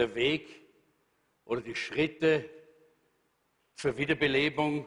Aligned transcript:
der 0.00 0.14
Weg 0.14 0.62
oder 1.44 1.60
die 1.60 1.74
Schritte 1.74 2.48
zur 3.74 3.96
Wiederbelebung, 3.96 4.86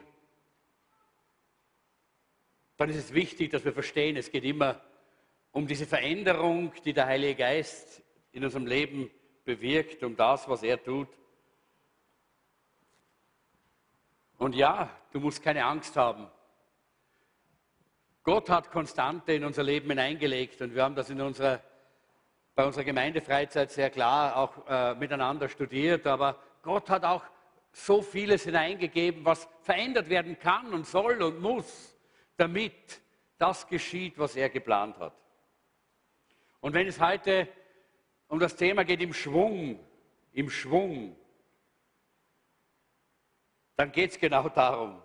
dann 2.76 2.90
ist 2.90 2.96
es 2.96 3.14
wichtig, 3.14 3.50
dass 3.50 3.64
wir 3.64 3.72
verstehen, 3.72 4.16
es 4.16 4.30
geht 4.30 4.44
immer 4.44 4.80
um 5.52 5.66
diese 5.66 5.86
Veränderung, 5.86 6.72
die 6.84 6.92
der 6.92 7.06
Heilige 7.06 7.36
Geist 7.36 8.02
in 8.32 8.44
unserem 8.44 8.66
Leben 8.66 9.10
bewirkt, 9.44 10.02
um 10.02 10.16
das, 10.16 10.48
was 10.48 10.62
er 10.62 10.82
tut. 10.82 11.08
Und 14.38 14.56
ja, 14.56 14.90
du 15.12 15.20
musst 15.20 15.42
keine 15.42 15.64
Angst 15.64 15.96
haben. 15.96 16.26
Gott 18.24 18.50
hat 18.50 18.70
Konstante 18.70 19.34
in 19.34 19.44
unser 19.44 19.62
Leben 19.62 19.90
hineingelegt 19.90 20.60
und 20.60 20.74
wir 20.74 20.82
haben 20.82 20.96
das 20.96 21.10
in 21.10 21.20
unserer, 21.20 21.62
bei 22.54 22.64
unserer 22.64 22.84
Gemeindefreizeit 22.84 23.70
sehr 23.70 23.90
klar 23.90 24.36
auch 24.36 24.66
äh, 24.68 24.94
miteinander 24.94 25.48
studiert. 25.48 26.06
Aber 26.06 26.38
Gott 26.62 26.88
hat 26.88 27.04
auch 27.04 27.24
so 27.72 28.02
vieles 28.02 28.44
hineingegeben, 28.44 29.24
was 29.24 29.48
verändert 29.62 30.08
werden 30.08 30.38
kann 30.38 30.72
und 30.72 30.86
soll 30.86 31.22
und 31.22 31.40
muss, 31.40 31.96
damit 32.36 33.00
das 33.38 33.66
geschieht, 33.66 34.18
was 34.18 34.36
er 34.36 34.48
geplant 34.48 34.98
hat. 34.98 35.14
Und 36.60 36.72
wenn 36.72 36.86
es 36.86 37.00
heute 37.00 37.48
um 38.28 38.38
das 38.38 38.56
Thema 38.56 38.84
geht 38.84 39.02
im 39.02 39.12
Schwung, 39.12 39.78
im 40.32 40.48
Schwung, 40.48 41.16
dann 43.76 43.90
geht 43.90 44.12
es 44.12 44.18
genau 44.18 44.48
darum. 44.48 45.02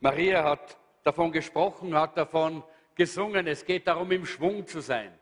Maria 0.00 0.42
hat 0.42 0.76
davon 1.04 1.30
gesprochen, 1.30 1.94
hat 1.94 2.16
davon 2.16 2.62
gesungen, 2.96 3.46
es 3.46 3.64
geht 3.64 3.86
darum, 3.86 4.10
im 4.10 4.26
Schwung 4.26 4.66
zu 4.66 4.80
sein. 4.80 5.16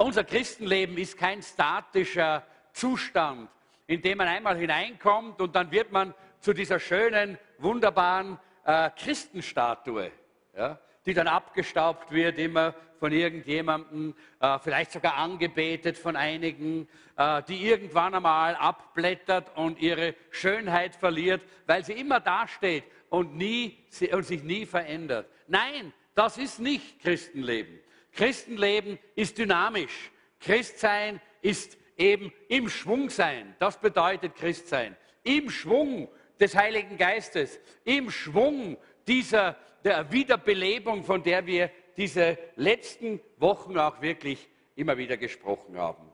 Unser 0.00 0.22
Christenleben 0.22 0.96
ist 0.96 1.18
kein 1.18 1.42
statischer 1.42 2.44
Zustand, 2.72 3.50
in 3.88 4.00
dem 4.00 4.18
man 4.18 4.28
einmal 4.28 4.56
hineinkommt 4.56 5.40
und 5.40 5.56
dann 5.56 5.72
wird 5.72 5.90
man 5.90 6.14
zu 6.38 6.52
dieser 6.52 6.78
schönen, 6.78 7.36
wunderbaren 7.58 8.38
äh, 8.64 8.90
Christenstatue, 8.90 10.12
ja, 10.56 10.78
die 11.04 11.14
dann 11.14 11.26
abgestaubt 11.26 12.12
wird, 12.12 12.38
immer 12.38 12.76
von 13.00 13.10
irgendjemandem, 13.10 14.14
äh, 14.38 14.60
vielleicht 14.60 14.92
sogar 14.92 15.16
angebetet 15.16 15.98
von 15.98 16.14
einigen, 16.14 16.88
äh, 17.16 17.42
die 17.48 17.66
irgendwann 17.66 18.14
einmal 18.14 18.54
abblättert 18.54 19.56
und 19.56 19.80
ihre 19.80 20.14
Schönheit 20.30 20.94
verliert, 20.94 21.42
weil 21.66 21.84
sie 21.84 21.94
immer 21.94 22.20
dasteht 22.20 22.84
und, 23.08 23.36
nie, 23.36 23.76
und 24.12 24.24
sich 24.24 24.44
nie 24.44 24.64
verändert. 24.64 25.28
Nein, 25.48 25.92
das 26.14 26.38
ist 26.38 26.60
nicht 26.60 27.00
Christenleben. 27.00 27.80
Christenleben 28.12 28.98
ist 29.14 29.38
dynamisch. 29.38 30.10
Christsein 30.40 31.20
ist 31.42 31.76
eben 31.96 32.32
im 32.48 32.68
Schwung 32.68 33.10
sein. 33.10 33.54
Das 33.58 33.78
bedeutet 33.80 34.36
Christsein. 34.36 34.96
Im 35.22 35.50
Schwung 35.50 36.08
des 36.38 36.54
Heiligen 36.54 36.96
Geistes, 36.96 37.58
im 37.84 38.10
Schwung 38.10 38.76
dieser 39.06 39.56
der 39.84 40.10
Wiederbelebung, 40.12 41.04
von 41.04 41.22
der 41.22 41.46
wir 41.46 41.70
diese 41.96 42.38
letzten 42.56 43.20
Wochen 43.38 43.78
auch 43.78 44.00
wirklich 44.00 44.48
immer 44.76 44.96
wieder 44.96 45.16
gesprochen 45.16 45.76
haben. 45.76 46.10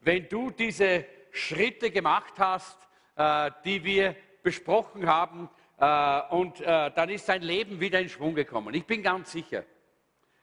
Wenn 0.00 0.28
du 0.28 0.50
diese 0.50 1.04
Schritte 1.30 1.90
gemacht 1.90 2.34
hast, 2.38 2.76
äh, 3.16 3.50
die 3.64 3.84
wir 3.84 4.16
besprochen 4.42 5.06
haben, 5.06 5.48
äh, 5.78 6.20
und 6.30 6.60
äh, 6.60 6.90
dann 6.90 7.08
ist 7.08 7.28
dein 7.28 7.42
Leben 7.42 7.78
wieder 7.80 8.00
in 8.00 8.08
Schwung 8.08 8.34
gekommen. 8.34 8.74
Ich 8.74 8.84
bin 8.84 9.02
ganz 9.02 9.32
sicher. 9.32 9.64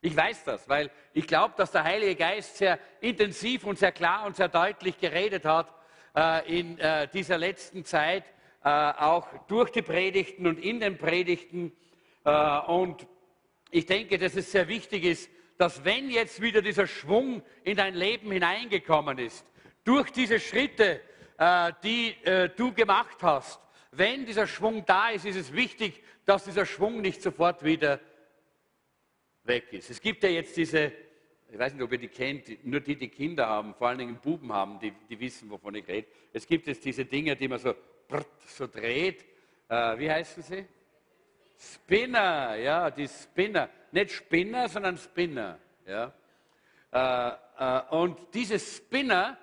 Ich 0.06 0.16
weiß 0.16 0.44
das, 0.44 0.70
weil 0.70 0.92
ich 1.14 1.26
glaube, 1.26 1.56
dass 1.58 1.72
der 1.72 1.84
Heilige 1.84 2.16
Geist 2.16 2.58
sehr 2.58 2.78
intensiv 3.02 3.64
und 3.64 3.80
sehr 3.80 3.92
klar 3.92 4.28
und 4.28 4.36
sehr 4.36 4.50
deutlich 4.50 5.00
geredet 5.00 5.46
hat 5.46 5.74
äh, 6.16 6.60
in 6.60 6.78
äh, 6.78 7.08
dieser 7.08 7.40
letzten 7.40 7.86
Zeit, 7.86 8.24
äh, 8.64 8.70
auch 8.70 9.28
durch 9.48 9.72
die 9.72 9.82
Predigten 9.82 10.46
und 10.46 10.60
in 10.60 10.80
den 10.80 11.00
Predigten. 11.00 11.72
und 12.68 13.08
ich 13.72 13.88
denke, 13.88 14.20
dass 14.20 14.36
es 14.36 14.52
sehr 14.52 14.68
wichtig 14.68 15.06
ist, 15.06 15.30
dass 15.58 15.84
wenn 15.84 16.12
jetzt 16.12 16.40
wieder 16.40 16.62
dieser 16.62 16.86
Schwung 16.86 17.42
in 17.64 17.76
dein 17.76 17.96
Leben 17.96 18.32
hineingekommen 18.32 19.18
ist, 19.18 19.44
durch 19.84 20.12
diese 20.12 20.40
Schritte, 20.40 21.02
äh, 21.40 21.72
die 21.84 22.16
äh, 22.26 22.50
du 22.56 22.72
gemacht 22.74 23.18
hast, 23.24 23.60
wenn 23.92 24.28
dieser 24.28 24.46
Schwung 24.46 24.86
da 24.86 25.10
ist, 25.10 25.26
ist 25.26 25.36
es 25.36 25.52
wichtig, 25.52 26.04
dass 26.26 26.44
dieser 26.44 26.68
Schwung 26.68 27.02
nicht 27.02 27.24
sofort 27.24 27.64
wieder 27.64 28.00
weg 29.46 29.72
ist. 29.74 29.90
Es 29.90 30.02
gibt 30.02 30.24
ja 30.24 30.30
jetzt 30.30 30.56
diese, 30.58 30.92
ich 31.50 31.58
weiß 31.58 31.74
nicht, 31.74 31.84
ob 31.84 31.92
ihr 31.92 31.98
die 31.98 32.08
kennt, 32.08 32.66
nur 32.66 32.80
die, 32.80 32.96
die 32.96 33.10
Kinder 33.10 33.48
haben, 33.48 33.74
vor 33.76 33.90
allen 33.90 34.00
Dingen 34.00 34.20
Buben 34.22 34.52
haben, 34.52 34.80
die, 34.80 34.94
die 35.10 35.20
wissen, 35.20 35.50
wovon 35.50 35.76
ich 35.76 35.88
rede. 35.88 36.08
Es 36.34 36.46
gibt 36.46 36.68
jetzt 36.68 36.84
diese 36.84 37.06
Dinge, 37.06 37.36
die 37.36 37.48
man 37.48 37.60
so, 37.60 37.76
so 38.46 38.68
dreht. 38.68 39.26
Äh, 39.70 40.00
wie 40.00 40.12
heißen 40.12 40.44
sie? 40.44 40.66
Spinner, 41.58 42.56
ja, 42.56 42.92
die 42.92 43.08
Spinner. 43.08 43.70
Nicht 43.92 44.12
Spinner, 44.12 44.68
sondern 44.68 44.98
Spinner. 44.98 45.60
Ja. 45.86 46.14
Äh, 46.92 47.32
äh, 47.58 47.96
und 47.96 48.20
diese 48.34 48.60
Spinner, 48.60 49.38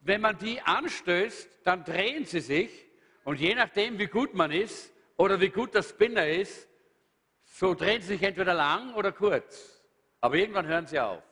wenn 0.00 0.20
man 0.20 0.38
die 0.38 0.60
anstößt, 0.60 1.60
dann 1.64 1.84
drehen 1.84 2.24
sie 2.24 2.40
sich. 2.40 2.70
Und 3.24 3.40
je 3.40 3.54
nachdem, 3.54 3.98
wie 3.98 4.06
gut 4.06 4.34
man 4.34 4.50
ist 4.52 4.92
oder 5.16 5.40
wie 5.40 5.48
gut 5.48 5.74
der 5.74 5.82
Spinner 5.82 6.26
ist, 6.26 6.68
so 7.58 7.72
drehen 7.72 8.02
sie 8.02 8.08
sich 8.08 8.22
entweder 8.22 8.52
lang 8.52 8.92
oder 8.92 9.12
kurz. 9.12 9.82
Aber 10.20 10.34
irgendwann 10.34 10.66
hören 10.66 10.86
sie 10.86 11.00
auf. 11.00 11.22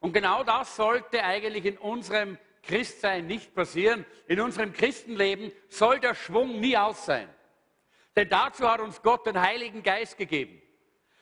Und 0.00 0.14
genau 0.14 0.42
das 0.42 0.74
sollte 0.74 1.22
eigentlich 1.22 1.66
in 1.66 1.76
unserem 1.76 2.38
Christsein 2.62 3.26
nicht 3.26 3.54
passieren. 3.54 4.06
In 4.26 4.40
unserem 4.40 4.72
Christenleben 4.72 5.52
soll 5.68 6.00
der 6.00 6.14
Schwung 6.14 6.60
nie 6.60 6.78
aus 6.78 7.04
sein. 7.04 7.28
Denn 8.16 8.30
dazu 8.30 8.66
hat 8.66 8.80
uns 8.80 9.02
Gott 9.02 9.26
den 9.26 9.38
Heiligen 9.38 9.82
Geist 9.82 10.16
gegeben. 10.16 10.62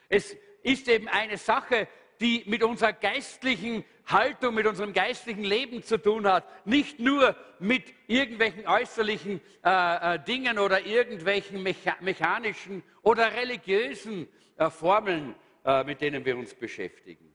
Es 0.08 0.36
ist 0.62 0.86
eben 0.86 1.08
eine 1.08 1.36
Sache, 1.36 1.88
die 2.20 2.44
mit 2.46 2.62
unserer 2.62 2.92
geistlichen 2.92 3.84
Haltung, 4.12 4.54
mit 4.54 4.66
unserem 4.66 4.92
geistlichen 4.92 5.44
Leben 5.44 5.82
zu 5.82 5.98
tun 5.98 6.26
hat. 6.26 6.44
Nicht 6.66 6.98
nur 7.00 7.36
mit 7.58 7.84
irgendwelchen 8.06 8.66
äußerlichen 8.66 9.40
äh, 9.64 10.14
äh, 10.14 10.18
Dingen 10.24 10.58
oder 10.58 10.84
irgendwelchen 10.84 11.62
mecha 11.62 11.96
mechanischen 12.00 12.82
oder 13.02 13.32
religiösen 13.34 14.28
äh, 14.56 14.70
Formeln, 14.70 15.34
äh, 15.64 15.84
mit 15.84 16.00
denen 16.00 16.24
wir 16.24 16.36
uns 16.36 16.54
beschäftigen. 16.54 17.34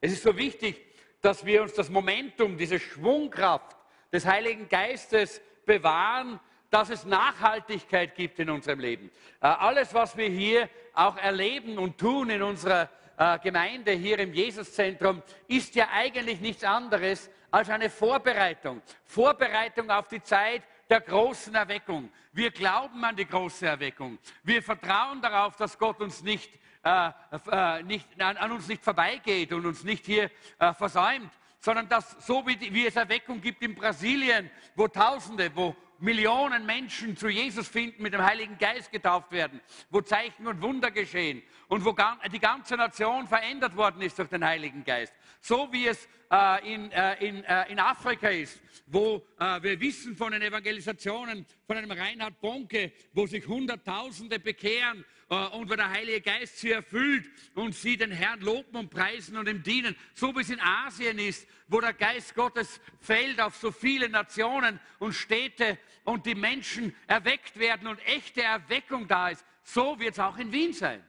Es 0.00 0.12
ist 0.12 0.22
so 0.22 0.36
wichtig, 0.36 0.80
dass 1.20 1.46
wir 1.46 1.62
uns 1.62 1.74
das 1.74 1.88
Momentum, 1.88 2.56
diese 2.58 2.78
Schwungkraft 2.78 3.76
des 4.12 4.26
Heiligen 4.26 4.68
Geistes 4.68 5.40
bewahren, 5.64 6.38
dass 6.70 6.90
es 6.90 7.04
Nachhaltigkeit 7.04 8.14
gibt 8.14 8.38
in 8.38 8.50
unserem 8.50 8.80
Leben. 8.80 9.10
Äh, 9.40 9.46
alles, 9.46 9.94
was 9.94 10.16
wir 10.16 10.28
hier 10.28 10.68
auch 10.92 11.16
erleben 11.16 11.78
und 11.78 11.98
tun 11.98 12.30
in 12.30 12.42
unserer 12.42 12.90
äh, 13.16 13.38
Gemeinde 13.38 13.92
hier 13.92 14.18
im 14.18 14.32
Jesuszentrum, 14.32 15.22
ist 15.48 15.74
ja 15.74 15.88
eigentlich 15.92 16.40
nichts 16.40 16.64
anderes 16.64 17.30
als 17.50 17.70
eine 17.70 17.88
Vorbereitung. 17.88 18.82
Vorbereitung 19.04 19.90
auf 19.90 20.08
die 20.08 20.22
Zeit 20.22 20.62
der 20.88 21.00
großen 21.00 21.54
Erweckung. 21.54 22.10
Wir 22.32 22.50
glauben 22.50 23.04
an 23.04 23.16
die 23.16 23.26
große 23.26 23.66
Erweckung. 23.66 24.18
Wir 24.42 24.62
vertrauen 24.62 25.22
darauf, 25.22 25.56
dass 25.56 25.78
Gott 25.78 26.00
uns 26.00 26.22
nicht, 26.22 26.50
äh, 26.82 27.10
äh, 27.50 27.82
nicht 27.84 28.20
an, 28.20 28.36
an, 28.36 28.52
uns 28.52 28.66
nicht 28.66 28.82
vorbeigeht 28.82 29.52
und 29.52 29.64
uns 29.66 29.84
nicht 29.84 30.04
hier 30.04 30.30
äh, 30.58 30.74
versäumt, 30.74 31.30
sondern 31.60 31.88
dass 31.88 32.26
so 32.26 32.46
wie, 32.46 32.56
die, 32.56 32.74
wie 32.74 32.86
es 32.86 32.96
Erweckung 32.96 33.40
gibt 33.40 33.62
in 33.62 33.74
Brasilien, 33.74 34.50
wo 34.74 34.88
Tausende, 34.88 35.50
wo 35.54 35.74
Millionen 35.98 36.66
Menschen 36.66 37.16
zu 37.16 37.28
Jesus 37.28 37.68
finden, 37.68 38.02
mit 38.02 38.12
dem 38.12 38.22
Heiligen 38.22 38.58
Geist 38.58 38.90
getauft 38.90 39.32
werden, 39.32 39.60
wo 39.90 40.00
Zeichen 40.00 40.46
und 40.46 40.60
Wunder 40.60 40.90
geschehen 40.90 41.42
und 41.68 41.84
wo 41.84 41.94
die 42.32 42.38
ganze 42.38 42.76
Nation 42.76 43.26
verändert 43.26 43.76
worden 43.76 44.02
ist 44.02 44.18
durch 44.18 44.28
den 44.28 44.44
Heiligen 44.44 44.84
Geist. 44.84 45.12
So 45.40 45.72
wie 45.72 45.86
es 45.86 46.08
äh, 46.30 46.74
in, 46.74 46.90
äh, 46.90 47.24
in, 47.24 47.44
äh, 47.44 47.70
in, 47.70 47.78
Afrika 47.78 48.28
ist, 48.28 48.60
wo 48.86 49.26
äh, 49.38 49.62
wir 49.62 49.78
wissen 49.80 50.16
von 50.16 50.32
den 50.32 50.42
Evangelisationen 50.42 51.46
von 51.66 51.76
einem 51.76 51.90
Reinhard 51.90 52.40
Bonke, 52.40 52.92
wo 53.12 53.26
sich 53.26 53.46
Hunderttausende 53.46 54.38
bekehren 54.38 55.04
und 55.28 55.70
wo 55.70 55.74
der 55.74 55.90
Heilige 55.90 56.20
Geist 56.20 56.58
sie 56.58 56.70
erfüllt 56.70 57.28
und 57.54 57.74
sie 57.74 57.96
den 57.96 58.10
Herrn 58.10 58.40
loben 58.40 58.76
und 58.76 58.90
preisen 58.90 59.36
und 59.36 59.48
ihm 59.48 59.62
dienen. 59.62 59.96
So 60.14 60.34
wie 60.36 60.40
es 60.40 60.50
in 60.50 60.60
Asien 60.60 61.18
ist, 61.18 61.46
wo 61.68 61.80
der 61.80 61.94
Geist 61.94 62.34
Gottes 62.34 62.80
fällt 63.00 63.40
auf 63.40 63.56
so 63.56 63.70
viele 63.70 64.08
Nationen 64.08 64.78
und 64.98 65.14
Städte 65.14 65.78
und 66.04 66.26
die 66.26 66.34
Menschen 66.34 66.94
erweckt 67.06 67.58
werden 67.58 67.88
und 67.88 67.98
echte 68.06 68.42
Erweckung 68.42 69.08
da 69.08 69.30
ist. 69.30 69.44
So 69.62 69.98
wird 69.98 70.12
es 70.12 70.18
auch 70.18 70.36
in 70.36 70.52
Wien 70.52 70.72
sein. 70.72 71.02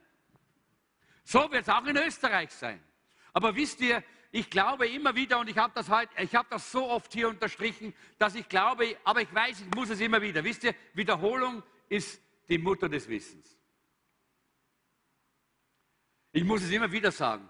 So 1.24 1.52
wird 1.52 1.64
es 1.64 1.70
auch 1.70 1.86
in 1.86 1.98
Österreich 1.98 2.52
sein. 2.52 2.82
Aber 3.34 3.56
wisst 3.56 3.82
ihr, 3.82 4.04
ich 4.32 4.50
glaube 4.50 4.88
immer 4.88 5.16
wieder, 5.16 5.40
und 5.40 5.50
ich 5.50 5.58
habe 5.58 5.74
das, 5.76 5.90
hab 5.90 6.50
das 6.50 6.72
so 6.72 6.90
oft 6.90 7.14
hier 7.14 7.30
unterstrichen, 7.30 7.94
dass 8.18 8.36
ich 8.36 8.48
glaube, 8.48 8.98
aber 9.04 9.22
ich 9.22 9.34
weiß, 9.34 9.62
ich 9.62 9.76
muss 9.76 9.90
es 9.90 10.00
immer 10.00 10.22
wieder. 10.22 10.44
Wisst 10.44 10.64
ihr, 10.64 10.76
Wiederholung 10.94 11.64
ist 11.90 12.22
die 12.50 12.58
Mutter 12.58 12.90
des 12.90 13.08
Wissens. 13.08 13.55
Ich 16.36 16.44
muss 16.44 16.64
es 16.64 16.72
immer 16.72 16.92
wieder 16.92 17.14
sagen. 17.14 17.48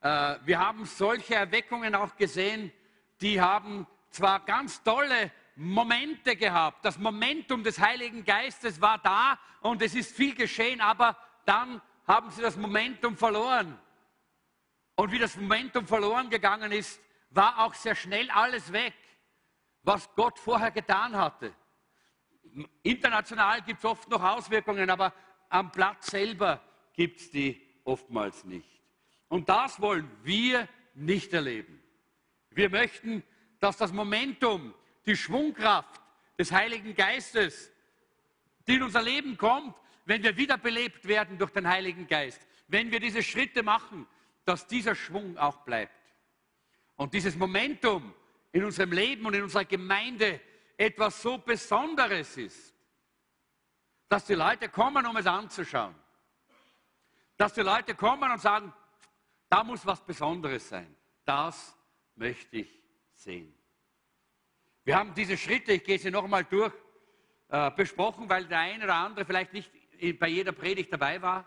Äh, 0.00 0.36
wir 0.46 0.58
haben 0.58 0.86
solche 0.86 1.34
Erweckungen 1.34 1.94
auch 1.94 2.16
gesehen, 2.16 2.72
die 3.20 3.38
haben 3.38 3.86
zwar 4.08 4.40
ganz 4.46 4.82
tolle 4.82 5.30
Momente 5.56 6.34
gehabt. 6.34 6.86
Das 6.86 6.96
Momentum 6.96 7.62
des 7.62 7.78
Heiligen 7.78 8.24
Geistes 8.24 8.80
war 8.80 8.96
da 8.96 9.38
und 9.60 9.82
es 9.82 9.94
ist 9.94 10.16
viel 10.16 10.34
geschehen, 10.34 10.80
aber 10.80 11.18
dann 11.44 11.82
haben 12.06 12.30
sie 12.30 12.40
das 12.40 12.56
Momentum 12.56 13.14
verloren. 13.14 13.78
Und 14.94 15.12
wie 15.12 15.18
das 15.18 15.36
Momentum 15.36 15.86
verloren 15.86 16.30
gegangen 16.30 16.72
ist, 16.72 17.02
war 17.28 17.58
auch 17.58 17.74
sehr 17.74 17.94
schnell 17.94 18.30
alles 18.30 18.72
weg, 18.72 18.94
was 19.82 20.08
Gott 20.14 20.38
vorher 20.38 20.70
getan 20.70 21.14
hatte. 21.14 21.54
International 22.82 23.60
gibt 23.60 23.80
es 23.80 23.84
oft 23.84 24.08
noch 24.08 24.22
Auswirkungen, 24.22 24.88
aber 24.88 25.12
am 25.50 25.70
Platz 25.70 26.06
selber 26.06 26.62
gibt 26.94 27.20
es 27.20 27.30
die 27.30 27.63
oftmals 27.84 28.44
nicht. 28.44 28.68
Und 29.28 29.48
das 29.48 29.80
wollen 29.80 30.10
wir 30.22 30.68
nicht 30.94 31.32
erleben. 31.32 31.82
Wir 32.50 32.70
möchten, 32.70 33.22
dass 33.60 33.76
das 33.76 33.92
Momentum, 33.92 34.74
die 35.06 35.16
Schwungkraft 35.16 36.00
des 36.38 36.52
Heiligen 36.52 36.94
Geistes, 36.94 37.70
die 38.66 38.76
in 38.76 38.82
unser 38.82 39.02
Leben 39.02 39.36
kommt, 39.36 39.74
wenn 40.04 40.22
wir 40.22 40.36
wiederbelebt 40.36 41.06
werden 41.06 41.38
durch 41.38 41.50
den 41.50 41.68
Heiligen 41.68 42.06
Geist, 42.06 42.46
wenn 42.68 42.90
wir 42.90 43.00
diese 43.00 43.22
Schritte 43.22 43.62
machen, 43.62 44.06
dass 44.44 44.66
dieser 44.66 44.94
Schwung 44.94 45.38
auch 45.38 45.58
bleibt. 45.64 45.92
Und 46.96 47.14
dieses 47.14 47.36
Momentum 47.36 48.14
in 48.52 48.64
unserem 48.64 48.92
Leben 48.92 49.26
und 49.26 49.34
in 49.34 49.42
unserer 49.42 49.64
Gemeinde 49.64 50.40
etwas 50.76 51.22
so 51.22 51.38
Besonderes 51.38 52.36
ist, 52.36 52.74
dass 54.08 54.26
die 54.26 54.34
Leute 54.34 54.68
kommen, 54.68 55.06
um 55.06 55.16
es 55.16 55.26
anzuschauen. 55.26 55.94
Dass 57.36 57.52
die 57.54 57.62
Leute 57.62 57.94
kommen 57.94 58.30
und 58.30 58.40
sagen, 58.40 58.72
da 59.48 59.64
muss 59.64 59.84
was 59.86 60.04
Besonderes 60.04 60.68
sein. 60.68 60.94
Das 61.24 61.76
möchte 62.14 62.58
ich 62.58 62.82
sehen. 63.14 63.54
Wir 64.84 64.96
haben 64.96 65.14
diese 65.14 65.36
Schritte, 65.36 65.72
ich 65.72 65.84
gehe 65.84 65.98
sie 65.98 66.10
nochmal 66.10 66.44
durch, 66.44 66.72
äh, 67.48 67.70
besprochen, 67.70 68.28
weil 68.28 68.46
der 68.46 68.58
eine 68.58 68.84
oder 68.84 68.94
andere 68.94 69.24
vielleicht 69.24 69.52
nicht 69.52 69.70
bei 70.18 70.28
jeder 70.28 70.52
Predigt 70.52 70.92
dabei 70.92 71.22
war. 71.22 71.46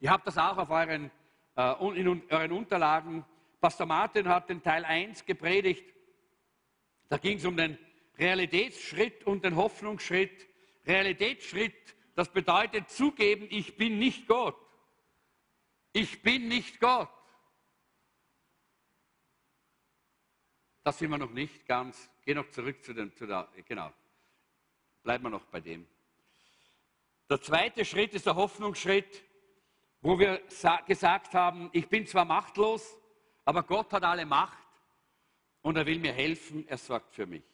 Ihr 0.00 0.10
habt 0.10 0.26
das 0.26 0.36
auch 0.38 0.56
auf 0.58 0.70
euren, 0.70 1.10
äh, 1.56 2.00
in 2.00 2.22
euren 2.30 2.52
Unterlagen. 2.52 3.24
Pastor 3.60 3.86
Martin 3.86 4.28
hat 4.28 4.48
den 4.48 4.62
Teil 4.62 4.84
1 4.84 5.24
gepredigt. 5.24 5.84
Da 7.08 7.18
ging 7.18 7.38
es 7.38 7.44
um 7.44 7.56
den 7.56 7.78
Realitätsschritt 8.18 9.24
und 9.24 9.44
den 9.44 9.56
Hoffnungsschritt. 9.56 10.48
Realitätsschritt, 10.86 11.94
das 12.14 12.28
bedeutet 12.28 12.90
zugeben, 12.90 13.46
ich 13.50 13.76
bin 13.76 13.98
nicht 13.98 14.26
Gott. 14.26 14.56
Ich 15.96 16.22
bin 16.22 16.48
nicht 16.48 16.80
Gott. 16.80 17.08
Das 20.82 20.98
sind 20.98 21.08
wir 21.08 21.18
noch 21.18 21.30
nicht 21.30 21.66
ganz. 21.66 22.10
Geh 22.24 22.34
noch 22.34 22.50
zurück 22.50 22.84
zu, 22.84 22.92
den, 22.92 23.14
zu 23.14 23.28
der, 23.28 23.48
genau. 23.64 23.92
Bleiben 25.04 25.22
wir 25.22 25.30
noch 25.30 25.44
bei 25.46 25.60
dem. 25.60 25.86
Der 27.30 27.40
zweite 27.40 27.84
Schritt 27.84 28.12
ist 28.12 28.26
der 28.26 28.34
Hoffnungsschritt, 28.34 29.22
wo 30.00 30.18
wir 30.18 30.42
gesagt 30.88 31.32
haben, 31.32 31.70
ich 31.72 31.88
bin 31.88 32.08
zwar 32.08 32.24
machtlos, 32.24 32.98
aber 33.44 33.62
Gott 33.62 33.92
hat 33.92 34.02
alle 34.02 34.26
Macht 34.26 34.66
und 35.62 35.76
er 35.76 35.86
will 35.86 36.00
mir 36.00 36.12
helfen, 36.12 36.66
er 36.66 36.78
sorgt 36.78 37.14
für 37.14 37.26
mich. 37.26 37.44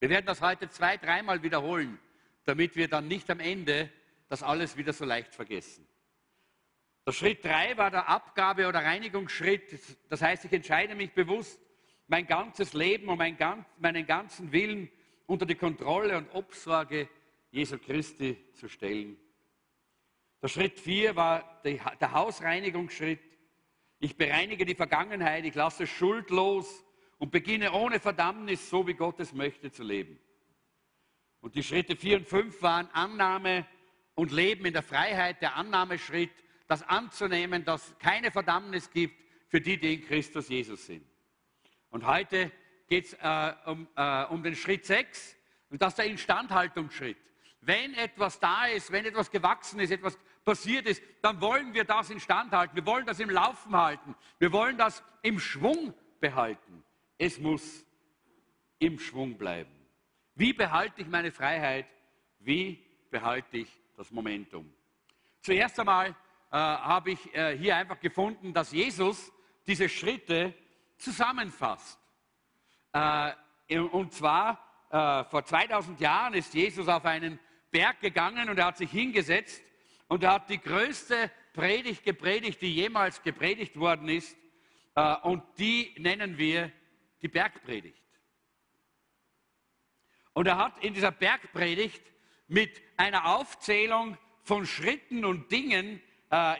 Wir 0.00 0.10
werden 0.10 0.26
das 0.26 0.40
heute 0.40 0.68
zwei, 0.68 0.96
dreimal 0.96 1.44
wiederholen, 1.44 2.00
damit 2.44 2.74
wir 2.74 2.88
dann 2.88 3.06
nicht 3.06 3.30
am 3.30 3.38
Ende 3.38 3.88
das 4.28 4.42
alles 4.42 4.76
wieder 4.76 4.92
so 4.92 5.04
leicht 5.04 5.32
vergessen. 5.32 5.86
Der 7.04 7.12
Schritt 7.12 7.44
drei 7.44 7.76
war 7.76 7.90
der 7.90 8.08
Abgabe- 8.08 8.68
oder 8.68 8.84
Reinigungsschritt. 8.84 9.98
Das 10.08 10.22
heißt, 10.22 10.44
ich 10.44 10.52
entscheide 10.52 10.94
mich 10.94 11.12
bewusst, 11.12 11.60
mein 12.06 12.26
ganzes 12.26 12.74
Leben 12.74 13.08
und 13.08 13.18
mein, 13.18 13.36
meinen 13.78 14.06
ganzen 14.06 14.52
Willen 14.52 14.90
unter 15.26 15.46
die 15.46 15.54
Kontrolle 15.54 16.16
und 16.16 16.32
Obsorge 16.32 17.08
Jesu 17.50 17.78
Christi 17.78 18.36
zu 18.54 18.68
stellen. 18.68 19.16
Der 20.40 20.48
Schritt 20.48 20.78
4 20.78 21.16
war 21.16 21.60
der 21.64 22.12
Hausreinigungsschritt. 22.12 23.20
Ich 23.98 24.16
bereinige 24.16 24.64
die 24.64 24.74
Vergangenheit, 24.74 25.44
ich 25.44 25.54
lasse 25.54 25.86
Schuld 25.86 26.30
los 26.30 26.84
und 27.18 27.30
beginne 27.30 27.72
ohne 27.72 28.00
Verdammnis, 28.00 28.68
so 28.68 28.86
wie 28.86 28.94
Gott 28.94 29.20
es 29.20 29.32
möchte, 29.32 29.70
zu 29.70 29.82
leben. 29.82 30.18
Und 31.40 31.54
die 31.54 31.62
Schritte 31.62 31.96
4 31.96 32.18
und 32.18 32.28
5 32.28 32.62
waren 32.62 32.88
Annahme 32.92 33.66
und 34.14 34.32
Leben 34.32 34.64
in 34.64 34.72
der 34.72 34.82
Freiheit, 34.82 35.40
der 35.42 35.56
Annahmeschritt, 35.56 36.32
das 36.72 36.82
anzunehmen, 36.88 37.66
dass 37.66 37.94
keine 37.98 38.30
Verdammnis 38.30 38.90
gibt 38.90 39.14
für 39.48 39.60
die, 39.60 39.78
die 39.78 39.94
in 39.94 40.06
Christus 40.06 40.48
Jesus 40.48 40.86
sind. 40.86 41.04
Und 41.90 42.06
heute 42.06 42.50
geht 42.88 43.04
es 43.04 43.12
äh, 43.12 43.52
um, 43.66 43.86
äh, 43.94 44.24
um 44.24 44.42
den 44.42 44.56
Schritt 44.56 44.86
6 44.86 45.36
und 45.68 45.82
das 45.82 45.92
ist 45.92 45.98
der 45.98 46.06
Instandhaltungsschritt. 46.06 47.18
Wenn 47.60 47.92
etwas 47.92 48.40
da 48.40 48.64
ist, 48.64 48.90
wenn 48.90 49.04
etwas 49.04 49.30
gewachsen 49.30 49.80
ist, 49.80 49.90
etwas 49.90 50.18
passiert 50.46 50.86
ist, 50.86 51.02
dann 51.20 51.42
wollen 51.42 51.74
wir 51.74 51.84
das 51.84 52.08
instand 52.08 52.52
halten. 52.52 52.74
Wir 52.74 52.86
wollen 52.86 53.04
das 53.04 53.20
im 53.20 53.28
Laufen 53.28 53.76
halten. 53.76 54.14
Wir 54.38 54.50
wollen 54.50 54.78
das 54.78 55.04
im 55.20 55.38
Schwung 55.38 55.92
behalten. 56.20 56.82
Es 57.18 57.38
muss 57.38 57.84
im 58.78 58.98
Schwung 58.98 59.36
bleiben. 59.36 59.70
Wie 60.34 60.54
behalte 60.54 61.02
ich 61.02 61.06
meine 61.06 61.32
Freiheit? 61.32 61.86
Wie 62.38 62.82
behalte 63.10 63.58
ich 63.58 63.68
das 63.94 64.10
Momentum? 64.10 64.72
Zuerst 65.42 65.78
einmal 65.78 66.16
äh, 66.52 66.56
habe 66.56 67.12
ich 67.12 67.34
äh, 67.34 67.56
hier 67.56 67.76
einfach 67.76 67.98
gefunden, 67.98 68.52
dass 68.52 68.72
Jesus 68.72 69.32
diese 69.66 69.88
Schritte 69.88 70.52
zusammenfasst. 70.98 71.98
Äh, 72.92 73.32
und 73.78 74.12
zwar 74.12 74.68
vor 74.90 75.42
2000 75.46 75.98
Jahren 75.98 76.34
ist 76.34 76.52
Jesus 76.52 76.86
auf 76.86 77.06
einen 77.06 77.38
Berg 77.70 78.00
gegangen 78.00 78.50
und 78.50 78.58
er 78.58 78.66
hat 78.66 78.76
sich 78.76 78.90
hingesetzt 78.90 79.62
und 80.08 80.22
er 80.22 80.32
hat 80.32 80.50
die 80.50 80.60
größte 80.60 81.30
Predigt 81.54 82.04
gepredigt, 82.04 82.60
die 82.60 82.74
jemals 82.74 83.22
gepredigt 83.22 83.80
worden 83.80 84.10
ist. 84.10 84.36
Und 85.22 85.42
die 85.56 85.94
nennen 85.98 86.36
wir 86.36 86.70
die 87.22 87.28
Bergpredigt. 87.28 88.02
Und 90.34 90.46
er 90.46 90.58
hat 90.58 90.84
in 90.84 90.92
dieser 90.92 91.12
Bergpredigt 91.12 92.02
mit 92.46 92.82
einer 92.98 93.34
Aufzählung 93.34 94.18
von 94.42 94.66
Schritten 94.66 95.24
und 95.24 95.50
Dingen 95.50 96.02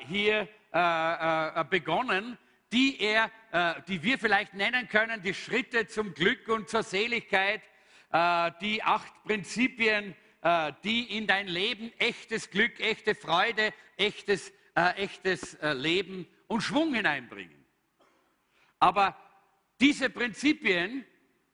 hier 0.07 0.49
äh, 0.73 1.61
äh, 1.61 1.64
begonnen, 1.69 2.38
die, 2.73 3.00
er, 3.00 3.31
äh, 3.52 3.75
die 3.88 4.02
wir 4.02 4.19
vielleicht 4.19 4.55
nennen 4.55 4.88
können, 4.88 5.23
die 5.23 5.35
Schritte 5.35 5.87
zum 5.87 6.14
Glück 6.14 6.49
und 6.49 6.69
zur 6.69 6.83
Seligkeit, 6.83 7.62
äh, 8.12 8.50
die 8.61 8.83
acht 8.83 9.12
Prinzipien 9.25 10.14
äh, 10.43 10.73
die 10.83 11.17
in 11.17 11.26
dein 11.26 11.47
Leben 11.47 11.93
echtes 11.99 12.50
Glück, 12.50 12.81
echte 12.81 13.14
Freude, 13.14 13.73
echtes, 13.97 14.52
äh, 14.75 14.91
echtes 14.97 15.55
äh, 15.55 15.73
Leben 15.73 16.26
und 16.49 16.62
Schwung 16.62 16.95
hineinbringen. 16.95 17.64
Aber 18.81 19.17
diese 19.81 20.11
Prinzipien 20.11 21.05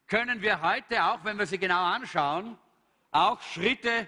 können 0.07 0.41
wir 0.41 0.61
heute 0.61 1.03
auch, 1.05 1.23
wenn 1.23 1.37
wir 1.37 1.45
sie 1.45 1.59
genau 1.59 1.83
anschauen, 1.83 2.57
auch 3.11 3.39
Schritte 3.41 4.07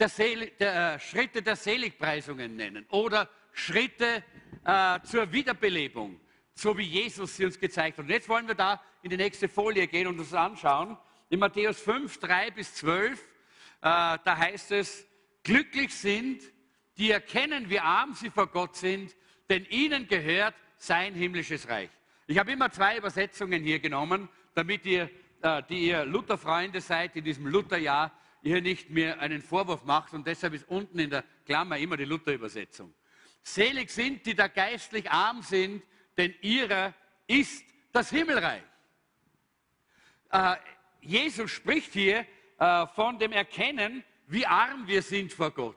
der, 0.00 0.08
Sel 0.08 0.50
der 0.58 0.94
äh, 0.94 0.98
Schritte 0.98 1.40
der 1.40 1.54
Seligpreisungen 1.54 2.56
nennen 2.56 2.86
oder 2.88 3.30
Schritte 3.58 4.22
äh, 4.64 5.00
zur 5.02 5.32
Wiederbelebung, 5.32 6.20
so 6.54 6.76
wie 6.76 6.84
Jesus 6.84 7.36
sie 7.36 7.44
uns 7.44 7.58
gezeigt 7.58 7.98
hat. 7.98 8.04
Und 8.04 8.10
jetzt 8.10 8.28
wollen 8.28 8.46
wir 8.46 8.54
da 8.54 8.82
in 9.02 9.10
die 9.10 9.16
nächste 9.16 9.48
Folie 9.48 9.86
gehen 9.86 10.06
und 10.06 10.18
uns 10.18 10.32
anschauen. 10.34 10.96
In 11.30 11.40
Matthäus 11.40 11.80
5, 11.80 12.18
3 12.18 12.50
bis 12.52 12.74
12 12.74 13.20
äh, 13.80 14.18
da 14.24 14.36
heißt 14.36 14.72
es, 14.72 15.06
glücklich 15.44 15.94
sind, 15.94 16.42
die 16.96 17.12
erkennen, 17.12 17.70
wie 17.70 17.78
arm 17.78 18.14
sie 18.14 18.28
vor 18.28 18.48
Gott 18.48 18.74
sind, 18.74 19.14
denn 19.48 19.64
ihnen 19.66 20.08
gehört 20.08 20.54
sein 20.76 21.14
himmlisches 21.14 21.68
Reich. 21.68 21.90
Ich 22.26 22.38
habe 22.38 22.52
immer 22.52 22.70
zwei 22.70 22.98
Übersetzungen 22.98 23.62
hier 23.62 23.78
genommen, 23.78 24.28
damit 24.54 24.84
ihr, 24.84 25.08
äh, 25.42 25.62
die 25.68 25.86
ihr 25.86 26.04
Lutherfreunde 26.04 26.80
seid 26.80 27.14
in 27.14 27.24
diesem 27.24 27.46
Lutherjahr, 27.46 28.12
ihr 28.42 28.60
nicht 28.60 28.90
mir 28.90 29.20
einen 29.20 29.42
Vorwurf 29.42 29.84
macht 29.84 30.12
und 30.12 30.26
deshalb 30.26 30.54
ist 30.54 30.68
unten 30.68 30.98
in 30.98 31.10
der 31.10 31.24
Klammer 31.46 31.78
immer 31.78 31.96
die 31.96 32.04
Luther-Übersetzung. 32.04 32.92
Selig 33.54 33.90
sind, 33.90 34.26
die 34.26 34.34
da 34.34 34.48
geistlich 34.48 35.10
arm 35.10 35.42
sind, 35.42 35.82
denn 36.16 36.34
ihrer 36.40 36.94
ist 37.26 37.64
das 37.92 38.10
Himmelreich. 38.10 38.62
Äh, 40.30 40.56
Jesus 41.00 41.50
spricht 41.50 41.92
hier 41.92 42.26
äh, 42.58 42.86
von 42.88 43.18
dem 43.18 43.32
Erkennen, 43.32 44.04
wie 44.26 44.46
arm 44.46 44.86
wir 44.86 45.02
sind 45.02 45.32
vor 45.32 45.50
Gott. 45.50 45.76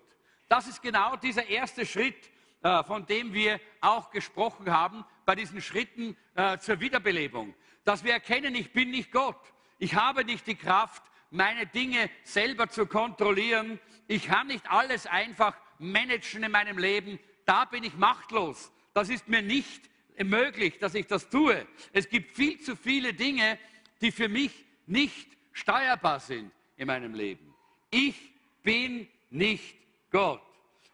Das 0.49 0.67
ist 0.67 0.81
genau 0.81 1.15
dieser 1.15 1.47
erste 1.47 1.85
Schritt, 1.85 2.29
äh, 2.63 2.83
von 2.83 3.05
dem 3.05 3.33
wir 3.33 3.59
auch 3.79 4.11
gesprochen 4.11 4.69
haben 4.69 5.05
bei 5.25 5.35
diesen 5.35 5.61
Schritten 5.61 6.17
äh, 6.35 6.57
zur 6.57 6.79
Wiederbelebung. 6.79 7.53
Dass 7.85 8.03
wir 8.03 8.13
erkennen, 8.13 8.53
ich 8.55 8.73
bin 8.73 8.91
nicht 8.91 9.11
Gott. 9.11 9.39
Ich 9.79 9.95
habe 9.95 10.25
nicht 10.25 10.45
die 10.45 10.55
Kraft, 10.55 11.03
meine 11.29 11.65
Dinge 11.65 12.09
selber 12.23 12.67
zu 12.67 12.85
kontrollieren. 12.85 13.79
Ich 14.07 14.27
kann 14.27 14.47
nicht 14.47 14.69
alles 14.69 15.07
einfach 15.07 15.55
managen 15.79 16.43
in 16.43 16.51
meinem 16.51 16.77
Leben. 16.77 17.19
Da 17.45 17.65
bin 17.65 17.83
ich 17.83 17.95
machtlos. 17.95 18.71
Das 18.93 19.09
ist 19.09 19.27
mir 19.27 19.41
nicht 19.41 19.89
möglich, 20.23 20.77
dass 20.79 20.95
ich 20.95 21.07
das 21.07 21.29
tue. 21.29 21.65
Es 21.93 22.09
gibt 22.09 22.35
viel 22.35 22.59
zu 22.59 22.75
viele 22.75 23.13
Dinge, 23.13 23.57
die 24.01 24.11
für 24.11 24.29
mich 24.29 24.65
nicht 24.85 25.27
steuerbar 25.51 26.19
sind 26.19 26.51
in 26.77 26.87
meinem 26.87 27.13
Leben. 27.13 27.53
Ich 27.89 28.33
bin 28.63 29.07
nicht 29.29 29.77
Gott. 30.11 30.41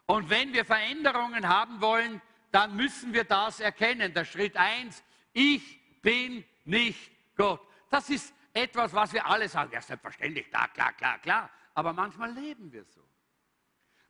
Und 0.06 0.30
wenn 0.30 0.54
wir 0.54 0.66
Veränderungen 0.66 1.48
haben 1.48 1.82
wollen, 1.82 2.22
dann 2.52 2.76
müssen 2.76 3.14
wir 3.14 3.24
das 3.24 3.60
erkennen. 3.60 4.14
Der 4.14 4.26
Schritt 4.26 4.56
eins: 4.56 5.04
ich 5.34 5.80
bin 6.02 6.46
nicht 6.66 7.12
Gott. 7.36 7.62
Das 7.90 8.10
ist 8.10 8.34
etwas, 8.54 8.94
was 8.94 9.14
wir 9.14 9.26
alle 9.26 9.50
sagen. 9.50 9.72
Ja, 9.74 9.82
selbstverständlich, 9.82 10.50
klar, 10.50 10.68
klar, 10.70 10.94
klar, 10.94 11.20
klar. 11.20 11.50
Aber 11.74 11.94
manchmal 11.94 12.32
leben 12.32 12.72
wir 12.72 12.86
so. 12.86 13.02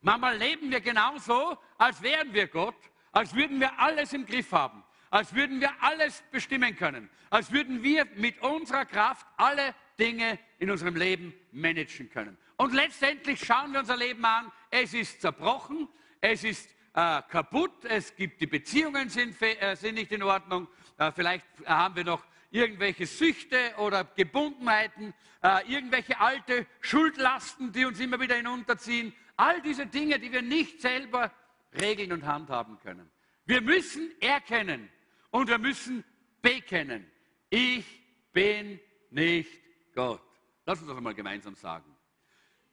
Manchmal 0.07 0.37
leben 0.37 0.71
wir 0.71 0.79
genauso, 0.79 1.57
als 1.77 2.01
wären 2.01 2.33
wir 2.33 2.47
Gott, 2.47 2.77
als 3.11 3.35
würden 3.35 3.59
wir 3.59 3.77
alles 3.77 4.13
im 4.13 4.25
Griff 4.25 4.53
haben, 4.53 4.81
als 5.09 5.35
würden 5.35 5.59
wir 5.59 5.69
alles 5.81 6.23
bestimmen 6.31 6.77
können, 6.77 7.09
als 7.29 7.51
würden 7.51 7.83
wir 7.83 8.07
mit 8.15 8.41
unserer 8.41 8.85
Kraft 8.85 9.27
alle 9.35 9.75
Dinge 9.99 10.39
in 10.59 10.71
unserem 10.71 10.95
Leben 10.95 11.33
managen 11.51 12.09
können. 12.09 12.37
Und 12.55 12.73
letztendlich 12.73 13.43
schauen 13.43 13.73
wir 13.73 13.81
unser 13.81 13.97
Leben 13.97 14.23
an, 14.23 14.49
es 14.69 14.93
ist 14.93 15.19
zerbrochen, 15.19 15.89
es 16.21 16.45
ist 16.45 16.69
äh, 16.93 17.21
kaputt, 17.29 17.83
es 17.83 18.15
gibt 18.15 18.39
die 18.39 18.47
Beziehungen 18.47 19.09
sind, 19.09 19.35
äh, 19.41 19.75
sind 19.75 19.95
nicht 19.95 20.13
in 20.13 20.23
Ordnung, 20.23 20.69
äh, 20.99 21.11
vielleicht 21.11 21.45
haben 21.65 21.97
wir 21.97 22.05
noch 22.05 22.23
irgendwelche 22.49 23.05
Süchte 23.05 23.73
oder 23.77 24.05
Gebundenheiten, 24.05 25.13
äh, 25.43 25.69
irgendwelche 25.69 26.17
alte 26.17 26.65
Schuldlasten, 26.79 27.73
die 27.73 27.83
uns 27.83 27.99
immer 27.99 28.21
wieder 28.21 28.35
hinunterziehen. 28.35 29.13
All 29.38 29.62
diese 29.62 29.86
Dinge, 29.86 30.20
die 30.20 30.32
wir 30.32 30.41
nicht 30.41 30.82
selber 30.82 31.32
regeln 31.79 32.12
und 32.12 32.25
handhaben 32.25 32.79
können. 32.79 33.10
Wir 33.46 33.62
müssen 33.62 34.12
erkennen 34.20 34.89
und 35.29 35.48
wir 35.48 35.60
müssen 35.60 36.03
bekennen. 36.41 37.10
Ich 37.50 37.86
bin 38.34 38.79
nicht 39.12 39.62
Gott. 39.94 40.22
Lass 40.65 40.79
uns 40.79 40.88
das 40.89 40.98
einmal 40.98 41.13
gemeinsam 41.13 41.56
sagen. 41.56 41.96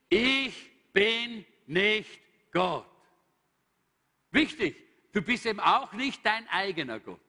Ich 0.09 0.71
bin 0.91 1.45
nicht 1.67 2.21
Gott. 2.51 2.89
Wichtig, 4.31 4.75
du 5.13 5.21
bist 5.21 5.45
eben 5.45 5.59
auch 5.59 5.93
nicht 5.93 6.25
dein 6.25 6.47
eigener 6.49 6.99
Gott. 6.99 7.21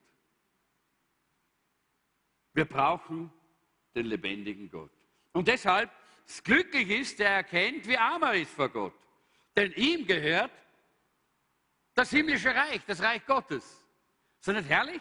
Wir 2.53 2.65
brauchen 2.65 3.31
den 3.95 4.07
lebendigen 4.07 4.71
Gott. 4.71 4.91
Und 5.33 5.47
deshalb, 5.47 5.91
glücklich 6.43 6.89
ist, 6.89 7.19
der 7.19 7.31
erkennt, 7.31 7.87
wie 7.87 7.97
arm 7.97 8.23
er 8.23 8.35
ist 8.35 8.51
vor 8.51 8.71
Gott. 8.71 8.95
Denn 9.57 9.73
ihm 9.73 10.07
gehört 10.07 10.53
das 11.95 12.11
himmlische 12.11 12.55
Reich, 12.55 12.83
das 12.87 13.01
Reich 13.01 13.25
Gottes. 13.25 13.65
Ist 13.65 14.49
das 14.49 14.57
nicht 14.57 14.69
herrlich? 14.69 15.01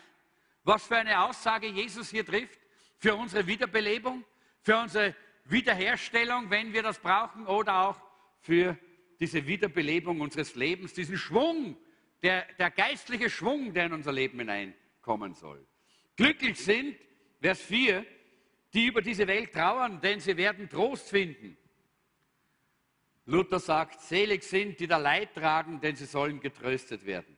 Was 0.63 0.88
für 0.88 0.95
eine 0.95 1.19
Aussage 1.21 1.67
Jesus 1.67 2.09
hier 2.09 2.25
trifft 2.25 2.59
für 2.97 3.15
unsere 3.15 3.45
Wiederbelebung, 3.45 4.24
für 4.62 4.77
unsere 4.77 5.13
Wiederherstellung, 5.43 6.50
wenn 6.50 6.74
wir 6.74 6.81
das 6.81 6.97
brauchen, 7.00 7.45
oder 7.45 7.89
auch 7.89 8.01
für 8.39 8.77
diese 9.19 9.45
Wiederbelebung 9.45 10.21
unseres 10.21 10.55
Lebens, 10.55 10.93
diesen 10.93 11.17
Schwung, 11.17 11.77
der, 12.24 12.47
der 12.57 12.71
geistliche 12.71 13.29
Schwung, 13.29 13.74
der 13.74 13.88
in 13.88 13.93
unser 13.93 14.12
Leben 14.12 14.39
hineinkommen 14.39 15.33
soll. 15.33 15.67
Glücklich 16.15 16.57
sind, 16.57 16.97
Vers 17.41 17.62
4, 17.62 18.05
die 18.74 18.88
über 18.88 19.01
diese 19.01 19.27
Welt 19.27 19.53
trauern, 19.53 20.01
denn 20.01 20.19
sie 20.19 20.35
werden 20.35 20.69
Trost 20.69 21.09
finden. 21.09 21.57
Luther 23.25 23.60
sagt, 23.60 24.01
selig 24.01 24.44
sind, 24.44 24.79
die 24.79 24.88
da 24.88 24.98
Leid 24.98 25.34
tragen, 25.34 25.82
denn 25.82 25.96
sie 25.96 26.05
sollen 26.05 26.39
getröstet 26.39 27.05
werden. 27.05 27.38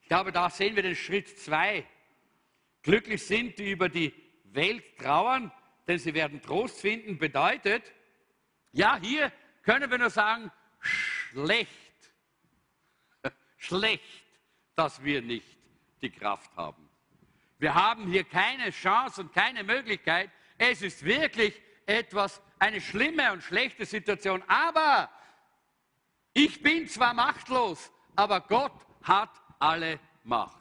Ich 0.00 0.08
glaube, 0.08 0.32
da 0.32 0.48
sehen 0.48 0.76
wir 0.76 0.82
den 0.82 0.96
Schritt 0.96 1.38
2. 1.38 1.86
Glücklich 2.82 3.24
sind, 3.26 3.58
die 3.58 3.70
über 3.70 3.88
die 3.88 4.14
Welt 4.44 4.96
trauern, 4.98 5.52
denn 5.86 5.98
sie 5.98 6.14
werden 6.14 6.40
Trost 6.40 6.80
finden, 6.80 7.18
bedeutet, 7.18 7.92
ja, 8.72 8.98
hier 9.00 9.32
können 9.62 9.90
wir 9.90 9.98
nur 9.98 10.10
sagen, 10.10 10.50
schlecht, 10.80 11.70
schlecht, 13.56 14.24
dass 14.74 15.02
wir 15.02 15.22
nicht 15.22 15.58
die 16.00 16.10
Kraft 16.10 16.54
haben. 16.56 16.88
Wir 17.58 17.74
haben 17.74 18.10
hier 18.10 18.24
keine 18.24 18.70
Chance 18.70 19.22
und 19.22 19.32
keine 19.32 19.64
Möglichkeit. 19.64 20.30
Es 20.58 20.82
ist 20.82 21.04
wirklich 21.04 21.60
etwas, 21.86 22.42
eine 22.58 22.80
schlimme 22.80 23.32
und 23.32 23.42
schlechte 23.42 23.86
Situation. 23.86 24.42
Aber 24.48 25.10
ich 26.32 26.62
bin 26.62 26.88
zwar 26.88 27.14
machtlos, 27.14 27.90
aber 28.14 28.40
Gott 28.40 28.72
hat 29.02 29.30
alle 29.58 29.98
Macht. 30.24 30.60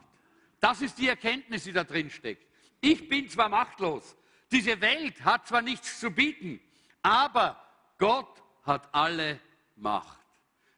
Das 0.59 0.81
ist 0.81 0.97
die 0.97 1.09
Erkenntnis, 1.09 1.63
die 1.63 1.73
da 1.73 1.83
drin 1.83 2.09
steckt. 2.09 2.45
Ich 2.81 3.09
bin 3.09 3.27
zwar 3.29 3.49
machtlos, 3.49 4.15
diese 4.51 4.79
Welt 4.79 5.23
hat 5.25 5.47
zwar 5.47 5.61
nichts 5.61 5.99
zu 5.99 6.11
bieten, 6.11 6.61
aber 7.01 7.61
Gott 7.97 8.41
hat 8.63 8.93
alle 8.93 9.39
Macht. 9.75 10.19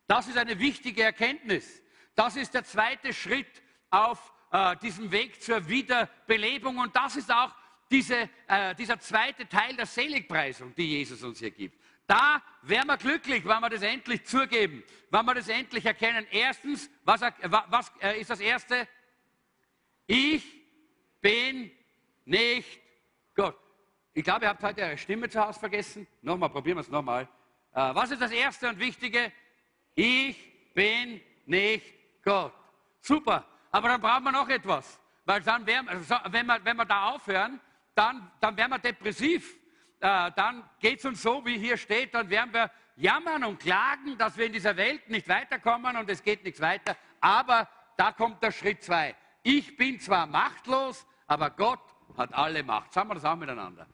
Das 0.08 0.28
ist 0.28 0.38
eine 0.38 0.58
wichtige 0.58 1.04
Erkenntnis. 1.04 1.82
Das 2.16 2.36
ist 2.36 2.54
der 2.54 2.64
zweite 2.64 3.14
Schritt 3.14 3.62
auf 3.90 4.34
äh, 4.52 4.76
diesem 4.78 5.12
Weg 5.12 5.42
zur 5.42 5.68
Wiederbelebung. 5.68 6.78
Und 6.78 6.96
das 6.96 7.18
ist 7.18 7.32
auch 7.32 7.54
diese, 7.90 8.30
äh, 8.48 8.76
dieser 8.76 9.00
zweite 9.00 9.48
Teil 9.48 9.76
der 9.76 9.86
Seligpreisung, 9.86 10.74
die 10.76 10.98
Jesus 10.98 11.24
uns 11.24 11.40
hier 11.40 11.52
gibt. 11.52 11.80
Da 12.06 12.42
wären 12.62 12.88
wir 12.88 12.98
glücklich, 12.98 13.44
wenn 13.46 13.60
wir 13.60 13.70
das 13.70 13.82
endlich 13.82 14.26
zugeben, 14.26 14.84
wenn 15.10 15.26
wir 15.26 15.34
das 15.34 15.50
endlich 15.50 15.86
erkennen. 15.86 16.26
Erstens, 16.32 16.90
was, 17.04 17.22
was 17.22 17.92
äh, 18.02 18.20
ist 18.22 18.30
das 18.30 18.40
Erste? 18.40 18.88
Ich 20.06 20.44
bin 21.20 21.70
nicht 22.26 22.80
Gott. 23.36 23.58
Ich 24.14 24.24
glaube, 24.24 24.46
ihr 24.46 24.50
habt 24.50 24.64
heute 24.64 24.82
eure 24.82 24.98
Stimme 24.98 25.30
zu 25.30 25.46
Hause 25.46 25.60
vergessen. 25.60 26.08
Nochmal, 26.22 26.50
probieren 26.50 26.78
wir 26.78 26.82
es 26.82 26.90
nochmal. 26.90 27.24
Äh, 27.74 27.94
was 27.94 28.12
ist 28.12 28.22
das 28.22 28.32
Erste 28.32 28.70
und 28.70 28.80
Wichtige? 28.80 29.32
Ich 29.94 30.74
bin 30.74 31.22
nicht 31.46 31.94
Gott. 32.24 32.54
Super. 33.02 33.46
Aber 33.70 33.90
dann 33.90 34.02
brauchen 34.02 34.24
wir 34.24 34.32
noch 34.32 34.48
etwas. 34.48 35.00
Weil 35.26 35.42
dann 35.42 35.66
wär, 35.66 35.84
also 35.88 36.16
wenn, 36.30 36.46
wir, 36.46 36.64
wenn 36.64 36.78
wir 36.78 36.86
da 36.86 37.10
aufhören, 37.10 37.60
dann, 37.98 38.32
dann 38.40 38.56
werden 38.56 38.72
wir 38.72 38.80
depressiv. 38.80 39.56
Äh, 40.00 40.32
dann 40.36 40.70
geht 40.80 41.00
es 41.00 41.06
uns 41.06 41.22
so, 41.22 41.44
wie 41.46 41.58
hier 41.58 41.78
steht, 41.78 42.14
dann 42.14 42.30
werden 42.30 42.54
wir 42.54 42.70
jammern 42.96 43.44
und 43.44 43.60
klagen, 43.60 44.18
dass 44.18 44.38
wir 44.38 44.46
in 44.46 44.54
dieser 44.54 44.78
Welt 44.78 45.10
nicht 45.10 45.28
weiterkommen 45.28 45.98
und 45.98 46.10
es 46.10 46.22
geht 46.22 46.44
nichts 46.44 46.62
weiter. 46.62 46.96
Aber 47.20 47.68
da 47.96 48.12
kommt 48.12 48.44
der 48.44 48.52
Schritt 48.52 48.84
zwei. 48.84 49.16
Ich 49.42 49.76
bin 49.76 50.00
zwar 50.00 50.28
machtlos, 50.28 51.06
aber 51.26 51.50
Gott 51.50 51.80
hat 52.16 52.34
alle 52.34 52.64
Macht. 52.64 52.94
Sagen 52.94 53.10
wir 53.10 53.16
das 53.16 53.26
auch 53.26 53.36
miteinander. 53.36 53.88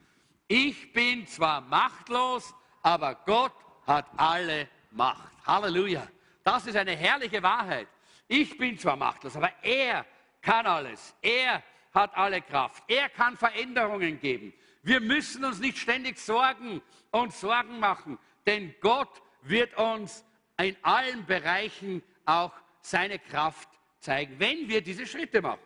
Ich 0.47 0.91
bin 0.91 1.25
zwar 1.25 1.61
machtlos, 1.61 2.53
aber 2.81 3.15
Gott 3.25 3.55
hat 3.87 4.07
alle 4.17 4.67
Macht. 4.91 5.31
Halleluja. 5.47 6.05
Das 6.43 6.67
ist 6.67 6.75
eine 6.75 6.95
herrliche 6.95 7.41
Wahrheit. 7.41 7.87
Ich 8.27 8.57
bin 8.57 8.77
zwar 8.77 8.97
machtlos, 8.97 9.37
aber 9.37 9.51
er 9.61 10.05
kann 10.41 10.65
alles. 10.65 11.15
Er 11.21 11.63
hat 11.93 12.15
alle 12.15 12.41
Kraft. 12.41 12.83
Er 12.87 13.09
kann 13.09 13.37
Veränderungen 13.37 14.19
geben. 14.19 14.53
Wir 14.81 14.99
müssen 14.99 15.45
uns 15.45 15.59
nicht 15.59 15.77
ständig 15.77 16.17
Sorgen 16.17 16.81
und 17.11 17.33
Sorgen 17.33 17.79
machen, 17.79 18.17
denn 18.45 18.75
Gott 18.81 19.21
wird 19.43 19.77
uns 19.77 20.25
in 20.57 20.75
allen 20.81 21.25
Bereichen 21.25 22.03
auch 22.25 22.53
seine 22.81 23.19
Kraft 23.19 23.69
zeigen, 23.99 24.39
wenn 24.39 24.67
wir 24.67 24.81
diese 24.81 25.05
Schritte 25.07 25.41
machen. 25.41 25.61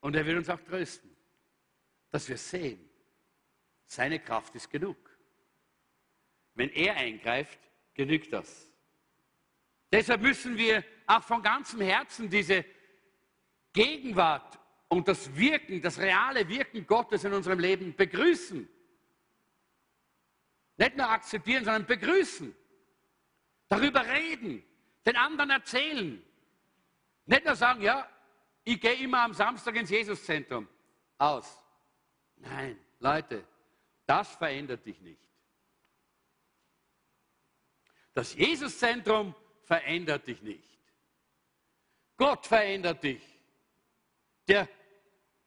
Und 0.00 0.16
er 0.16 0.26
will 0.26 0.36
uns 0.36 0.50
auch 0.50 0.60
trösten, 0.60 1.10
dass 2.10 2.28
wir 2.28 2.36
sehen, 2.36 2.90
seine 3.86 4.18
Kraft 4.18 4.54
ist 4.54 4.70
genug. 4.70 4.96
Wenn 6.54 6.70
er 6.70 6.96
eingreift, 6.96 7.58
genügt 7.94 8.32
das. 8.32 8.68
Deshalb 9.90 10.22
müssen 10.22 10.56
wir 10.56 10.84
auch 11.06 11.22
von 11.22 11.42
ganzem 11.42 11.80
Herzen 11.80 12.28
diese 12.28 12.64
Gegenwart 13.72 14.58
und 14.88 15.08
das 15.08 15.34
Wirken, 15.34 15.80
das 15.80 15.98
reale 15.98 16.46
Wirken 16.48 16.86
Gottes 16.86 17.24
in 17.24 17.32
unserem 17.32 17.58
Leben 17.58 17.94
begrüßen. 17.96 18.68
Nicht 20.76 20.96
nur 20.96 21.08
akzeptieren, 21.08 21.64
sondern 21.64 21.86
begrüßen. 21.86 22.54
Darüber 23.68 24.06
reden, 24.06 24.62
den 25.06 25.16
anderen 25.16 25.50
erzählen. 25.50 26.22
Nicht 27.24 27.44
nur 27.44 27.56
sagen, 27.56 27.82
ja, 27.82 28.08
ich 28.64 28.80
gehe 28.80 28.94
immer 28.94 29.22
am 29.22 29.32
Samstag 29.32 29.76
ins 29.76 29.90
Jesuszentrum 29.90 30.68
aus. 31.18 31.64
Nein, 32.36 32.78
Leute, 32.98 33.46
das 34.06 34.34
verändert 34.36 34.84
dich 34.84 35.00
nicht. 35.00 35.20
Das 38.14 38.34
Jesuszentrum 38.34 39.34
verändert 39.62 40.26
dich 40.26 40.42
nicht. 40.42 40.78
Gott 42.16 42.46
verändert 42.46 43.02
dich. 43.02 43.31
Der 44.48 44.68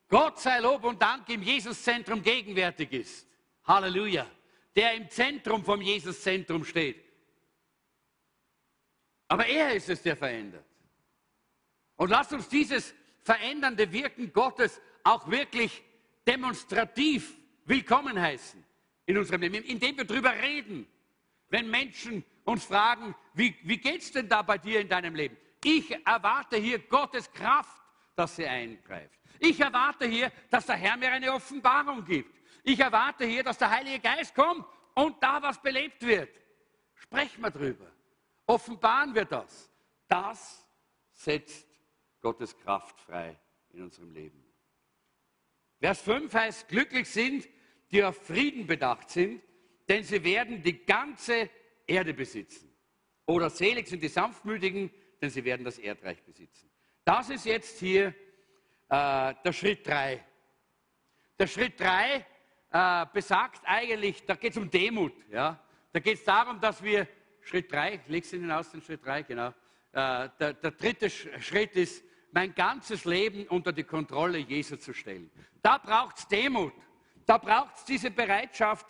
Gott 0.08 0.40
sei 0.40 0.60
Lob 0.60 0.84
und 0.84 1.02
Dank 1.02 1.28
im 1.30 1.42
Jesuszentrum 1.42 2.22
gegenwärtig 2.22 2.92
ist. 2.94 3.28
Halleluja. 3.64 4.28
Der 4.76 4.94
im 4.94 5.10
Zentrum 5.10 5.64
vom 5.64 5.82
Jesuszentrum 5.82 6.64
steht. 6.64 7.04
Aber 9.28 9.46
er 9.48 9.74
ist 9.74 9.90
es, 9.90 10.02
der 10.02 10.16
verändert. 10.16 10.66
Und 11.96 12.10
lasst 12.10 12.34
uns 12.34 12.48
dieses 12.48 12.94
verändernde 13.22 13.92
Wirken 13.92 14.32
Gottes 14.32 14.80
auch 15.04 15.30
wirklich 15.30 15.82
demonstrativ 16.28 17.36
willkommen 17.66 18.20
heißen 18.20 18.64
in 19.06 19.18
unserem 19.18 19.42
Leben, 19.42 19.64
indem 19.64 19.98
wir 19.98 20.06
darüber 20.06 20.34
reden. 20.34 20.88
Wenn 21.50 21.70
Menschen 21.70 22.24
uns 22.44 22.66
fragen, 22.66 23.16
wie, 23.34 23.56
wie 23.64 23.78
geht 23.78 24.02
es 24.02 24.12
denn 24.12 24.28
da 24.28 24.42
bei 24.42 24.58
dir 24.58 24.80
in 24.82 24.90
deinem 24.90 25.16
Leben? 25.16 25.38
Ich 25.64 25.92
erwarte 26.06 26.58
hier 26.58 26.80
Gottes 26.80 27.32
Kraft, 27.32 27.82
dass 28.16 28.36
sie 28.36 28.46
eingreift. 28.46 29.20
Ich 29.40 29.60
erwarte 29.60 30.06
hier, 30.06 30.32
dass 30.50 30.66
der 30.66 30.76
Herr 30.76 30.98
mir 30.98 31.12
eine 31.12 31.34
Offenbarung 31.34 32.04
gibt. 32.06 32.42
Ich 32.64 32.80
erwarte 32.80 33.26
hier, 33.26 33.44
dass 33.44 33.58
der 33.58 33.70
Heilige 33.70 34.00
Geist 34.00 34.34
kommt 34.34 34.66
und 34.96 35.22
da 35.22 35.42
was 35.42 35.62
belebt 35.62 36.02
wird. 36.02 36.30
Sprechen 36.96 37.42
wir 37.42 37.52
drüber. 37.52 37.92
Offenbaren 38.46 39.14
wir 39.14 39.26
das. 39.26 39.72
Das 40.08 40.66
setzt 41.12 41.68
Gottes 42.22 42.58
Kraft 42.58 43.00
frei 43.02 43.38
in 43.72 43.84
unserem 43.84 44.12
Leben. 44.12 44.44
Vers 45.80 46.02
5 46.02 46.34
heißt, 46.34 46.68
glücklich 46.68 47.10
sind, 47.10 47.48
die 47.92 48.04
auf 48.04 48.26
Frieden 48.26 48.66
bedacht 48.66 49.10
sind, 49.10 49.44
denn 49.88 50.04
sie 50.04 50.24
werden 50.24 50.64
die 50.64 50.86
ganze 50.86 51.50
Erde 51.86 52.14
besitzen. 52.14 52.74
Oder 53.26 53.50
selig 53.50 53.88
sind 53.88 54.02
die 54.02 54.08
Sanftmütigen, 54.08 54.92
denn 55.22 55.30
sie 55.30 55.44
werden 55.44 55.64
das 55.64 55.78
Erdreich 55.78 56.24
besitzen. 56.24 56.65
Das 57.06 57.30
ist 57.30 57.46
jetzt 57.46 57.80
hier 57.80 58.08
äh, 58.90 59.34
der 59.44 59.54
Schritt 59.54 59.86
3. 59.86 60.26
Der 61.38 61.46
Schritt 61.46 61.80
3 61.80 62.26
äh, 62.72 63.06
besagt 63.14 63.62
eigentlich, 63.64 64.26
da 64.26 64.34
geht 64.34 64.54
es 64.54 64.58
um 64.58 64.72
Demut. 64.72 65.14
Ja? 65.30 65.64
Da 65.94 66.00
geht 66.00 66.18
es 66.18 66.24
darum, 66.24 66.60
dass 66.60 66.82
wir, 66.82 67.08
Schritt 67.42 67.72
3, 67.72 68.02
legst 68.08 68.34
du 68.34 68.38
Ihnen 68.38 68.52
aus, 68.52 68.72
den 68.72 68.82
Schritt 68.82 69.06
3, 69.06 69.22
genau. 69.22 69.50
Äh, 69.92 70.30
der, 70.40 70.54
der 70.54 70.72
dritte 70.72 71.12
Schritt 71.12 71.76
ist, 71.76 72.04
mein 72.32 72.56
ganzes 72.56 73.06
Leben 73.06 73.48
unter 73.50 73.72
die 73.72 73.84
Kontrolle 73.84 74.40
Jesu 74.40 74.76
zu 74.76 74.92
stellen. 74.92 75.30
Da 75.62 75.78
braucht 75.78 76.18
es 76.18 76.28
Demut. 76.28 76.74
Da 77.28 77.38
braucht 77.38 77.76
es 77.76 77.86
diese 77.86 78.10
Bereitschaft, 78.10 78.88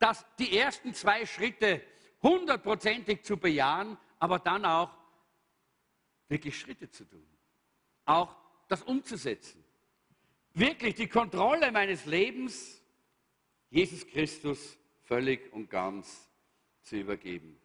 dass 0.00 0.26
die 0.36 0.58
ersten 0.58 0.92
zwei 0.94 1.24
Schritte 1.24 1.80
hundertprozentig 2.22 3.22
zu 3.22 3.36
bejahen, 3.36 3.96
aber 4.18 4.40
dann 4.40 4.64
auch 4.64 4.90
wirklich 6.28 6.58
Schritte 6.58 6.90
zu 6.90 7.04
tun. 7.04 7.31
Auch 8.04 8.34
das 8.68 8.82
umzusetzen. 8.82 9.62
Wirklich 10.54 10.94
die 10.94 11.08
Kontrolle 11.08 11.72
meines 11.72 12.04
Lebens, 12.06 12.82
Jesus 13.70 14.06
Christus 14.06 14.78
völlig 15.04 15.52
und 15.52 15.70
ganz 15.70 16.30
zu 16.82 16.96
übergeben. 16.96 17.58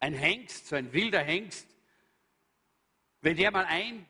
Ein 0.00 0.14
Hengst, 0.14 0.68
so 0.68 0.76
ein 0.76 0.92
wilder 0.92 1.20
Hengst, 1.20 1.68
wenn 3.20 3.36
der 3.36 3.50
mal 3.50 3.64
ein, 3.64 4.06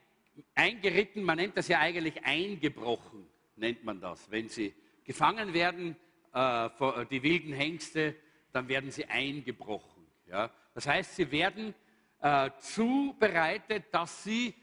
eingeritten, 0.55 1.23
man 1.23 1.37
nennt 1.37 1.55
das 1.55 1.67
ja 1.67 1.79
eigentlich 1.79 2.23
eingebrochen, 2.25 3.25
nennt 3.55 3.83
man 3.83 4.01
das. 4.01 4.29
Wenn 4.29 4.49
sie 4.49 4.73
gefangen 5.05 5.53
werden, 5.53 5.95
äh, 6.33 6.65
äh, 6.65 7.05
die 7.05 7.23
wilden 7.23 7.53
Hengste, 7.53 8.15
dann 8.51 8.67
werden 8.67 8.91
sie 8.91 9.05
eingebrochen. 9.05 10.05
Ja? 10.27 10.51
Das 10.73 10.87
heißt, 10.87 11.15
sie 11.15 11.31
werden 11.31 11.73
äh, 12.21 12.49
zubereitet, 12.59 13.85
dass 13.91 14.23
sie 14.23 14.53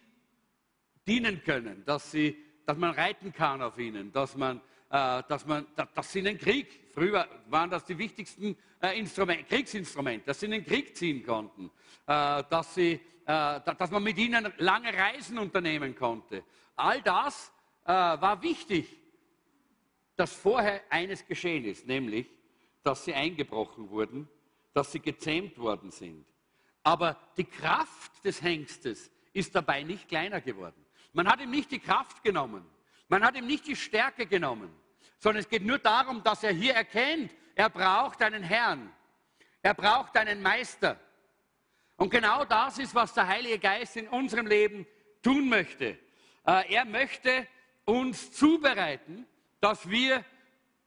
dienen 1.06 1.42
können, 1.42 1.84
dass, 1.84 2.10
sie, 2.10 2.36
dass 2.66 2.76
man 2.76 2.94
reiten 2.94 3.32
kann 3.32 3.62
auf 3.62 3.78
ihnen, 3.78 4.12
dass, 4.12 4.36
man, 4.36 4.58
äh, 4.90 5.22
dass, 5.28 5.46
man, 5.46 5.66
dass 5.94 6.12
sie 6.12 6.20
in 6.20 6.26
den 6.26 6.38
Krieg, 6.38 6.88
früher 6.92 7.28
waren 7.48 7.70
das 7.70 7.84
die 7.84 7.98
wichtigsten 7.98 8.56
äh, 8.80 8.98
Instrumente, 8.98 9.44
Kriegsinstrumente, 9.44 10.26
dass 10.26 10.40
sie 10.40 10.46
in 10.46 10.52
den 10.52 10.64
Krieg 10.64 10.96
ziehen 10.96 11.24
konnten, 11.24 11.70
äh, 12.06 12.42
dass 12.48 12.74
sie 12.74 13.00
äh, 13.24 13.60
dass 13.78 13.90
man 13.90 14.02
mit 14.02 14.18
ihnen 14.18 14.52
lange 14.58 14.92
Reisen 14.92 15.38
unternehmen 15.38 15.94
konnte. 15.94 16.44
All 16.74 17.00
das 17.02 17.52
äh, 17.84 17.88
war 17.88 18.42
wichtig, 18.42 18.98
dass 20.16 20.32
vorher 20.32 20.82
eines 20.90 21.24
geschehen 21.24 21.64
ist, 21.64 21.86
nämlich, 21.86 22.26
dass 22.82 23.04
sie 23.04 23.14
eingebrochen 23.14 23.90
wurden, 23.90 24.28
dass 24.74 24.90
sie 24.90 25.00
gezähmt 25.00 25.56
worden 25.58 25.90
sind. 25.90 26.26
Aber 26.82 27.16
die 27.36 27.44
Kraft 27.44 28.24
des 28.24 28.42
Hengstes 28.42 29.10
ist 29.32 29.54
dabei 29.54 29.82
nicht 29.82 30.08
kleiner 30.08 30.40
geworden. 30.40 30.84
Man 31.12 31.28
hat 31.28 31.40
ihm 31.40 31.50
nicht 31.50 31.70
die 31.70 31.78
Kraft 31.78 32.22
genommen, 32.22 32.64
man 33.08 33.24
hat 33.24 33.36
ihm 33.36 33.46
nicht 33.46 33.66
die 33.66 33.76
Stärke 33.76 34.26
genommen, 34.26 34.70
sondern 35.18 35.42
es 35.42 35.48
geht 35.48 35.64
nur 35.64 35.78
darum, 35.78 36.22
dass 36.22 36.42
er 36.42 36.52
hier 36.52 36.74
erkennt, 36.74 37.30
er 37.54 37.68
braucht 37.68 38.22
einen 38.22 38.42
Herrn, 38.42 38.90
er 39.60 39.74
braucht 39.74 40.16
einen 40.16 40.42
Meister. 40.42 40.98
Und 41.96 42.10
genau 42.10 42.44
das 42.44 42.78
ist, 42.78 42.94
was 42.94 43.12
der 43.14 43.28
Heilige 43.28 43.58
Geist 43.58 43.96
in 43.96 44.08
unserem 44.08 44.46
Leben 44.46 44.86
tun 45.22 45.48
möchte. 45.48 45.98
Äh, 46.46 46.74
er 46.74 46.84
möchte 46.84 47.46
uns 47.84 48.32
zubereiten, 48.32 49.26
dass 49.60 49.88
wir 49.88 50.24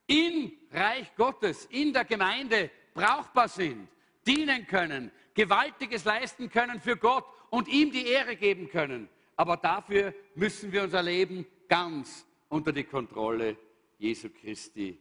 im 0.07 0.51
Reich 0.71 1.15
Gottes, 1.15 1.65
in 1.65 1.93
der 1.93 2.05
Gemeinde 2.05 2.69
brauchbar 2.93 3.47
sind, 3.47 3.87
dienen 4.25 4.67
können, 4.67 5.11
Gewaltiges 5.35 6.05
leisten 6.05 6.49
können 6.49 6.79
für 6.79 6.97
Gott 6.97 7.25
und 7.51 7.67
ihm 7.67 7.91
die 7.91 8.07
Ehre 8.07 8.35
geben 8.35 8.69
können. 8.69 9.07
Aber 9.35 9.57
dafür 9.57 10.13
müssen 10.33 10.71
wir 10.71 10.83
unser 10.83 11.03
Leben 11.03 11.45
ganz 11.67 12.25
unter 12.49 12.71
die 12.71 12.85
Kontrolle 12.85 13.57
Jesu 13.99 14.29
Christi 14.29 14.97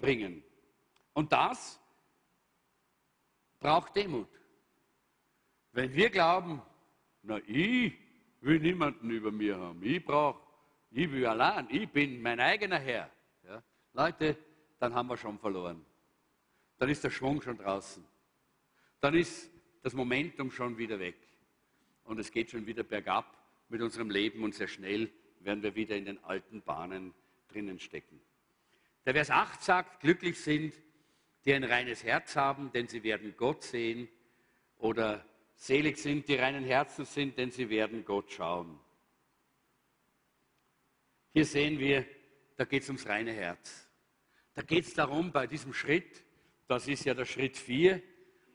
bringen. 0.00 0.42
Und 1.12 1.32
das 1.32 1.78
braucht 3.60 3.94
Demut. 3.94 4.28
Wenn 5.72 5.94
wir 5.94 6.10
glauben, 6.10 6.62
na, 7.22 7.38
ich 7.46 7.92
will 8.40 8.58
niemanden 8.58 9.10
über 9.10 9.30
mir 9.30 9.56
haben, 9.58 9.82
ich 9.84 10.04
brauche, 10.04 10.40
ich 10.90 11.10
will 11.12 11.26
allein, 11.26 11.68
ich 11.70 11.88
bin 11.88 12.20
mein 12.22 12.40
eigener 12.40 12.78
Herr. 12.78 13.10
Ja? 13.44 13.62
Leute, 13.92 14.36
dann 14.78 14.94
haben 14.94 15.08
wir 15.08 15.16
schon 15.16 15.38
verloren. 15.38 15.84
Dann 16.78 16.88
ist 16.88 17.04
der 17.04 17.10
Schwung 17.10 17.40
schon 17.42 17.58
draußen. 17.58 18.04
Dann 19.00 19.14
ist 19.14 19.50
das 19.82 19.94
Momentum 19.94 20.50
schon 20.50 20.76
wieder 20.78 20.98
weg. 20.98 21.16
Und 22.04 22.18
es 22.18 22.30
geht 22.30 22.50
schon 22.50 22.66
wieder 22.66 22.82
bergab 22.82 23.36
mit 23.68 23.80
unserem 23.80 24.10
Leben 24.10 24.42
und 24.42 24.54
sehr 24.54 24.68
schnell 24.68 25.10
werden 25.40 25.62
wir 25.62 25.74
wieder 25.74 25.96
in 25.96 26.04
den 26.04 26.22
alten 26.24 26.60
Bahnen 26.62 27.14
drinnen 27.48 27.78
stecken. 27.78 28.20
Der 29.06 29.14
Vers 29.14 29.30
8 29.30 29.62
sagt, 29.62 30.00
glücklich 30.00 30.38
sind, 30.38 30.74
die 31.44 31.54
ein 31.54 31.64
reines 31.64 32.04
Herz 32.04 32.36
haben, 32.36 32.70
denn 32.72 32.88
sie 32.88 33.02
werden 33.02 33.34
Gott 33.36 33.62
sehen. 33.62 34.08
Oder 34.76 35.24
selig 35.54 35.98
sind, 35.98 36.28
die 36.28 36.34
reinen 36.34 36.64
Herzen 36.64 37.04
sind, 37.04 37.38
denn 37.38 37.50
sie 37.50 37.70
werden 37.70 38.04
Gott 38.04 38.30
schauen. 38.30 38.78
Hier 41.32 41.44
sehen 41.44 41.78
wir, 41.78 42.04
da 42.56 42.64
geht 42.64 42.82
es 42.82 42.88
ums 42.88 43.06
reine 43.06 43.32
Herz. 43.32 43.88
Da 44.54 44.62
geht 44.62 44.84
es 44.84 44.94
darum, 44.94 45.32
bei 45.32 45.46
diesem 45.46 45.72
Schritt, 45.72 46.24
das 46.66 46.88
ist 46.88 47.04
ja 47.04 47.14
der 47.14 47.24
Schritt 47.24 47.56
4, 47.56 48.02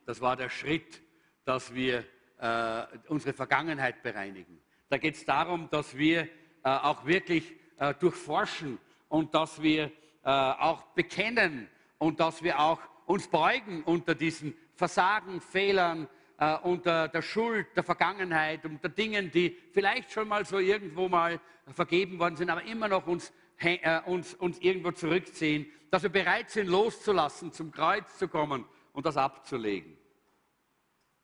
das 0.06 0.22
war 0.22 0.36
der 0.36 0.50
Schritt, 0.50 1.02
dass 1.44 1.74
wir 1.74 2.04
äh, 2.40 2.84
unsere 3.08 3.34
Vergangenheit 3.34 4.04
bereinigen. 4.04 4.62
Da 4.90 4.98
geht 4.98 5.16
es 5.16 5.26
darum, 5.26 5.70
dass 5.70 5.98
wir 5.98 6.22
äh, 6.22 6.30
auch 6.64 7.06
wirklich 7.06 7.54
äh, 7.78 7.94
durchforschen 7.96 8.78
und 9.10 9.34
dass 9.34 9.62
wir 9.62 9.86
äh, 9.86 9.92
auch 10.30 10.84
bekennen, 10.94 11.70
und 11.98 12.20
dass 12.20 12.44
wir 12.44 12.60
auch 12.60 12.80
uns 13.06 13.28
beugen 13.28 13.84
unter 13.84 14.16
diesen 14.16 14.56
Versagen, 14.74 15.40
Fehlern, 15.42 16.08
äh, 16.38 16.56
unter 16.58 17.08
der 17.08 17.22
Schuld 17.22 17.68
der 17.76 17.84
Vergangenheit, 17.84 18.66
unter 18.66 18.90
Dingen, 18.90 19.32
die 19.32 19.58
vielleicht 19.72 20.12
schon 20.12 20.28
mal 20.28 20.46
so 20.46 20.60
irgendwo 20.60 21.08
mal 21.08 21.40
vergeben 21.74 22.20
worden 22.20 22.36
sind, 22.36 22.50
aber 22.50 22.64
immer 22.64 22.88
noch 22.88 23.08
uns, 23.08 23.34
äh, 23.60 24.02
uns, 24.02 24.34
uns 24.34 24.60
irgendwo 24.60 24.92
zurückziehen, 24.92 25.66
dass 25.90 26.04
wir 26.04 26.10
bereit 26.10 26.50
sind, 26.50 26.68
loszulassen, 26.68 27.54
zum 27.54 27.72
Kreuz 27.72 28.18
zu 28.18 28.28
kommen 28.28 28.66
und 28.96 29.06
das 29.06 29.18
abzulegen, 29.18 29.98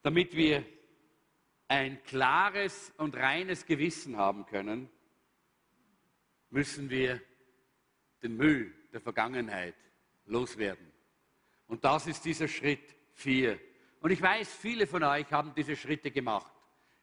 damit 0.02 0.36
wir 0.36 0.66
ein 1.70 2.04
klares 2.04 2.94
und 2.98 3.16
reines 3.16 3.66
Gewissen 3.66 4.18
haben 4.18 4.46
können, 4.46 4.90
müssen 6.50 6.90
wir 6.90 7.22
den 8.22 8.36
Müll 8.36 8.76
der 8.92 9.00
Vergangenheit 9.00 9.76
loswerden. 10.26 10.92
Und 11.68 11.86
das 11.86 12.08
ist 12.08 12.26
dieser 12.26 12.50
Schritt 12.50 12.94
4. 13.14 13.58
Und 14.02 14.12
ich 14.12 14.22
weiß, 14.22 14.54
viele 14.54 14.86
von 14.86 15.02
euch 15.04 15.32
haben 15.32 15.54
diese 15.56 15.78
Schritte 15.78 16.12
gemacht 16.12 16.52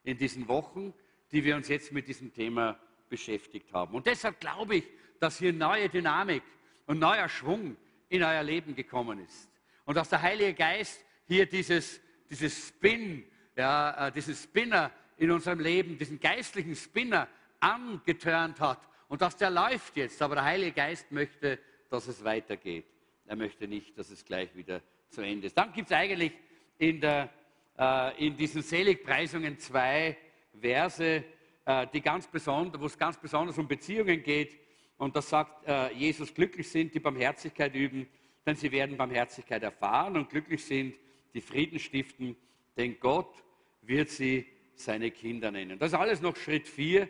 in 0.02 0.18
diesen 0.18 0.48
Wochen, 0.48 0.92
die 1.32 1.42
wir 1.44 1.56
uns 1.56 1.68
jetzt 1.68 1.92
mit 1.92 2.06
diesem 2.06 2.30
Thema 2.34 2.78
beschäftigt 3.08 3.72
haben. 3.72 3.94
Und 3.94 4.04
deshalb 4.04 4.38
glaube 4.38 4.76
ich, 4.76 4.84
dass 5.18 5.38
hier 5.38 5.54
neue 5.54 5.88
Dynamik 5.88 6.42
und 6.84 6.98
neuer 6.98 7.30
Schwung 7.30 7.78
in 8.10 8.22
euer 8.22 8.42
Leben 8.42 8.74
gekommen 8.74 9.20
ist. 9.20 9.48
Und 9.88 9.94
dass 9.94 10.10
der 10.10 10.20
Heilige 10.20 10.52
Geist 10.52 11.02
hier 11.26 11.46
dieses, 11.46 11.98
dieses 12.28 12.68
Spin, 12.68 13.24
ja, 13.56 14.08
äh, 14.08 14.12
diesen 14.12 14.34
Spinner 14.34 14.90
in 15.16 15.30
unserem 15.30 15.60
Leben, 15.60 15.96
diesen 15.96 16.20
geistlichen 16.20 16.76
Spinner 16.76 17.26
angeturnt 17.58 18.60
hat. 18.60 18.86
Und 19.08 19.22
dass 19.22 19.34
der 19.38 19.48
läuft 19.48 19.96
jetzt. 19.96 20.20
Aber 20.20 20.34
der 20.34 20.44
Heilige 20.44 20.72
Geist 20.72 21.10
möchte, 21.10 21.58
dass 21.88 22.06
es 22.06 22.22
weitergeht. 22.22 22.84
Er 23.24 23.36
möchte 23.36 23.66
nicht, 23.66 23.96
dass 23.96 24.10
es 24.10 24.22
gleich 24.26 24.54
wieder 24.54 24.82
zu 25.08 25.22
Ende 25.22 25.46
ist. 25.46 25.56
Dann 25.56 25.72
gibt 25.72 25.90
es 25.90 25.96
eigentlich 25.96 26.32
in, 26.76 27.00
der, 27.00 27.30
äh, 27.78 28.26
in 28.26 28.36
diesen 28.36 28.60
Seligpreisungen 28.60 29.58
zwei 29.58 30.18
Verse, 30.60 31.24
äh, 31.64 31.86
die 31.94 32.02
ganz 32.02 32.26
besonders, 32.26 32.78
wo 32.78 32.84
es 32.84 32.98
ganz 32.98 33.16
besonders 33.16 33.56
um 33.56 33.66
Beziehungen 33.66 34.22
geht. 34.22 34.54
Und 34.98 35.16
das 35.16 35.30
sagt 35.30 35.66
äh, 35.66 35.94
Jesus, 35.94 36.34
glücklich 36.34 36.68
sind, 36.68 36.94
die 36.94 37.00
Barmherzigkeit 37.00 37.74
üben, 37.74 38.06
denn 38.46 38.56
sie 38.56 38.72
werden 38.72 38.96
Barmherzigkeit 38.96 39.62
erfahren 39.62 40.16
und 40.16 40.30
glücklich 40.30 40.64
sind, 40.64 40.94
die 41.34 41.40
Frieden 41.40 41.78
stiften, 41.78 42.36
denn 42.76 42.98
Gott 43.00 43.44
wird 43.82 44.08
sie 44.08 44.46
seine 44.74 45.10
Kinder 45.10 45.50
nennen. 45.50 45.78
Das 45.78 45.92
ist 45.92 45.98
alles 45.98 46.20
noch 46.20 46.36
Schritt 46.36 46.68
4. 46.68 47.02
Äh, 47.02 47.08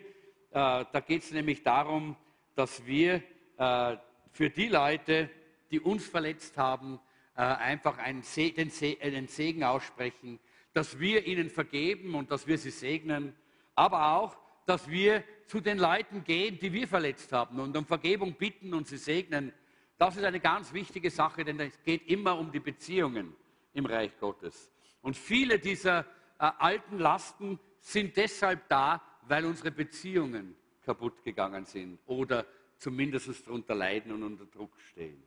da 0.51 1.03
geht 1.05 1.23
es 1.23 1.31
nämlich 1.31 1.63
darum, 1.63 2.15
dass 2.55 2.85
wir 2.85 3.23
äh, 3.57 3.97
für 4.31 4.49
die 4.49 4.67
Leute, 4.67 5.29
die 5.71 5.79
uns 5.79 6.07
verletzt 6.07 6.57
haben, 6.57 6.99
äh, 7.35 7.41
einfach 7.41 7.97
einen, 7.99 8.23
Segen 8.23 9.63
aussprechen, 9.63 10.39
dass 10.73 10.99
wir 10.99 11.25
ihnen 11.25 11.49
vergeben 11.49 12.15
und 12.15 12.31
dass 12.31 12.47
wir 12.47 12.57
sie 12.57 12.71
segnen, 12.71 13.35
aber 13.75 14.13
auch, 14.13 14.37
dass 14.65 14.89
wir 14.89 15.23
zu 15.47 15.61
den 15.61 15.77
Leuten 15.77 16.23
gehen, 16.23 16.59
die 16.59 16.71
wir 16.73 16.87
verletzt 16.87 17.31
haben 17.31 17.59
und 17.59 17.75
um 17.75 17.85
Vergebung 17.85 18.33
bitten 18.33 18.73
und 18.73 18.87
sie 18.87 18.97
segnen. 18.97 19.51
Das 19.99 20.15
ist 20.15 20.23
eine 20.23 20.39
ganz 20.39 20.71
wichtige 20.71 21.11
Sache, 21.11 21.43
denn 21.43 21.59
es 21.59 21.83
geht 21.83 22.07
immer 22.07 22.39
um 22.39 22.53
die 22.53 22.61
Beziehungen 22.61 23.35
im 23.73 23.85
Reich 23.85 24.17
Gottes. 24.17 24.71
Und 25.01 25.17
viele 25.17 25.59
dieser 25.59 25.99
äh, 26.39 26.49
alten 26.57 26.99
Lasten 26.99 27.59
sind 27.81 28.15
deshalb 28.15 28.69
da, 28.69 29.01
weil 29.23 29.45
unsere 29.45 29.71
Beziehungen 29.71 30.55
kaputt 30.83 31.21
gegangen 31.25 31.65
sind 31.65 31.99
oder 32.05 32.45
zumindest 32.77 33.45
darunter 33.45 33.75
leiden 33.75 34.13
und 34.13 34.23
unter 34.23 34.45
Druck 34.45 34.79
stehen. 34.79 35.21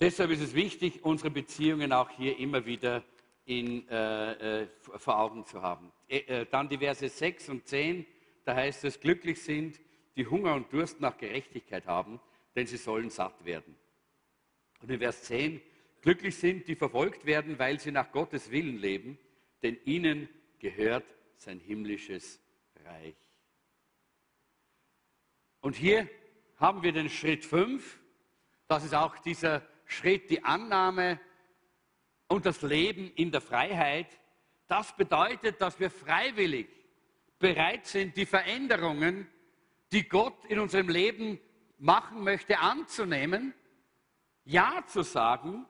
Deshalb 0.00 0.30
ist 0.30 0.40
es 0.40 0.54
wichtig, 0.54 1.04
unsere 1.04 1.30
Beziehungen 1.30 1.92
auch 1.92 2.08
hier 2.08 2.38
immer 2.38 2.64
wieder 2.64 3.04
in, 3.44 3.86
äh, 3.90 4.62
äh 4.62 4.68
vor 4.96 5.18
Augen 5.18 5.44
zu 5.44 5.60
haben. 5.60 5.92
Äh, 6.08 6.20
äh, 6.20 6.46
dann 6.50 6.70
die 6.70 6.78
Verse 6.78 7.06
6 7.06 7.50
und 7.50 7.68
10, 7.68 8.06
da 8.46 8.54
heißt 8.54 8.82
es, 8.84 8.98
glücklich 8.98 9.42
sind, 9.42 9.78
die 10.16 10.26
Hunger 10.26 10.54
und 10.54 10.72
Durst 10.72 11.00
nach 11.00 11.18
Gerechtigkeit 11.18 11.86
haben, 11.86 12.20
denn 12.54 12.66
sie 12.66 12.76
sollen 12.76 13.10
satt 13.10 13.44
werden. 13.44 13.76
Und 14.80 14.90
in 14.90 14.98
Vers 14.98 15.22
10, 15.24 15.60
glücklich 16.02 16.36
sind, 16.36 16.68
die 16.68 16.76
verfolgt 16.76 17.24
werden, 17.24 17.58
weil 17.58 17.80
sie 17.80 17.90
nach 17.90 18.12
Gottes 18.12 18.50
Willen 18.50 18.78
leben, 18.78 19.18
denn 19.62 19.78
ihnen 19.84 20.28
gehört 20.58 21.04
sein 21.36 21.58
himmlisches 21.58 22.40
Reich. 22.84 23.16
Und 25.60 25.74
hier 25.76 26.08
haben 26.56 26.82
wir 26.82 26.92
den 26.92 27.08
Schritt 27.08 27.44
5, 27.44 27.98
das 28.68 28.84
ist 28.84 28.94
auch 28.94 29.18
dieser 29.18 29.66
Schritt, 29.86 30.30
die 30.30 30.44
Annahme 30.44 31.20
und 32.28 32.46
das 32.46 32.62
Leben 32.62 33.10
in 33.14 33.30
der 33.30 33.40
Freiheit. 33.40 34.18
Das 34.66 34.96
bedeutet, 34.96 35.60
dass 35.60 35.78
wir 35.80 35.90
freiwillig 35.90 36.68
bereit 37.38 37.86
sind, 37.86 38.16
die 38.16 38.26
Veränderungen, 38.26 39.26
die 39.94 40.08
Gott 40.08 40.44
in 40.46 40.58
unserem 40.58 40.88
Leben 40.88 41.38
machen 41.78 42.24
möchte, 42.24 42.58
anzunehmen, 42.58 43.54
Ja 44.44 44.84
zu 44.86 45.02
sagen 45.02 45.66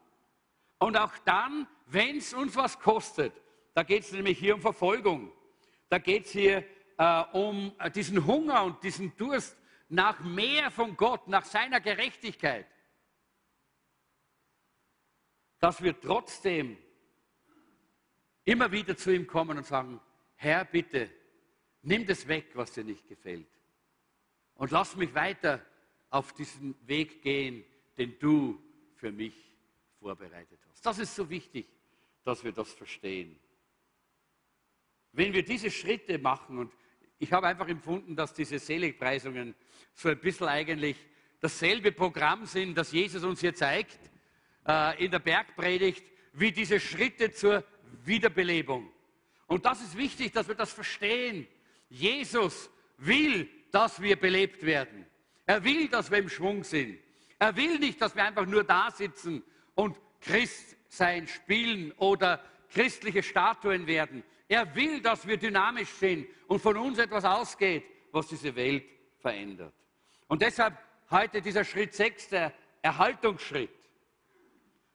und 0.79 0.97
auch 0.97 1.17
dann, 1.27 1.69
wenn 1.87 2.17
es 2.17 2.33
uns 2.33 2.57
was 2.57 2.81
kostet, 2.81 3.35
da 3.75 3.83
geht 3.83 4.03
es 4.03 4.13
nämlich 4.13 4.39
hier 4.39 4.55
um 4.55 4.63
Verfolgung, 4.63 5.31
da 5.91 5.99
geht 5.99 6.25
es 6.25 6.33
hier 6.33 6.65
äh, 6.97 7.25
um 7.33 7.73
diesen 7.95 8.27
Hunger 8.27 8.65
und 8.65 8.83
diesen 8.83 9.15
Durst 9.17 9.57
nach 9.91 10.21
mehr 10.21 10.71
von 10.71 10.97
Gott, 10.97 11.29
nach 11.29 11.45
seiner 11.45 11.81
Gerechtigkeit, 11.81 12.67
dass 15.59 15.83
wir 15.83 16.01
trotzdem 16.01 16.79
immer 18.45 18.73
wieder 18.73 18.97
zu 18.97 19.15
ihm 19.15 19.27
kommen 19.27 19.59
und 19.59 19.67
sagen, 19.67 20.01
Herr, 20.37 20.65
bitte, 20.65 21.11
nimm 21.83 22.07
das 22.07 22.27
weg, 22.27 22.47
was 22.55 22.73
dir 22.73 22.85
nicht 22.85 23.07
gefällt. 23.07 23.47
Und 24.57 24.71
lass 24.71 24.97
mich 24.97 25.15
weiter 25.15 25.65
auf 26.11 26.33
diesen 26.33 26.75
Weg 26.87 27.23
gehen, 27.23 27.65
den 27.99 28.19
du 28.19 28.61
für 28.95 29.11
mich 29.11 29.35
vorbereitet 29.99 30.61
hast. 30.69 30.85
Das 30.87 30.99
ist 30.99 31.15
so 31.15 31.29
wichtig, 31.29 31.67
dass 32.25 32.45
wir 32.45 32.53
das 32.53 32.73
verstehen. 32.73 33.39
Wenn 35.13 35.33
wir 35.33 35.45
diese 35.45 35.71
Schritte 35.71 36.19
machen, 36.19 36.59
und 36.59 36.73
ich 37.19 37.33
habe 37.33 37.47
einfach 37.47 37.69
empfunden, 37.69 38.17
dass 38.17 38.35
diese 38.35 38.59
Seligpreisungen 38.59 39.55
so 39.93 40.09
ein 40.09 40.19
bisschen 40.19 40.49
eigentlich 40.49 40.97
dasselbe 41.41 41.93
Programm 41.93 42.47
sind, 42.47 42.77
das 42.77 42.93
Jesus 42.93 43.23
uns 43.23 43.41
hier 43.41 43.55
zeigt, 43.55 43.99
äh, 44.67 45.05
in 45.05 45.11
der 45.11 45.19
Bergpredigt, 45.19 46.05
wie 46.33 46.51
diese 46.53 46.81
Schritte 46.81 47.33
zur 47.33 47.65
Wiederbelebung. 48.05 48.91
Und 49.47 49.65
das 49.67 49.83
ist 49.83 49.97
wichtig, 49.97 50.33
dass 50.33 50.49
wir 50.49 50.55
das 50.55 50.73
verstehen. 50.73 51.47
Jesus 51.89 52.71
will, 52.99 53.49
dass 53.75 54.01
wir 54.01 54.15
belebt 54.15 54.65
werden. 54.65 55.05
Er 55.47 55.65
will, 55.65 55.89
dass 55.89 56.09
wir 56.09 56.19
im 56.19 56.29
Schwung 56.29 56.63
sind. 56.63 56.97
Er 57.41 57.57
will 57.57 57.81
nicht, 57.81 58.01
dass 58.01 58.15
wir 58.15 58.23
einfach 58.23 58.47
nur 58.47 58.63
da 58.63 58.89
sitzen 58.93 59.43
und 59.75 59.99
Christ 60.21 60.77
sein 60.89 61.27
spielen 61.27 61.91
oder 61.97 62.41
christliche 62.71 63.25
Statuen 63.25 63.89
werden. 63.89 64.23
Er 64.47 64.73
will, 64.77 65.01
dass 65.01 65.27
wir 65.27 65.37
dynamisch 65.37 65.89
sind 65.89 66.29
und 66.47 66.61
von 66.61 66.77
uns 66.77 66.99
etwas 66.99 67.25
ausgeht, 67.25 67.85
was 68.13 68.29
diese 68.29 68.55
Welt 68.55 68.85
verändert. 69.19 69.75
Und 70.29 70.41
deshalb 70.41 70.79
heute 71.11 71.43
dieser 71.43 71.65
Schritt 71.65 71.95
6, 71.95 72.29
der 72.29 72.53
Erhaltungsschritt. 72.81 73.71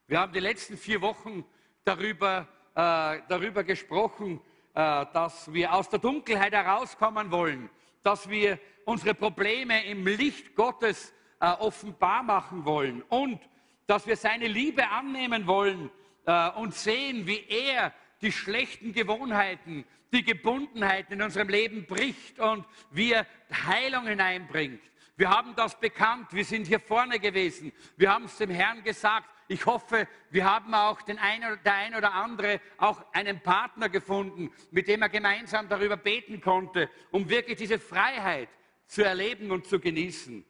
Wir 0.08 0.22
haben 0.22 0.32
die 0.32 0.40
letzten 0.40 0.78
vier 0.78 1.02
Wochen 1.02 1.44
darüber, 1.84 2.48
äh, 2.76 3.20
darüber 3.28 3.66
gesprochen, 3.66 4.40
äh, 4.74 5.06
dass 5.14 5.52
wir 5.52 5.74
aus 5.74 5.90
der 5.90 6.00
Dunkelheit 6.00 6.54
herauskommen 6.54 7.30
wollen, 7.30 7.70
dass 8.04 8.30
wir 8.30 8.60
unsere 8.86 9.14
Probleme 9.14 9.86
im 9.86 10.06
Licht 10.06 10.56
Gottes 10.56 11.14
äh, 11.40 11.48
offenbar 11.52 12.24
machen 12.24 12.66
wollen 12.66 13.02
und 13.04 13.40
dass 13.88 14.08
wir 14.08 14.16
seine 14.16 14.48
Liebe 14.48 14.88
annehmen 14.90 15.48
wollen 15.48 15.90
äh, 16.26 16.50
und 16.52 16.76
sehen, 16.76 17.26
wie 17.28 17.44
er 17.48 17.94
die 18.22 18.32
schlechten 18.32 18.94
Gewohnheiten, 18.94 19.86
die 20.12 20.24
Gebundenheiten 20.24 21.14
in 21.14 21.22
unserem 21.22 21.50
Leben 21.50 21.86
bricht 21.86 22.40
und 22.40 22.66
wie 22.92 23.14
er 23.14 23.26
Heilung 23.52 24.08
hineinbringt. 24.08 24.82
Wir 25.16 25.30
haben 25.30 25.56
das 25.56 25.80
bekannt, 25.80 26.28
wir 26.32 26.46
sind 26.46 26.68
hier 26.68 26.80
vorne 26.80 27.20
gewesen, 27.20 27.72
wir 27.98 28.12
haben 28.12 28.26
es 28.26 28.38
dem 28.38 28.50
Herrn 28.50 28.84
gesagt, 28.84 29.30
ich 29.50 29.66
hoffe, 29.66 30.08
wir 30.30 30.46
haben 30.46 30.76
auch 30.76 31.02
den 31.02 31.18
ein, 31.18 31.42
der 31.66 31.74
ein 31.74 31.96
oder 31.96 32.14
andere 32.14 32.62
auch 32.78 33.04
einen 33.14 33.42
Partner 33.42 33.90
gefunden, 33.90 34.52
mit 34.70 34.88
dem 34.88 35.02
er 35.02 35.10
gemeinsam 35.10 35.68
darüber 35.68 35.98
beten 35.98 36.40
konnte, 36.40 36.88
um 37.10 37.28
wirklich 37.28 37.58
diese 37.58 37.80
Freiheit 37.80 38.48
zu 38.86 39.04
erleben 39.04 39.50
und 39.50 39.66
zu 39.66 39.80
genießen. 39.80 40.46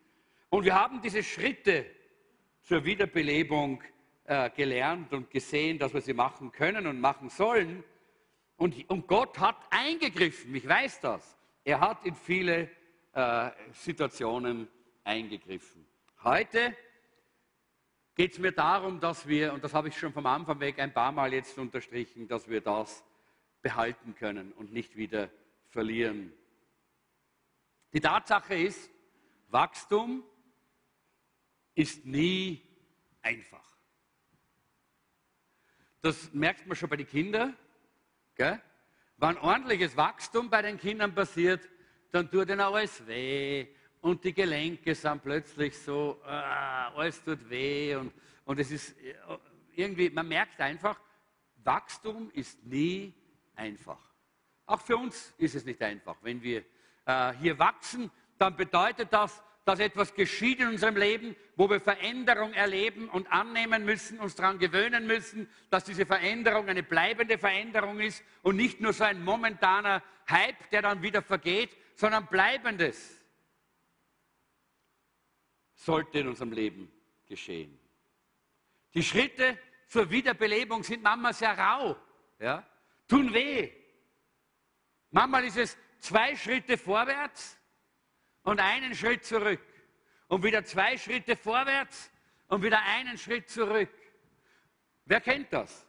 Und 0.49 0.65
wir 0.65 0.75
haben 0.75 1.01
diese 1.01 1.23
Schritte 1.23 1.85
zur 2.61 2.83
Wiederbelebung 2.83 3.81
äh, 4.25 4.49
gelernt 4.49 5.13
und 5.13 5.31
gesehen, 5.31 5.79
dass 5.79 5.93
wir 5.93 6.01
sie 6.01 6.13
machen 6.13 6.51
können 6.51 6.85
und 6.85 6.99
machen 6.99 7.29
sollen. 7.29 7.85
Und, 8.57 8.89
und 8.89 9.07
Gott 9.07 9.39
hat 9.39 9.55
eingegriffen, 9.69 10.53
ich 10.53 10.67
weiß 10.67 10.99
das. 10.99 11.37
Er 11.63 11.79
hat 11.79 12.03
in 12.03 12.15
viele 12.15 12.69
äh, 13.13 13.49
Situationen 13.71 14.67
eingegriffen. 15.05 15.85
Heute 16.21 16.75
geht 18.19 18.33
es 18.33 18.37
mir 18.37 18.51
darum, 18.51 18.99
dass 18.99 19.29
wir, 19.29 19.53
und 19.53 19.63
das 19.63 19.73
habe 19.73 19.87
ich 19.87 19.97
schon 19.97 20.11
vom 20.11 20.25
Anfang 20.25 20.59
weg 20.59 20.77
ein 20.77 20.93
paar 20.93 21.13
Mal 21.13 21.31
jetzt 21.31 21.57
unterstrichen, 21.57 22.27
dass 22.27 22.49
wir 22.49 22.59
das 22.59 23.01
behalten 23.61 24.13
können 24.13 24.51
und 24.51 24.73
nicht 24.73 24.97
wieder 24.97 25.29
verlieren. 25.69 26.33
Die 27.93 28.01
Tatsache 28.01 28.55
ist, 28.55 28.91
Wachstum 29.47 30.25
ist 31.75 32.05
nie 32.05 32.61
einfach. 33.21 33.77
Das 36.01 36.33
merkt 36.33 36.67
man 36.67 36.75
schon 36.75 36.89
bei 36.89 36.97
den 36.97 37.07
Kindern. 37.07 37.55
Gell? 38.35 38.61
Wenn 39.15 39.37
ordentliches 39.37 39.95
Wachstum 39.95 40.49
bei 40.49 40.61
den 40.61 40.77
Kindern 40.77 41.15
passiert, 41.15 41.69
dann 42.11 42.29
tut 42.29 42.49
ihnen 42.49 42.59
alles 42.59 43.07
weh 43.07 43.69
und 44.01 44.23
die 44.23 44.33
Gelenke 44.33 44.95
sind 44.95 45.23
plötzlich 45.23 45.77
so, 45.77 46.21
äh, 46.25 46.29
alles 46.29 47.23
tut 47.23 47.49
weh 47.49 47.95
und, 47.95 48.13
und 48.45 48.59
es 48.59 48.71
ist 48.71 48.97
äh, 49.01 49.13
irgendwie, 49.75 50.09
man 50.09 50.27
merkt 50.27 50.59
einfach, 50.59 50.99
Wachstum 51.63 52.31
ist 52.33 52.63
nie 52.65 53.13
einfach. 53.55 53.99
Auch 54.65 54.81
für 54.81 54.97
uns 54.97 55.33
ist 55.37 55.55
es 55.55 55.65
nicht 55.65 55.81
einfach. 55.81 56.15
Wenn 56.21 56.41
wir 56.41 56.63
äh, 57.05 57.33
hier 57.33 57.57
wachsen, 57.59 58.09
dann 58.37 58.55
bedeutet 58.55 59.11
das, 59.11 59.43
dass 59.65 59.79
etwas 59.79 60.13
geschieht 60.15 60.61
in 60.61 60.69
unserem 60.69 60.95
Leben, 60.95 61.35
wo 61.55 61.69
wir 61.69 61.79
Veränderung 61.79 62.53
erleben 62.53 63.09
und 63.09 63.31
annehmen 63.31 63.85
müssen, 63.85 64.19
uns 64.19 64.33
daran 64.33 64.57
gewöhnen 64.57 65.05
müssen, 65.05 65.47
dass 65.69 65.83
diese 65.83 66.05
Veränderung 66.05 66.67
eine 66.69 66.81
bleibende 66.81 67.37
Veränderung 67.37 67.99
ist 67.99 68.23
und 68.41 68.55
nicht 68.55 68.81
nur 68.81 68.93
so 68.93 69.03
ein 69.03 69.23
momentaner 69.23 70.01
Hype, 70.29 70.69
der 70.71 70.81
dann 70.81 71.03
wieder 71.03 71.21
vergeht, 71.21 71.75
sondern 71.95 72.25
bleibendes 72.27 73.18
sollte 75.79 76.19
in 76.19 76.27
unserem 76.27 76.51
Leben 76.51 76.91
geschehen. 77.25 77.79
Die 78.93 79.03
Schritte 79.03 79.57
zur 79.87 80.09
Wiederbelebung 80.09 80.83
sind 80.83 81.01
manchmal 81.01 81.33
sehr 81.33 81.57
rau, 81.57 81.95
ja? 82.37 82.67
tun 83.07 83.33
weh. 83.33 83.71
Manchmal 85.11 85.45
ist 85.45 85.57
es 85.57 85.77
zwei 85.99 86.35
Schritte 86.35 86.77
vorwärts 86.77 87.57
und 88.43 88.59
einen 88.59 88.93
Schritt 88.93 89.23
zurück. 89.25 89.61
Und 90.27 90.43
wieder 90.43 90.63
zwei 90.63 90.97
Schritte 90.97 91.35
vorwärts 91.35 92.11
und 92.47 92.61
wieder 92.61 92.81
einen 92.83 93.17
Schritt 93.17 93.49
zurück. 93.49 93.89
Wer 95.05 95.21
kennt 95.21 95.51
das? 95.51 95.87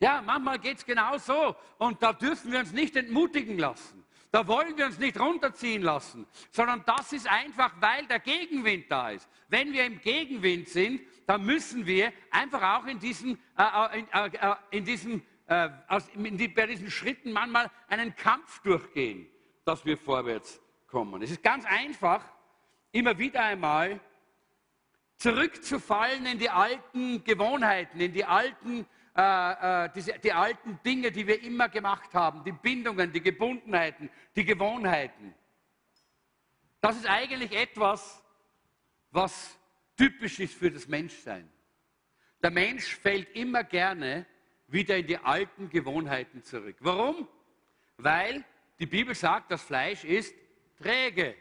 Ja, 0.00 0.20
manchmal 0.20 0.58
geht 0.58 0.78
es 0.78 0.84
genau 0.84 1.16
so. 1.16 1.56
Und 1.78 2.02
da 2.02 2.12
dürfen 2.12 2.52
wir 2.52 2.58
uns 2.58 2.72
nicht 2.72 2.96
entmutigen 2.96 3.58
lassen. 3.58 4.04
Da 4.30 4.46
wollen 4.46 4.76
wir 4.76 4.86
uns 4.86 4.98
nicht 4.98 5.18
runterziehen 5.18 5.82
lassen, 5.82 6.26
sondern 6.50 6.82
das 6.86 7.12
ist 7.12 7.30
einfach, 7.30 7.72
weil 7.80 8.06
der 8.06 8.18
Gegenwind 8.18 8.90
da 8.90 9.10
ist. 9.10 9.28
Wenn 9.48 9.72
wir 9.72 9.84
im 9.86 10.00
Gegenwind 10.00 10.68
sind, 10.68 11.00
dann 11.26 11.44
müssen 11.44 11.86
wir 11.86 12.12
einfach 12.30 12.80
auch 12.80 12.86
in 12.86 12.98
diesen, 12.98 13.38
äh, 13.56 13.62
äh 13.62 13.98
in, 13.98 14.08
äh, 14.12 14.26
äh, 14.26 14.54
in 14.70 14.84
diesen, 14.84 15.22
äh, 15.46 15.68
aus, 15.88 16.08
in 16.14 16.36
die, 16.36 16.48
bei 16.48 16.66
diesen 16.66 16.90
Schritten 16.90 17.32
manchmal 17.32 17.70
einen 17.88 18.14
Kampf 18.14 18.60
durchgehen, 18.62 19.28
dass 19.64 19.84
wir 19.84 19.96
vorwärts 19.96 20.60
kommen. 20.86 21.22
Es 21.22 21.30
ist 21.30 21.42
ganz 21.42 21.64
einfach, 21.64 22.24
immer 22.92 23.18
wieder 23.18 23.42
einmal 23.42 24.00
zurückzufallen 25.16 26.26
in 26.26 26.38
die 26.38 26.50
alten 26.50 27.24
Gewohnheiten, 27.24 28.00
in 28.00 28.12
die 28.12 28.24
alten, 28.24 28.86
äh, 29.16 29.90
diese, 29.94 30.18
die 30.18 30.32
alten 30.32 30.78
Dinge, 30.84 31.10
die 31.10 31.26
wir 31.26 31.42
immer 31.42 31.68
gemacht 31.68 32.12
haben, 32.14 32.44
die 32.44 32.52
Bindungen, 32.52 33.12
die 33.12 33.22
Gebundenheiten, 33.22 34.10
die 34.34 34.44
Gewohnheiten. 34.44 35.34
Das 36.80 36.96
ist 36.96 37.06
eigentlich 37.06 37.52
etwas, 37.52 38.22
was 39.10 39.58
typisch 39.96 40.38
ist 40.40 40.54
für 40.54 40.70
das 40.70 40.86
Menschsein. 40.86 41.50
Der 42.42 42.50
Mensch 42.50 42.94
fällt 42.96 43.34
immer 43.34 43.64
gerne 43.64 44.26
wieder 44.68 44.98
in 44.98 45.06
die 45.06 45.16
alten 45.16 45.70
Gewohnheiten 45.70 46.42
zurück. 46.42 46.76
Warum? 46.80 47.26
Weil 47.96 48.44
die 48.78 48.86
Bibel 48.86 49.14
sagt, 49.14 49.50
das 49.50 49.62
Fleisch 49.62 50.04
ist 50.04 50.34
träge. 50.78 51.34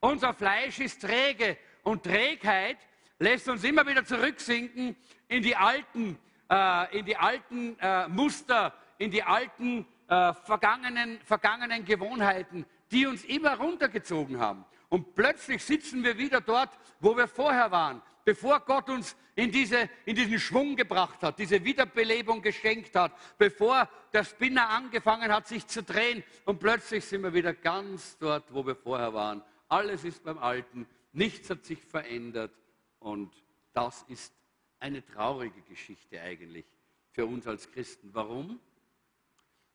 Unser 0.00 0.32
Fleisch 0.32 0.78
ist 0.78 1.02
träge 1.02 1.58
und 1.82 2.04
Trägheit 2.04 2.78
lässt 3.18 3.48
uns 3.48 3.64
immer 3.64 3.86
wieder 3.86 4.04
zurücksinken 4.04 4.96
in 5.28 5.42
die 5.42 5.54
alten, 5.54 6.18
äh, 6.50 6.98
in 6.98 7.04
die 7.06 7.16
alten 7.16 7.78
äh, 7.78 8.08
Muster, 8.08 8.74
in 8.98 9.10
die 9.10 9.22
alten 9.22 9.86
äh, 10.08 10.34
vergangenen, 10.34 11.20
vergangenen 11.20 11.84
Gewohnheiten, 11.84 12.66
die 12.90 13.06
uns 13.06 13.24
immer 13.24 13.56
runtergezogen 13.56 14.40
haben. 14.40 14.64
Und 14.88 15.14
plötzlich 15.14 15.64
sitzen 15.64 16.02
wir 16.02 16.18
wieder 16.18 16.40
dort, 16.40 16.70
wo 16.98 17.16
wir 17.16 17.28
vorher 17.28 17.70
waren, 17.70 18.02
bevor 18.24 18.58
Gott 18.60 18.90
uns 18.90 19.16
in, 19.36 19.52
diese, 19.52 19.88
in 20.04 20.16
diesen 20.16 20.40
Schwung 20.40 20.74
gebracht 20.74 21.22
hat, 21.22 21.38
diese 21.38 21.64
Wiederbelebung 21.64 22.42
geschenkt 22.42 22.96
hat, 22.96 23.12
bevor 23.38 23.88
der 24.12 24.24
Spinner 24.24 24.68
angefangen 24.68 25.32
hat, 25.32 25.46
sich 25.46 25.66
zu 25.66 25.84
drehen. 25.84 26.24
Und 26.44 26.58
plötzlich 26.58 27.04
sind 27.04 27.22
wir 27.22 27.32
wieder 27.32 27.54
ganz 27.54 28.18
dort, 28.18 28.52
wo 28.52 28.66
wir 28.66 28.74
vorher 28.74 29.14
waren. 29.14 29.42
Alles 29.68 30.02
ist 30.02 30.24
beim 30.24 30.38
Alten, 30.38 30.86
nichts 31.12 31.48
hat 31.48 31.64
sich 31.64 31.80
verändert. 31.80 32.52
Und 32.98 33.32
das 33.72 34.04
ist 34.08 34.34
eine 34.80 35.04
traurige 35.04 35.60
Geschichte 35.62 36.20
eigentlich 36.20 36.64
für 37.12 37.26
uns 37.26 37.46
als 37.46 37.70
Christen. 37.70 38.10
Warum? 38.12 38.58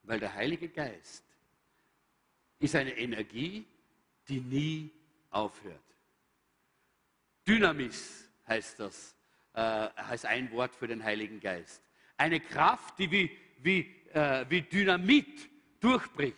Weil 0.03 0.19
der 0.19 0.33
Heilige 0.33 0.69
Geist 0.69 1.23
ist 2.59 2.75
eine 2.75 2.97
Energie, 2.97 3.65
die 4.27 4.41
nie 4.41 4.91
aufhört. 5.29 5.79
Dynamis 7.47 8.27
heißt 8.47 8.79
das, 8.79 9.15
äh, 9.53 9.61
heißt 9.61 10.25
ein 10.25 10.51
Wort 10.51 10.75
für 10.75 10.87
den 10.87 11.03
Heiligen 11.03 11.39
Geist. 11.39 11.81
Eine 12.17 12.39
Kraft, 12.39 12.97
die 12.97 13.11
wie, 13.11 13.37
wie, 13.59 13.79
äh, 14.13 14.45
wie 14.49 14.61
Dynamit 14.61 15.49
durchbricht. 15.79 16.37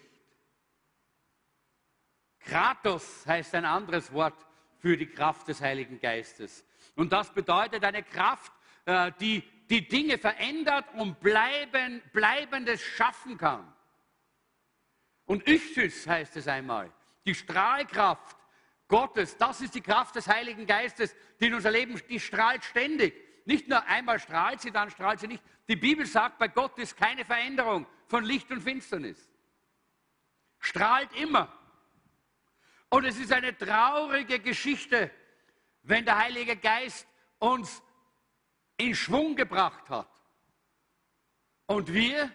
Kratos 2.40 3.26
heißt 3.26 3.56
ein 3.56 3.66
anderes 3.66 4.12
Wort 4.12 4.46
für 4.80 4.98
die 4.98 5.08
Kraft 5.08 5.48
des 5.48 5.62
Heiligen 5.62 6.00
Geistes. 6.00 6.66
Und 6.96 7.12
das 7.12 7.34
bedeutet 7.34 7.84
eine 7.84 8.04
Kraft, 8.04 8.52
äh, 8.88 9.12
die 9.20 9.44
die 9.70 9.88
Dinge 9.88 10.18
verändert 10.18 10.86
und 10.94 11.20
bleiben, 11.20 12.02
Bleibendes 12.14 12.82
schaffen 12.82 13.38
kann. 13.38 13.74
Und 15.26 15.48
Ichthys 15.48 16.08
heißt 16.08 16.38
es 16.38 16.48
einmal, 16.48 16.92
die 17.26 17.36
Strahlkraft 17.36 18.38
Gottes, 18.88 19.36
das 19.36 19.60
ist 19.60 19.76
die 19.76 19.82
Kraft 19.82 20.16
des 20.16 20.28
Heiligen 20.28 20.66
Geistes, 20.66 21.14
die 21.40 21.48
in 21.48 21.54
unser 21.54 21.72
Leben, 21.72 22.02
die 22.10 22.20
strahlt 22.20 22.64
ständig. 22.64 23.14
Nicht 23.46 23.68
nur 23.68 23.86
einmal 23.86 24.20
strahlt 24.20 24.62
sie, 24.62 24.72
dann 24.72 24.90
strahlt 24.90 25.20
sie 25.20 25.28
nicht. 25.28 25.44
Die 25.68 25.76
Bibel 25.76 26.06
sagt, 26.06 26.38
bei 26.38 26.48
Gott 26.48 26.78
ist 26.80 26.96
keine 26.96 27.26
Veränderung 27.26 27.86
von 28.08 28.24
Licht 28.24 28.50
und 28.52 28.62
Finsternis. 28.62 29.30
Strahlt 30.60 31.14
immer. 31.20 31.52
Und 32.90 33.04
es 33.04 33.18
ist 33.20 33.34
eine 33.34 33.58
traurige 33.58 34.40
Geschichte, 34.40 35.12
wenn 35.84 36.06
der 36.06 36.18
Heilige 36.18 36.56
Geist 36.56 37.06
uns 37.40 37.82
in 38.78 38.96
Schwung 38.96 39.36
gebracht 39.36 39.90
hat. 39.90 40.10
Und 41.66 41.94
wir 41.94 42.32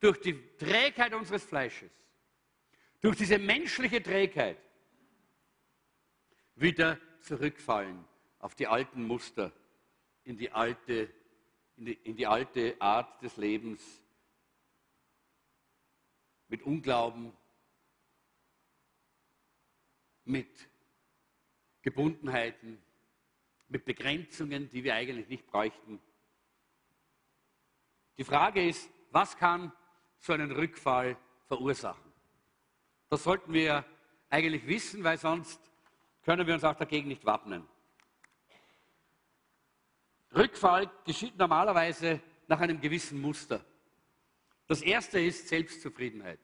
durch 0.00 0.20
die 0.20 0.56
Trägheit 0.56 1.14
unseres 1.14 1.44
Fleisches, 1.44 1.90
durch 3.00 3.16
diese 3.16 3.38
menschliche 3.38 4.02
Trägheit, 4.02 4.58
wieder 6.56 6.98
zurückfallen 7.20 8.04
auf 8.38 8.54
die 8.54 8.66
alten 8.66 9.02
Muster, 9.02 9.52
in 10.24 10.36
die 10.36 10.50
alte, 10.50 11.12
in 11.76 11.84
die, 11.86 11.92
in 11.92 12.16
die 12.16 12.26
alte 12.26 12.76
Art 12.80 13.22
des 13.22 13.36
Lebens, 13.36 13.82
mit 16.48 16.62
Unglauben, 16.62 17.32
mit 20.24 20.68
Gebundenheiten, 21.82 22.82
mit 23.68 23.84
Begrenzungen, 23.84 24.68
die 24.70 24.84
wir 24.84 24.94
eigentlich 24.94 25.28
nicht 25.28 25.46
bräuchten. 25.46 26.00
Die 28.18 28.24
Frage 28.24 28.66
ist, 28.66 28.88
was 29.10 29.36
kann 29.36 29.72
so 30.18 30.32
einen 30.32 30.52
Rückfall 30.52 31.16
verursachen? 31.46 32.12
Das 33.08 33.24
sollten 33.24 33.52
wir 33.52 33.84
eigentlich 34.30 34.66
wissen, 34.66 35.04
weil 35.04 35.18
sonst 35.18 35.60
können 36.22 36.46
wir 36.46 36.54
uns 36.54 36.64
auch 36.64 36.74
dagegen 36.74 37.08
nicht 37.08 37.24
wappnen. 37.24 37.66
Rückfall 40.34 40.90
geschieht 41.04 41.36
normalerweise 41.36 42.20
nach 42.48 42.60
einem 42.60 42.80
gewissen 42.80 43.20
Muster. 43.20 43.64
Das 44.66 44.82
erste 44.82 45.20
ist 45.20 45.48
Selbstzufriedenheit. 45.48 46.40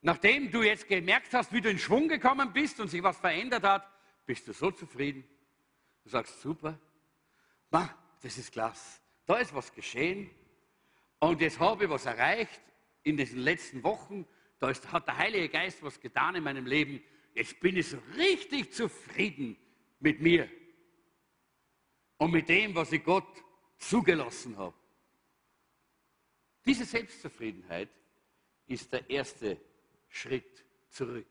Nachdem 0.00 0.50
du 0.50 0.62
jetzt 0.62 0.88
gemerkt 0.88 1.32
hast, 1.32 1.52
wie 1.52 1.60
du 1.60 1.70
in 1.70 1.78
Schwung 1.78 2.08
gekommen 2.08 2.52
bist 2.52 2.78
und 2.80 2.88
sich 2.88 3.02
was 3.02 3.16
verändert 3.18 3.62
hat, 3.62 3.88
bist 4.26 4.46
du 4.48 4.52
so 4.52 4.70
zufrieden. 4.70 5.24
Du 6.02 6.10
sagst, 6.10 6.40
super, 6.40 6.78
Ma, 7.70 7.92
das 8.20 8.38
ist 8.38 8.52
klasse. 8.52 9.00
Da 9.26 9.36
ist 9.38 9.54
was 9.54 9.72
geschehen 9.72 10.30
und 11.18 11.40
jetzt 11.40 11.58
habe 11.58 11.84
ich 11.84 11.90
was 11.90 12.06
erreicht 12.06 12.60
in 13.02 13.16
diesen 13.16 13.40
letzten 13.40 13.82
Wochen. 13.82 14.26
Da 14.58 14.70
ist, 14.70 14.90
hat 14.92 15.06
der 15.06 15.16
Heilige 15.16 15.48
Geist 15.48 15.82
was 15.82 15.98
getan 16.00 16.34
in 16.34 16.44
meinem 16.44 16.66
Leben. 16.66 17.02
Jetzt 17.34 17.58
bin 17.60 17.76
ich 17.76 17.88
so 17.88 17.98
richtig 18.16 18.72
zufrieden 18.72 19.56
mit 20.00 20.20
mir 20.20 20.48
und 22.18 22.30
mit 22.30 22.48
dem, 22.48 22.74
was 22.74 22.92
ich 22.92 23.02
Gott 23.02 23.26
zugelassen 23.78 24.56
habe. 24.56 24.74
Diese 26.64 26.84
Selbstzufriedenheit 26.84 27.90
ist 28.66 28.92
der 28.92 29.08
erste 29.10 29.60
Schritt 30.08 30.64
zurück. 30.88 31.26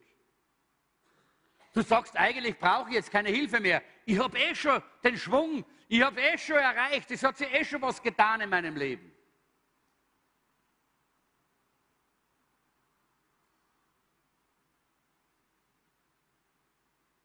Du 1.73 1.81
sagst, 1.81 2.15
eigentlich 2.15 2.57
brauche 2.59 2.89
ich 2.89 2.95
jetzt 2.95 3.11
keine 3.11 3.29
Hilfe 3.29 3.59
mehr. 3.59 3.81
Ich 4.05 4.19
habe 4.19 4.37
eh 4.37 4.53
schon 4.53 4.81
den 5.03 5.17
Schwung, 5.17 5.65
ich 5.87 6.01
habe 6.03 6.21
eh 6.21 6.37
schon 6.37 6.57
erreicht, 6.57 7.09
es 7.09 7.23
hat 7.23 7.35
sich 7.37 7.51
eh 7.51 7.65
schon 7.65 7.81
was 7.81 8.01
getan 8.01 8.41
in 8.41 8.49
meinem 8.49 8.75
Leben. 8.75 9.11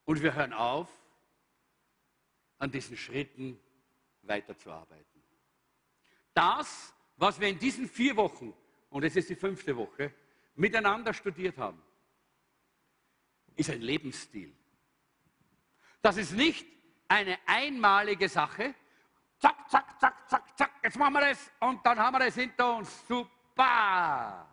Und 0.06 0.22
wir 0.22 0.34
hören 0.34 0.54
auf, 0.54 0.88
an 2.56 2.70
diesen 2.70 2.96
Schritten 2.96 3.60
weiterzuarbeiten. 4.22 5.22
Das, 6.32 6.94
was 7.16 7.38
wir 7.38 7.48
in 7.48 7.58
diesen 7.58 7.86
vier 7.86 8.16
Wochen, 8.16 8.54
und 8.88 9.04
es 9.04 9.14
ist 9.16 9.28
die 9.28 9.36
fünfte 9.36 9.76
Woche, 9.76 10.14
miteinander 10.54 11.12
studiert 11.12 11.58
haben, 11.58 11.82
ist 13.58 13.70
ein 13.70 13.82
Lebensstil. 13.82 14.54
Das 16.00 16.16
ist 16.16 16.32
nicht 16.32 16.66
eine 17.08 17.38
einmalige 17.46 18.28
Sache. 18.28 18.74
Zack, 19.38 19.68
zack, 19.68 20.00
zack, 20.00 20.28
zack, 20.28 20.56
zack, 20.56 20.70
jetzt 20.82 20.96
machen 20.96 21.14
wir 21.14 21.20
das 21.20 21.50
und 21.60 21.84
dann 21.84 21.98
haben 21.98 22.14
wir 22.14 22.26
das 22.26 22.34
hinter 22.34 22.76
uns. 22.76 23.06
Super! 23.06 24.48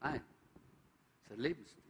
Nein, 0.00 0.22
das 1.14 1.24
ist 1.24 1.32
ein 1.32 1.40
Lebensstil. 1.40 1.82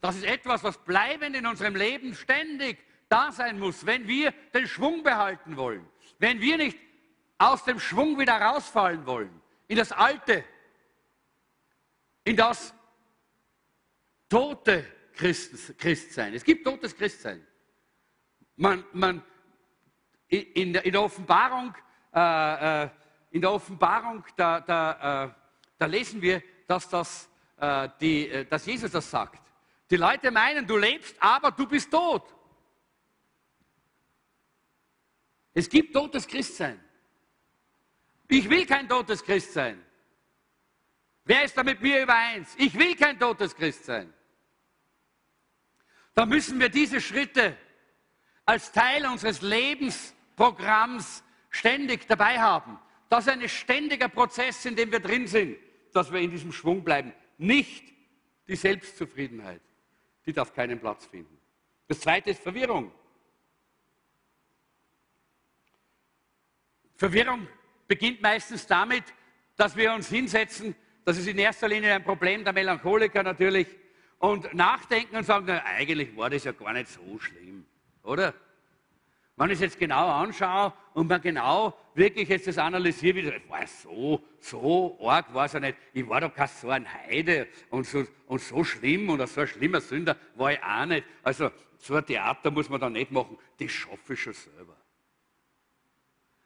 Das 0.00 0.16
ist 0.16 0.24
etwas, 0.24 0.62
was 0.62 0.76
bleibend 0.84 1.36
in 1.36 1.46
unserem 1.46 1.76
Leben 1.76 2.14
ständig 2.14 2.84
da 3.08 3.30
sein 3.32 3.58
muss, 3.58 3.86
wenn 3.86 4.06
wir 4.08 4.32
den 4.52 4.66
Schwung 4.66 5.02
behalten 5.02 5.56
wollen. 5.56 5.88
Wenn 6.18 6.40
wir 6.40 6.56
nicht 6.56 6.78
aus 7.38 7.64
dem 7.64 7.78
Schwung 7.78 8.18
wieder 8.18 8.40
rausfallen 8.40 9.06
wollen. 9.06 9.40
in 9.66 9.76
das 9.76 9.92
Alte, 9.92 10.44
in 12.24 12.36
das 12.36 12.74
tote 14.34 14.84
Christ, 15.14 15.78
Christsein. 15.78 16.34
Es 16.34 16.42
gibt 16.42 16.64
totes 16.64 16.96
Christsein. 16.96 17.46
Man, 18.56 18.84
man, 18.92 19.22
in, 20.26 20.72
der, 20.72 20.84
in 20.84 20.92
der 20.92 21.02
Offenbarung, 21.02 21.72
äh, 22.12 22.82
äh, 22.82 22.90
in 23.30 23.40
der 23.40 23.52
Offenbarung, 23.52 24.24
da, 24.34 24.60
da, 24.60 25.26
äh, 25.26 25.30
da 25.78 25.86
lesen 25.86 26.20
wir, 26.20 26.42
dass, 26.66 26.88
das, 26.88 27.28
äh, 27.58 27.88
die, 28.00 28.28
äh, 28.28 28.44
dass 28.44 28.66
Jesus 28.66 28.90
das 28.90 29.08
sagt. 29.08 29.40
Die 29.88 29.96
Leute 29.96 30.32
meinen, 30.32 30.66
du 30.66 30.78
lebst, 30.78 31.14
aber 31.20 31.52
du 31.52 31.68
bist 31.68 31.88
tot. 31.92 32.34
Es 35.52 35.68
gibt 35.68 35.94
totes 35.94 36.26
Christsein. 36.26 36.80
Ich 38.26 38.50
will 38.50 38.66
kein 38.66 38.88
totes 38.88 39.22
Christ 39.22 39.52
sein. 39.52 39.80
Wer 41.24 41.44
ist 41.44 41.56
da 41.56 41.62
mit 41.62 41.80
mir 41.80 42.02
übereins? 42.02 42.52
Ich 42.58 42.76
will 42.76 42.96
kein 42.96 43.16
totes 43.16 43.54
Christ 43.54 43.84
sein. 43.84 44.12
Da 46.14 46.26
müssen 46.26 46.60
wir 46.60 46.68
diese 46.68 47.00
Schritte 47.00 47.56
als 48.44 48.72
Teil 48.72 49.06
unseres 49.06 49.42
Lebensprogramms 49.42 51.24
ständig 51.50 52.06
dabei 52.06 52.38
haben. 52.38 52.78
Das 53.08 53.26
ist 53.26 53.32
ein 53.32 53.48
ständiger 53.48 54.08
Prozess, 54.08 54.64
in 54.64 54.76
dem 54.76 54.92
wir 54.92 55.00
drin 55.00 55.26
sind, 55.26 55.56
dass 55.92 56.12
wir 56.12 56.20
in 56.20 56.30
diesem 56.30 56.52
Schwung 56.52 56.84
bleiben. 56.84 57.12
Nicht 57.38 57.92
die 58.46 58.56
Selbstzufriedenheit. 58.56 59.60
Die 60.26 60.32
darf 60.32 60.54
keinen 60.54 60.78
Platz 60.78 61.06
finden. 61.06 61.38
Das 61.88 62.00
zweite 62.00 62.30
ist 62.30 62.42
Verwirrung. 62.42 62.92
Verwirrung 66.96 67.46
beginnt 67.86 68.22
meistens 68.22 68.66
damit, 68.66 69.04
dass 69.56 69.76
wir 69.76 69.92
uns 69.92 70.08
hinsetzen, 70.08 70.74
das 71.04 71.18
ist 71.18 71.26
in 71.26 71.38
erster 71.38 71.68
Linie 71.68 71.94
ein 71.94 72.04
Problem 72.04 72.44
der 72.44 72.52
Melancholiker 72.52 73.22
natürlich, 73.22 73.68
und 74.24 74.54
nachdenken 74.54 75.16
und 75.16 75.24
sagen, 75.24 75.44
na, 75.46 75.62
eigentlich 75.64 76.16
war 76.16 76.30
das 76.30 76.44
ja 76.44 76.52
gar 76.52 76.72
nicht 76.72 76.88
so 76.88 77.18
schlimm, 77.18 77.66
oder? 78.02 78.32
Wenn 79.36 79.50
ich 79.50 79.54
es 79.54 79.60
jetzt 79.60 79.78
genau 79.78 80.08
anschaue 80.08 80.72
und 80.94 81.08
man 81.08 81.20
genau 81.20 81.76
wirklich 81.92 82.30
jetzt 82.30 82.46
das 82.46 82.56
analysiert, 82.56 83.16
wie 83.16 83.22
das 83.22 83.34
war 83.48 83.66
so, 83.66 84.24
so 84.40 84.98
arg 85.06 85.34
war 85.34 85.44
es 85.44 85.52
ja 85.52 85.60
nicht. 85.60 85.76
Ich 85.92 86.08
war 86.08 86.22
doch 86.22 86.32
kein 86.32 86.48
so 86.48 86.70
ein 86.70 86.90
Heide 86.90 87.48
und 87.68 87.86
so, 87.86 88.06
und 88.26 88.40
so 88.40 88.64
schlimm 88.64 89.10
oder 89.10 89.26
so 89.26 89.42
ein 89.42 89.46
schlimmer 89.46 89.82
Sünder 89.82 90.16
war 90.36 90.52
ich 90.52 90.62
auch 90.62 90.86
nicht. 90.86 91.04
Also 91.22 91.50
so 91.76 91.94
ein 91.94 92.06
Theater 92.06 92.50
muss 92.50 92.70
man 92.70 92.80
da 92.80 92.88
nicht 92.88 93.10
machen, 93.10 93.36
das 93.58 93.72
schaffe 93.72 94.14
ich 94.14 94.22
schon 94.22 94.32
selber. 94.32 94.76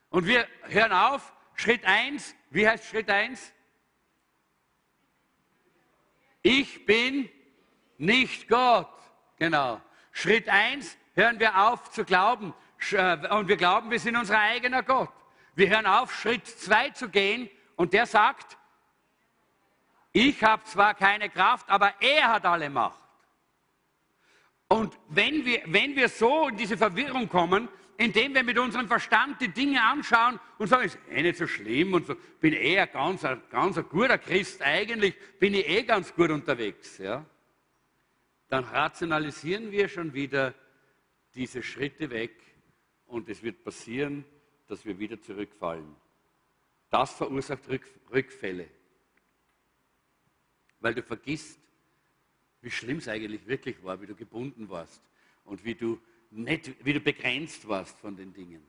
Und 0.09 0.27
wir 0.27 0.49
hören 0.63 0.93
auf, 0.93 1.33
Schritt 1.55 1.85
1, 1.85 2.35
wie 2.51 2.67
heißt 2.67 2.87
Schritt 2.87 3.09
1? 3.09 3.53
Ich 6.43 6.85
bin 6.87 7.29
nicht 7.99 8.49
Gott. 8.49 8.89
Genau. 9.39 9.81
Schritt 10.13 10.49
1, 10.49 10.97
hören 11.15 11.39
wir 11.39 11.57
auf 11.69 11.91
zu 11.91 12.05
glauben. 12.05 12.55
Äh, 12.93 13.29
und 13.35 13.49
wir 13.49 13.57
glauben, 13.57 13.91
wir 13.91 14.01
sind 14.01 14.17
unser 14.17 14.39
eigener 14.39 14.83
Gott. 14.83 15.11
Wir 15.55 15.69
hören 15.69 15.87
auf, 15.87 16.15
Schritt 16.15 16.47
2 16.47 16.91
zu 16.91 17.09
gehen. 17.09 17.51
Und 17.77 17.93
der 17.93 18.07
sagt, 18.07 18.57
ich 20.13 20.43
habe 20.43 20.65
zwar 20.65 20.95
keine 20.95 21.29
Kraft, 21.29 21.69
aber 21.69 21.95
er 22.01 22.29
hat 22.29 22.47
alle 22.47 22.71
Macht. 22.71 22.99
Und 24.69 24.99
wenn 25.09 25.45
wir, 25.45 25.63
wenn 25.67 25.97
wir 25.97 26.09
so 26.09 26.49
in 26.49 26.57
diese 26.57 26.77
Verwirrung 26.77 27.29
kommen, 27.29 27.69
indem 27.97 28.35
wir 28.35 28.45
mit 28.45 28.59
unserem 28.59 28.87
Verstand 28.87 29.41
die 29.41 29.49
Dinge 29.49 29.83
anschauen 29.83 30.39
und 30.59 30.69
sagen, 30.69 30.85
ist 30.85 30.99
eh 31.11 31.23
nicht 31.23 31.39
so 31.39 31.47
schlimm 31.47 31.95
und 31.95 32.07
so, 32.07 32.15
bin 32.41 32.53
eh 32.53 32.79
ein 32.79 32.89
ganz, 32.93 33.27
ganz 33.51 33.79
ein 33.79 33.89
guter 33.89 34.19
Christ, 34.19 34.63
eigentlich 34.63 35.15
bin 35.39 35.55
ich 35.55 35.69
eh 35.69 35.83
ganz 35.83 36.15
gut 36.15 36.31
unterwegs, 36.31 36.99
ja, 36.99 37.25
dann 38.49 38.65
rationalisieren 38.65 39.71
wir 39.71 39.89
schon 39.89 40.15
wieder 40.15 40.55
diese 41.35 41.63
Schritte 41.63 42.11
weg 42.11 42.33
und 43.07 43.29
es 43.29 43.43
wird 43.43 43.63
passieren, 43.63 44.25
dass 44.67 44.85
wir 44.85 44.99
wieder 44.99 45.21
zurückfallen. 45.21 45.95
Das 46.91 47.13
verursacht 47.13 47.69
Rück, 47.69 47.87
Rückfälle, 48.11 48.69
weil 50.81 50.95
du 50.95 51.03
vergisst, 51.03 51.61
wie 52.63 52.71
schlimm 52.71 52.99
es 52.99 53.09
eigentlich 53.09 53.47
wirklich 53.47 53.83
war, 53.85 54.01
wie 54.01 54.07
du 54.07 54.15
gebunden 54.15 54.69
warst 54.69 55.03
und 55.45 55.65
wie 55.65 55.75
du 55.75 56.01
nicht, 56.31 56.85
wie 56.85 56.93
du 56.93 57.01
begrenzt 57.01 57.69
warst 57.69 57.99
von 57.99 58.17
den 58.17 58.33
Dingen, 58.33 58.67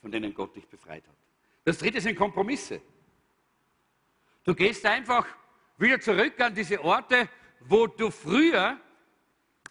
von 0.00 0.10
denen 0.10 0.32
Gott 0.34 0.54
dich 0.54 0.66
befreit 0.66 1.06
hat. 1.06 1.16
Das 1.64 1.78
dritte 1.78 2.00
sind 2.00 2.16
Kompromisse. 2.16 2.80
Du 4.44 4.54
gehst 4.54 4.84
einfach 4.86 5.26
wieder 5.78 5.98
zurück 6.00 6.40
an 6.40 6.54
diese 6.54 6.82
Orte, 6.82 7.28
wo 7.60 7.86
du 7.86 8.10
früher 8.10 8.78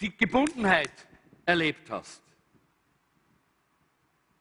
die 0.02 0.16
Gebundenheit 0.16 1.08
erlebt 1.46 1.90
hast. 1.90 2.22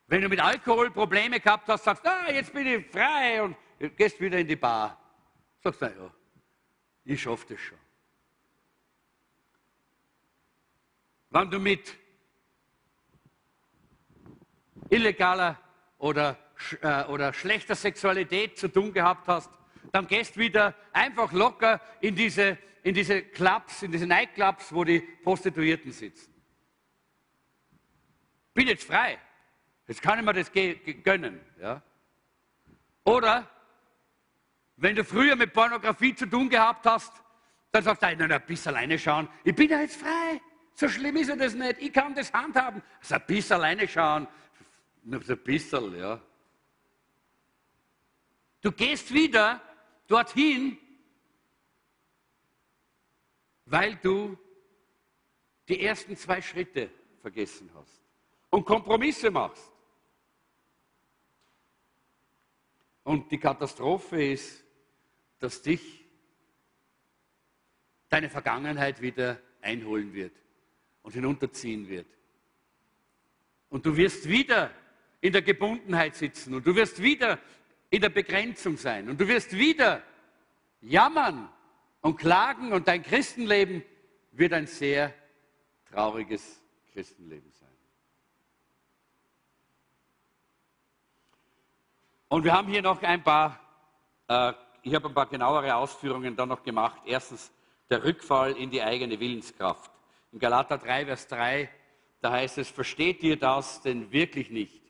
Wenn 0.07 0.23
du 0.23 0.29
mit 0.29 0.41
Alkohol 0.41 0.91
Probleme 0.91 1.41
gehabt 1.41 1.69
hast, 1.69 1.85
sagst 1.85 2.05
du, 2.05 2.11
ah, 2.11 2.31
jetzt 2.31 2.53
bin 2.53 2.67
ich 2.67 2.87
frei 2.87 3.43
und 3.43 3.57
gehst 3.97 4.21
wieder 4.21 4.39
in 4.39 4.47
die 4.47 4.57
Bar. 4.57 4.99
Sagst 5.63 5.83
du, 5.83 5.87
ja, 5.87 6.15
ich 7.05 7.23
schaffe 7.23 7.55
das 7.55 7.61
schon. 7.61 7.79
Wenn 11.31 11.51
du 11.51 11.59
mit 11.59 11.97
illegaler 14.89 15.59
oder, 15.99 16.39
äh, 16.81 17.05
oder 17.07 17.33
schlechter 17.33 17.75
Sexualität 17.75 18.59
zu 18.59 18.69
tun 18.69 18.93
gehabt 18.93 19.27
hast, 19.27 19.51
dann 19.91 20.07
gehst 20.07 20.37
wieder 20.37 20.75
einfach 20.93 21.33
locker 21.33 21.81
in 22.01 22.15
diese, 22.15 22.59
in 22.85 22.95
diese 22.95 23.23
Clubs, 23.23 23.83
in 23.83 23.91
diese 23.91 24.07
Nightclubs, 24.07 24.73
wo 24.73 24.85
die 24.85 25.01
Prostituierten 25.01 25.91
sitzen. 25.91 26.33
Bin 28.53 28.69
jetzt 28.69 28.85
frei. 28.85 29.19
Jetzt 29.89 30.01
kann 30.01 30.19
ich 30.19 30.25
mir 30.25 30.35
das 30.35 30.53
gönnen. 30.53 31.41
Ja? 31.59 31.83
Oder 33.05 33.51
wenn 34.77 34.95
du 34.95 35.03
früher 35.03 35.35
mit 35.35 35.53
Pornografie 35.53 36.15
zu 36.15 36.27
tun 36.27 36.49
gehabt 36.49 36.85
hast, 36.85 37.13
dann 37.73 37.83
sagst 37.83 38.03
du, 38.03 38.07
nein, 38.07 38.31
ein 38.31 38.47
bisschen 38.47 38.75
alleine 38.75 38.99
schauen. 38.99 39.29
Ich 39.45 39.55
bin 39.55 39.71
ja 39.71 39.81
jetzt 39.81 39.97
frei. 39.97 40.41
So 40.75 40.89
schlimm 40.89 41.17
ist 41.17 41.29
ja 41.29 41.37
das 41.37 41.55
nicht. 41.55 41.81
Ich 41.81 41.93
kann 41.93 42.15
das 42.15 42.33
handhaben. 42.33 42.83
Also 43.01 43.15
ein 43.15 43.23
bisschen 43.27 43.57
alleine 43.57 43.89
schauen. 43.89 44.29
Nur 45.05 45.23
so 45.23 45.33
ein 45.33 45.43
bisschen, 45.43 45.99
ja. 45.99 46.21
Du 48.61 48.73
gehst 48.73 49.13
wieder 49.13 49.61
dorthin, 50.07 50.79
weil 53.67 53.97
du 53.97 54.37
die 55.69 55.81
ersten 55.81 56.17
zwei 56.17 56.43
Schritte 56.43 56.91
vergessen 57.21 57.71
hast 57.75 58.03
und 58.51 58.65
Kompromisse 58.65 59.31
machst. 59.31 59.73
Und 63.03 63.31
die 63.31 63.39
Katastrophe 63.39 64.33
ist, 64.33 64.65
dass 65.39 65.61
dich 65.61 66.05
deine 68.09 68.31
Vergangenheit 68.31 69.01
wieder 69.01 69.41
einholen 69.61 70.13
wird 70.15 70.33
und 71.03 71.13
hinunterziehen 71.13 71.89
wird. 71.89 72.07
Und 73.69 73.85
du 73.85 73.97
wirst 73.97 74.29
wieder 74.29 74.71
in 75.21 75.33
der 75.33 75.43
Gebundenheit 75.43 76.15
sitzen 76.15 76.55
und 76.55 76.67
du 76.67 76.75
wirst 76.75 77.03
wieder 77.03 77.39
in 77.91 78.01
der 78.01 78.11
Begrenzung 78.11 78.77
sein 78.77 79.09
und 79.09 79.21
du 79.21 79.27
wirst 79.27 79.53
wieder 79.53 80.03
jammern 80.81 81.51
und 82.05 82.19
klagen 82.19 82.75
und 82.75 82.87
dein 82.87 83.03
Christenleben 83.03 83.83
wird 84.33 84.53
ein 84.53 84.67
sehr 84.67 85.15
trauriges 85.91 86.61
Christenleben 86.93 87.51
sein. 87.51 87.69
Und 92.29 92.45
wir 92.45 92.53
haben 92.53 92.69
hier 92.69 92.83
noch 92.83 93.03
ein 93.03 93.23
paar, 93.23 93.59
äh, 94.29 94.53
ich 94.83 94.95
habe 94.95 95.09
ein 95.09 95.15
paar 95.15 95.29
genauere 95.29 95.75
Ausführungen 95.77 96.37
dann 96.37 96.51
noch 96.51 96.63
gemacht. 96.63 97.01
Erstens 97.07 97.51
der 97.89 98.05
Rückfall 98.05 98.53
in 98.53 98.71
die 98.71 98.83
eigene 98.83 99.19
Willenskraft. 99.19 99.91
In 100.31 100.39
Galater 100.39 100.77
3, 100.77 101.07
Vers 101.07 101.27
3, 101.29 101.71
da 102.21 102.33
heißt 102.33 102.59
es, 102.59 102.69
versteht 102.69 103.23
ihr 103.23 103.39
das 103.39 103.81
denn 103.81 104.13
wirklich 104.13 104.51
nicht? 104.51 104.83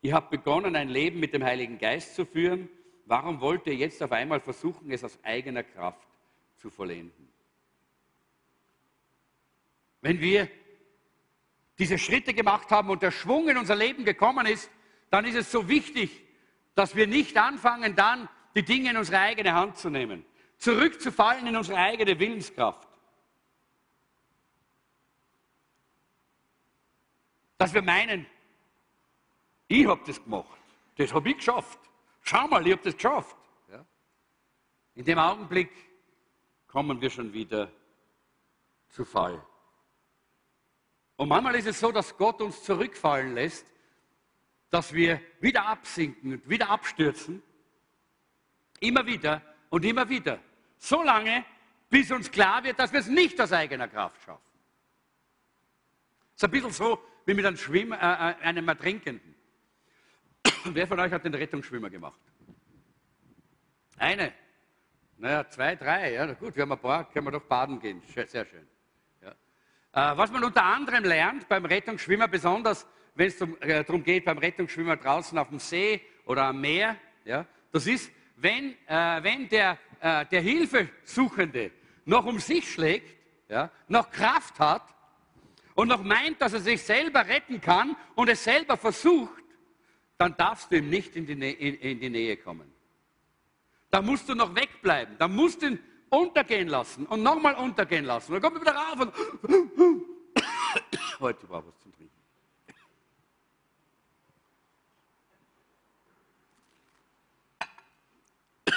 Ihr 0.00 0.14
habt 0.14 0.30
begonnen, 0.30 0.74
ein 0.74 0.88
Leben 0.88 1.20
mit 1.20 1.34
dem 1.34 1.44
Heiligen 1.44 1.76
Geist 1.76 2.14
zu 2.14 2.24
führen. 2.24 2.70
Warum 3.04 3.42
wollt 3.42 3.66
ihr 3.66 3.74
jetzt 3.74 4.02
auf 4.02 4.12
einmal 4.12 4.40
versuchen, 4.40 4.90
es 4.90 5.04
aus 5.04 5.18
eigener 5.22 5.62
Kraft 5.62 6.05
zu 6.56 6.70
vollenden? 6.70 7.28
Wenn 10.00 10.20
wir 10.20 10.48
diese 11.78 11.98
Schritte 11.98 12.32
gemacht 12.32 12.70
haben 12.70 12.90
und 12.90 13.02
der 13.02 13.10
Schwung 13.10 13.48
in 13.48 13.56
unser 13.58 13.76
Leben 13.76 14.04
gekommen 14.04 14.46
ist, 14.46 14.70
dann 15.10 15.24
ist 15.24 15.34
es 15.34 15.50
so 15.50 15.68
wichtig, 15.68 16.22
dass 16.74 16.94
wir 16.94 17.06
nicht 17.06 17.36
anfangen, 17.36 17.94
dann 17.96 18.28
die 18.54 18.62
Dinge 18.62 18.90
in 18.90 18.96
unsere 18.96 19.18
eigene 19.18 19.52
Hand 19.52 19.76
zu 19.76 19.90
nehmen, 19.90 20.24
zurückzufallen 20.58 21.46
in 21.46 21.56
unsere 21.56 21.78
eigene 21.78 22.18
Willenskraft. 22.18 22.88
Dass 27.58 27.72
wir 27.72 27.82
meinen, 27.82 28.26
ich 29.68 29.86
habe 29.86 30.02
das 30.06 30.22
gemacht, 30.22 30.58
das 30.96 31.12
habe 31.12 31.30
ich 31.30 31.36
geschafft. 31.36 31.78
Schau 32.22 32.46
mal, 32.48 32.66
ich 32.66 32.72
habe 32.72 32.82
das 32.82 32.94
geschafft. 32.94 33.36
In 34.94 35.04
dem 35.04 35.18
Augenblick 35.18 35.70
kommen 36.76 37.00
wir 37.00 37.08
schon 37.08 37.32
wieder 37.32 37.72
zu 38.90 39.06
Fall. 39.06 39.42
Und 41.16 41.26
manchmal 41.26 41.54
ist 41.54 41.68
es 41.68 41.80
so, 41.80 41.90
dass 41.90 42.14
Gott 42.18 42.42
uns 42.42 42.62
zurückfallen 42.64 43.32
lässt, 43.32 43.64
dass 44.68 44.92
wir 44.92 45.18
wieder 45.40 45.64
absinken 45.64 46.34
und 46.34 46.46
wieder 46.46 46.68
abstürzen. 46.68 47.42
Immer 48.80 49.06
wieder 49.06 49.40
und 49.70 49.86
immer 49.86 50.06
wieder. 50.06 50.38
So 50.76 51.02
lange, 51.02 51.46
bis 51.88 52.10
uns 52.10 52.30
klar 52.30 52.62
wird, 52.62 52.78
dass 52.78 52.92
wir 52.92 53.00
es 53.00 53.06
nicht 53.06 53.40
aus 53.40 53.52
eigener 53.52 53.88
Kraft 53.88 54.20
schaffen. 54.20 54.52
Es 56.34 56.42
ist 56.42 56.44
ein 56.44 56.50
bisschen 56.50 56.72
so 56.72 57.02
wie 57.24 57.32
mit 57.32 57.46
einem, 57.46 57.56
Schwimm, 57.56 57.92
äh, 57.92 57.96
äh 57.96 58.34
einem 58.42 58.68
Ertrinkenden. 58.68 59.34
Wer 60.64 60.86
von 60.86 61.00
euch 61.00 61.10
hat 61.10 61.24
den 61.24 61.32
Rettungsschwimmer 61.32 61.88
gemacht? 61.88 62.20
Eine. 63.96 64.34
Naja, 65.18 65.48
zwei, 65.48 65.76
drei. 65.76 66.12
Ja, 66.12 66.26
gut, 66.34 66.54
wir 66.54 66.62
haben 66.62 66.72
ein 66.72 66.78
paar, 66.78 67.10
können 67.10 67.26
wir 67.26 67.32
doch 67.32 67.44
baden 67.44 67.80
gehen. 67.80 68.02
Sehr 68.14 68.44
schön. 68.44 68.66
Ja. 69.22 70.12
Äh, 70.12 70.16
was 70.16 70.30
man 70.30 70.44
unter 70.44 70.64
anderem 70.64 71.04
lernt 71.04 71.48
beim 71.48 71.64
Rettungsschwimmer, 71.64 72.28
besonders 72.28 72.86
wenn 73.14 73.28
es 73.28 73.40
äh, 73.40 73.82
darum 73.84 74.04
geht, 74.04 74.26
beim 74.26 74.38
Rettungsschwimmer 74.38 74.96
draußen 74.96 75.36
auf 75.38 75.48
dem 75.48 75.58
See 75.58 76.02
oder 76.26 76.44
am 76.44 76.60
Meer, 76.60 76.96
ja, 77.24 77.46
das 77.72 77.86
ist, 77.86 78.12
wenn, 78.36 78.74
äh, 78.86 79.22
wenn 79.22 79.48
der, 79.48 79.78
äh, 80.00 80.26
der 80.26 80.40
Hilfesuchende 80.42 81.70
noch 82.04 82.26
um 82.26 82.38
sich 82.38 82.70
schlägt, 82.70 83.16
ja, 83.48 83.70
noch 83.88 84.10
Kraft 84.10 84.58
hat 84.60 84.82
und 85.74 85.88
noch 85.88 86.02
meint, 86.02 86.42
dass 86.42 86.52
er 86.52 86.60
sich 86.60 86.82
selber 86.82 87.26
retten 87.26 87.60
kann 87.60 87.96
und 88.14 88.28
es 88.28 88.44
selber 88.44 88.76
versucht, 88.76 89.42
dann 90.18 90.36
darfst 90.36 90.70
du 90.70 90.76
ihm 90.76 90.90
nicht 90.90 91.16
in 91.16 91.26
die, 91.26 91.34
Nä 91.34 91.50
in, 91.52 91.74
in 91.76 92.00
die 92.00 92.10
Nähe 92.10 92.36
kommen. 92.36 92.75
Da 93.90 94.02
musst 94.02 94.28
du 94.28 94.34
noch 94.34 94.54
wegbleiben. 94.54 95.16
Da 95.18 95.26
musst 95.28 95.62
du 95.62 95.68
ihn 95.68 95.78
untergehen 96.08 96.68
lassen 96.68 97.06
und 97.06 97.22
nochmal 97.22 97.54
untergehen 97.54 98.04
lassen. 98.04 98.32
Dann 98.32 98.42
kommt 98.42 98.56
er 98.56 98.60
wieder 98.60 98.74
rauf 98.74 99.00
und 99.00 99.12
heute 101.20 101.48
war 101.48 101.66
was 101.66 101.78
zum 101.80 101.92
Trinken. 101.92 102.16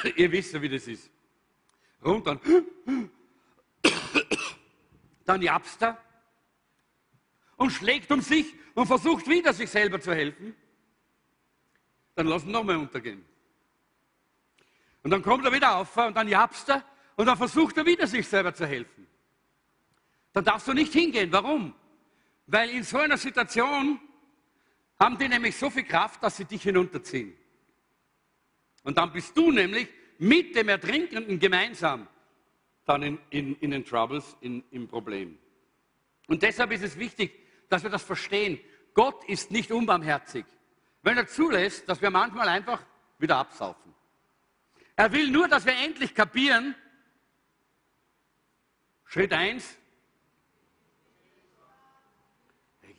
Ihr 0.18 0.32
wisst 0.32 0.54
ja, 0.54 0.62
wie 0.62 0.70
das 0.70 0.88
ist. 0.88 1.10
Runter. 2.04 2.40
Dann 5.26 5.42
japst 5.42 5.82
er 5.82 5.98
und 7.58 7.72
schlägt 7.72 8.10
um 8.12 8.22
sich 8.22 8.56
und 8.74 8.88
versucht 8.88 9.28
wieder, 9.28 9.52
sich 9.54 9.70
selber 9.70 10.00
zu 10.00 10.14
helfen. 10.14 10.56
Dann 12.16 12.28
lass 12.28 12.46
ihn 12.46 12.52
nochmal 12.52 12.78
untergehen. 12.78 13.26
Und 15.04 15.12
dann 15.12 15.22
kommt 15.22 15.46
er 15.46 15.54
wieder 15.54 15.78
auf 15.78 15.96
und 15.98 16.16
dann 16.16 16.28
japst 16.28 16.70
er 16.70 16.84
und 17.16 17.26
dann 17.26 17.38
versucht 17.38 17.78
er 17.78 17.86
wieder, 17.86 18.08
sich 18.08 18.28
selber 18.28 18.54
zu 18.54 18.66
helfen. 18.66 19.08
Dann 20.34 20.44
darfst 20.44 20.68
du 20.68 20.74
nicht 20.74 20.94
hingehen. 20.94 21.32
Warum? 21.32 21.74
Weil 22.48 22.70
in 22.70 22.84
so 22.84 22.98
einer 22.98 23.18
Situation 23.18 24.00
haben 25.00 25.18
die 25.18 25.28
nämlich 25.28 25.56
so 25.56 25.70
viel 25.70 25.84
Kraft, 25.84 26.22
dass 26.24 26.38
sie 26.38 26.46
dich 26.46 26.64
hinunterziehen. 26.64 27.34
Und 28.84 28.98
dann 28.98 29.12
bist 29.12 29.38
du 29.38 29.52
nämlich 29.52 29.88
mit 30.18 30.56
dem 30.56 30.70
Ertrinkenden 30.70 31.40
gemeinsam 31.40 32.08
dann 32.86 33.04
in, 33.04 33.20
in, 33.30 33.56
in 33.58 33.72
den 33.72 33.86
Troubles, 33.86 34.36
in, 34.42 34.64
im 34.72 34.88
Problem. 34.88 35.38
Und 36.28 36.42
deshalb 36.42 36.72
ist 36.72 36.84
es 36.84 36.98
wichtig, 36.98 37.32
dass 37.70 37.84
wir 37.84 37.90
das 37.90 38.04
verstehen. 38.04 38.60
Gott 38.94 39.24
ist 39.26 39.52
nicht 39.52 39.72
unbarmherzig, 39.72 40.46
wenn 41.04 41.18
er 41.18 41.28
zulässt, 41.28 41.88
dass 41.88 42.02
wir 42.02 42.10
manchmal 42.10 42.50
einfach 42.50 42.82
wieder 43.20 43.38
absaufen. 43.38 43.94
Er 45.00 45.10
will 45.14 45.30
nur, 45.30 45.48
dass 45.48 45.66
wir 45.66 45.78
endlich 45.78 46.14
kapieren, 46.14 46.76
Schritt 49.06 49.32
1, 49.32 49.78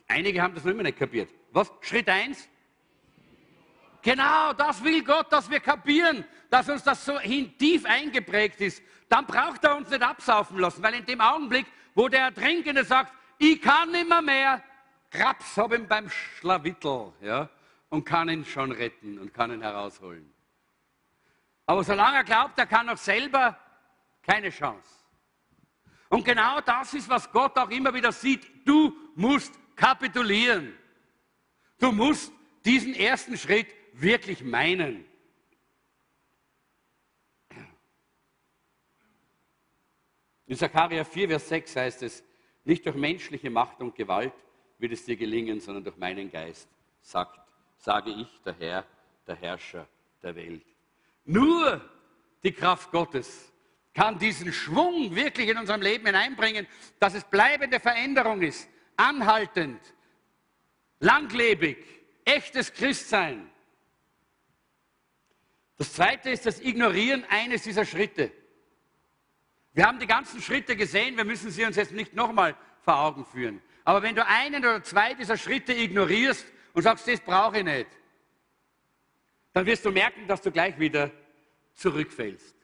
einige 0.07 0.41
haben 0.41 0.55
das 0.55 0.63
noch 0.63 0.71
immer 0.71 0.81
nicht 0.81 0.97
kapiert. 0.97 1.29
Was? 1.51 1.71
Schritt 1.81 2.09
1? 2.09 2.49
Genau, 4.01 4.51
das 4.53 4.83
will 4.83 5.03
Gott, 5.03 5.31
dass 5.31 5.47
wir 5.47 5.59
kapieren, 5.59 6.25
dass 6.49 6.69
uns 6.69 6.81
das 6.81 7.05
so 7.05 7.19
tief 7.19 7.85
eingeprägt 7.85 8.61
ist. 8.61 8.81
Dann 9.07 9.27
braucht 9.27 9.63
er 9.63 9.77
uns 9.77 9.91
nicht 9.91 10.01
absaufen 10.01 10.57
lassen, 10.57 10.81
weil 10.81 10.95
in 10.95 11.05
dem 11.05 11.21
Augenblick, 11.21 11.67
wo 11.93 12.07
der 12.07 12.21
Ertrinkende 12.21 12.83
sagt, 12.83 13.13
ich 13.37 13.61
kann 13.61 13.91
nimmer 13.91 14.23
mehr, 14.23 14.63
Krabs 15.11 15.55
habe 15.55 15.75
ihn 15.75 15.87
beim 15.87 16.09
Schlawittel, 16.09 17.13
ja, 17.21 17.47
und 17.89 18.05
kann 18.05 18.27
ihn 18.27 18.43
schon 18.43 18.71
retten 18.71 19.19
und 19.19 19.35
kann 19.35 19.51
ihn 19.51 19.61
herausholen. 19.61 20.33
Aber 21.71 21.85
solange 21.85 22.17
er 22.17 22.23
glaubt, 22.25 22.59
er 22.59 22.65
kann 22.65 22.89
auch 22.89 22.97
selber, 22.97 23.57
keine 24.23 24.49
Chance. 24.49 24.89
Und 26.09 26.25
genau 26.25 26.59
das 26.59 26.93
ist, 26.93 27.07
was 27.07 27.31
Gott 27.31 27.57
auch 27.57 27.69
immer 27.69 27.93
wieder 27.93 28.11
sieht. 28.11 28.45
Du 28.67 28.93
musst 29.15 29.57
kapitulieren. 29.77 30.77
Du 31.79 31.93
musst 31.93 32.33
diesen 32.65 32.93
ersten 32.93 33.37
Schritt 33.37 33.67
wirklich 33.93 34.43
meinen. 34.43 35.05
In 40.47 40.57
Sacharja 40.57 41.05
4, 41.05 41.29
Vers 41.29 41.47
6 41.47 41.75
heißt 41.77 42.03
es, 42.03 42.21
nicht 42.65 42.85
durch 42.85 42.97
menschliche 42.97 43.49
Macht 43.49 43.79
und 43.79 43.95
Gewalt 43.95 44.33
wird 44.77 44.91
es 44.91 45.05
dir 45.05 45.15
gelingen, 45.15 45.61
sondern 45.61 45.85
durch 45.85 45.95
meinen 45.95 46.29
Geist, 46.29 46.67
sagt, 47.01 47.39
sage 47.77 48.11
ich, 48.11 48.41
der 48.43 48.55
Herr, 48.59 48.85
der 49.25 49.37
Herrscher 49.37 49.87
der 50.21 50.35
Welt. 50.35 50.70
Nur 51.25 51.81
die 52.43 52.51
Kraft 52.51 52.91
Gottes 52.91 53.51
kann 53.93 54.17
diesen 54.17 54.51
Schwung 54.53 55.15
wirklich 55.15 55.49
in 55.49 55.57
unserem 55.57 55.81
Leben 55.81 56.05
hineinbringen, 56.05 56.67
dass 56.99 57.13
es 57.13 57.23
bleibende 57.23 57.79
Veränderung 57.79 58.41
ist, 58.41 58.69
anhaltend, 58.95 59.81
langlebig, 60.99 61.77
echtes 62.25 62.73
Christsein. 62.73 63.49
Das 65.77 65.93
zweite 65.93 66.29
ist 66.29 66.45
das 66.45 66.61
Ignorieren 66.61 67.25
eines 67.29 67.63
dieser 67.63 67.85
Schritte. 67.85 68.31
Wir 69.73 69.85
haben 69.85 69.99
die 69.99 70.07
ganzen 70.07 70.41
Schritte 70.41 70.75
gesehen, 70.75 71.17
wir 71.17 71.25
müssen 71.25 71.49
sie 71.49 71.65
uns 71.65 71.75
jetzt 71.75 71.93
nicht 71.93 72.13
nochmal 72.13 72.55
vor 72.81 72.99
Augen 72.99 73.25
führen. 73.25 73.61
Aber 73.83 74.03
wenn 74.03 74.15
du 74.15 74.25
einen 74.25 74.63
oder 74.63 74.83
zwei 74.83 75.13
dieser 75.13 75.37
Schritte 75.37 75.73
ignorierst 75.73 76.45
und 76.73 76.83
sagst, 76.83 77.07
das 77.07 77.19
brauche 77.19 77.59
ich 77.59 77.63
nicht, 77.63 77.87
dann 79.53 79.65
wirst 79.65 79.85
du 79.85 79.91
merken, 79.91 80.27
dass 80.27 80.41
du 80.41 80.51
gleich 80.51 80.77
wieder 80.79 81.11
zurückfällst. 81.73 82.55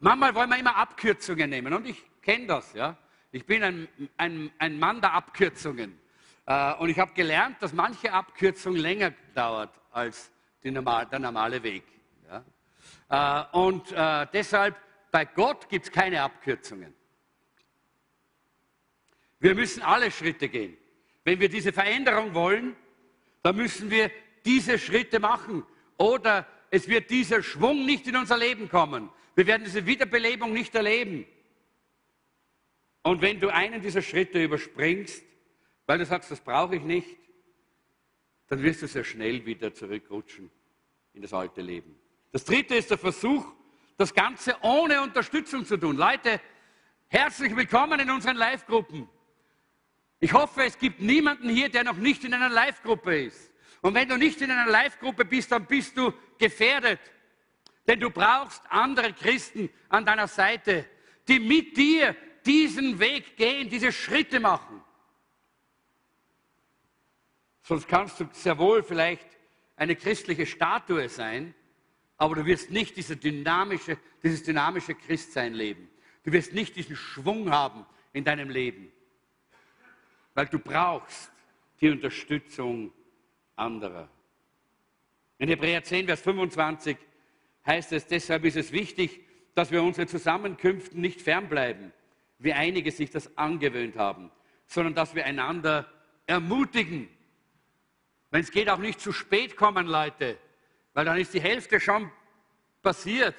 Manchmal 0.00 0.34
wollen 0.34 0.50
wir 0.50 0.58
immer 0.58 0.76
Abkürzungen 0.76 1.50
nehmen 1.50 1.72
und 1.72 1.86
ich 1.86 2.04
kenne 2.22 2.46
das. 2.46 2.72
Ja? 2.74 2.96
Ich 3.32 3.44
bin 3.44 3.62
ein, 3.62 3.88
ein, 4.16 4.50
ein 4.58 4.78
Mann 4.78 5.00
der 5.00 5.12
Abkürzungen. 5.12 5.98
Äh, 6.46 6.74
und 6.74 6.88
ich 6.88 6.98
habe 6.98 7.12
gelernt, 7.14 7.56
dass 7.60 7.72
manche 7.72 8.12
Abkürzung 8.12 8.76
länger 8.76 9.12
dauert 9.34 9.74
als 9.90 10.30
normal, 10.62 11.06
der 11.06 11.18
normale 11.18 11.62
Weg. 11.62 11.84
Ja? 13.08 13.46
Äh, 13.52 13.56
und 13.56 13.90
äh, 13.92 14.26
deshalb, 14.32 14.76
bei 15.10 15.24
Gott 15.24 15.68
gibt 15.68 15.86
es 15.86 15.92
keine 15.92 16.22
Abkürzungen. 16.22 16.94
Wir 19.40 19.54
müssen 19.54 19.82
alle 19.82 20.10
Schritte 20.10 20.48
gehen. 20.48 20.76
Wenn 21.24 21.40
wir 21.40 21.48
diese 21.48 21.72
Veränderung 21.72 22.34
wollen, 22.34 22.76
dann 23.42 23.56
müssen 23.56 23.90
wir 23.90 24.10
diese 24.44 24.78
Schritte 24.78 25.20
machen. 25.20 25.64
Oder 25.98 26.46
es 26.70 26.88
wird 26.88 27.10
dieser 27.10 27.42
Schwung 27.42 27.84
nicht 27.84 28.06
in 28.06 28.16
unser 28.16 28.38
Leben 28.38 28.68
kommen. 28.68 29.10
Wir 29.34 29.46
werden 29.46 29.64
diese 29.64 29.84
Wiederbelebung 29.84 30.52
nicht 30.52 30.74
erleben. 30.74 31.26
Und 33.02 33.22
wenn 33.22 33.40
du 33.40 33.52
einen 33.52 33.82
dieser 33.82 34.02
Schritte 34.02 34.42
überspringst, 34.42 35.22
weil 35.86 35.98
du 35.98 36.06
sagst, 36.06 36.30
das 36.30 36.40
brauche 36.40 36.76
ich 36.76 36.82
nicht, 36.82 37.16
dann 38.48 38.62
wirst 38.62 38.82
du 38.82 38.86
sehr 38.86 39.04
schnell 39.04 39.44
wieder 39.44 39.74
zurückrutschen 39.74 40.50
in 41.14 41.22
das 41.22 41.32
alte 41.32 41.60
Leben. 41.60 41.98
Das 42.32 42.44
dritte 42.44 42.74
ist 42.74 42.90
der 42.90 42.98
Versuch, 42.98 43.44
das 43.96 44.14
Ganze 44.14 44.56
ohne 44.62 45.02
Unterstützung 45.02 45.64
zu 45.64 45.76
tun. 45.76 45.96
Leute, 45.96 46.40
herzlich 47.08 47.54
willkommen 47.56 47.98
in 48.00 48.10
unseren 48.10 48.36
Live-Gruppen. 48.36 49.08
Ich 50.20 50.32
hoffe, 50.32 50.64
es 50.64 50.78
gibt 50.78 51.00
niemanden 51.00 51.48
hier, 51.48 51.68
der 51.68 51.84
noch 51.84 51.96
nicht 51.96 52.24
in 52.24 52.34
einer 52.34 52.48
Live-Gruppe 52.48 53.22
ist. 53.24 53.47
Und 53.80 53.94
wenn 53.94 54.08
du 54.08 54.16
nicht 54.16 54.40
in 54.40 54.50
einer 54.50 54.70
Live-Gruppe 54.70 55.24
bist, 55.24 55.52
dann 55.52 55.66
bist 55.66 55.96
du 55.96 56.12
gefährdet. 56.38 57.00
Denn 57.86 58.00
du 58.00 58.10
brauchst 58.10 58.62
andere 58.68 59.12
Christen 59.12 59.70
an 59.88 60.04
deiner 60.04 60.28
Seite, 60.28 60.84
die 61.26 61.38
mit 61.38 61.76
dir 61.76 62.16
diesen 62.44 62.98
Weg 62.98 63.36
gehen, 63.36 63.68
diese 63.68 63.92
Schritte 63.92 64.40
machen. 64.40 64.82
Sonst 67.62 67.86
kannst 67.86 68.18
du 68.18 68.28
sehr 68.32 68.58
wohl 68.58 68.82
vielleicht 68.82 69.26
eine 69.76 69.94
christliche 69.94 70.46
Statue 70.46 71.08
sein, 71.08 71.54
aber 72.16 72.36
du 72.36 72.46
wirst 72.46 72.70
nicht 72.70 72.96
diese 72.96 73.16
dynamische, 73.16 73.98
dieses 74.22 74.42
dynamische 74.42 74.94
Christsein 74.94 75.54
leben. 75.54 75.88
Du 76.24 76.32
wirst 76.32 76.52
nicht 76.52 76.76
diesen 76.76 76.96
Schwung 76.96 77.50
haben 77.50 77.86
in 78.12 78.24
deinem 78.24 78.50
Leben, 78.50 78.90
weil 80.34 80.46
du 80.46 80.58
brauchst 80.58 81.30
die 81.80 81.90
Unterstützung 81.90 82.92
anderer. 83.58 84.08
In 85.38 85.48
Hebräer 85.48 85.82
10, 85.84 86.06
Vers 86.06 86.20
25 86.20 86.96
heißt 87.66 87.92
es, 87.92 88.06
deshalb 88.06 88.44
ist 88.44 88.56
es 88.56 88.72
wichtig, 88.72 89.20
dass 89.54 89.70
wir 89.70 89.82
unsere 89.82 90.06
Zusammenkünften 90.06 91.00
nicht 91.00 91.20
fernbleiben, 91.20 91.92
wie 92.38 92.52
einige 92.52 92.90
sich 92.90 93.10
das 93.10 93.36
angewöhnt 93.36 93.96
haben, 93.96 94.30
sondern 94.66 94.94
dass 94.94 95.14
wir 95.14 95.24
einander 95.24 95.90
ermutigen. 96.26 97.08
Wenn 98.30 98.42
es 98.42 98.50
geht, 98.50 98.68
auch 98.68 98.78
nicht 98.78 99.00
zu 99.00 99.12
spät 99.12 99.56
kommen, 99.56 99.86
Leute, 99.86 100.38
weil 100.94 101.04
dann 101.04 101.18
ist 101.18 101.34
die 101.34 101.40
Hälfte 101.40 101.80
schon 101.80 102.10
passiert. 102.82 103.34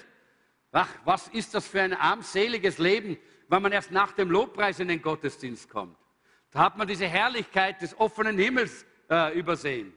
Ach, 0.72 0.90
was 1.06 1.28
ist 1.30 1.54
das 1.54 1.68
für 1.68 1.82
ein 1.82 1.94
armseliges 1.94 2.78
Leben, 2.78 3.18
wenn 3.48 3.62
man 3.62 3.72
erst 3.72 3.92
nach 3.92 4.12
dem 4.12 4.30
Lobpreis 4.30 4.80
in 4.80 4.88
den 4.88 5.02
Gottesdienst 5.02 5.70
kommt. 5.70 5.98
Da 6.52 6.60
hat 6.60 6.78
man 6.78 6.88
diese 6.88 7.08
Herrlichkeit 7.08 7.82
des 7.82 8.00
offenen 8.00 8.38
Himmels 8.38 8.86
äh, 9.10 9.38
übersehen. 9.38 9.94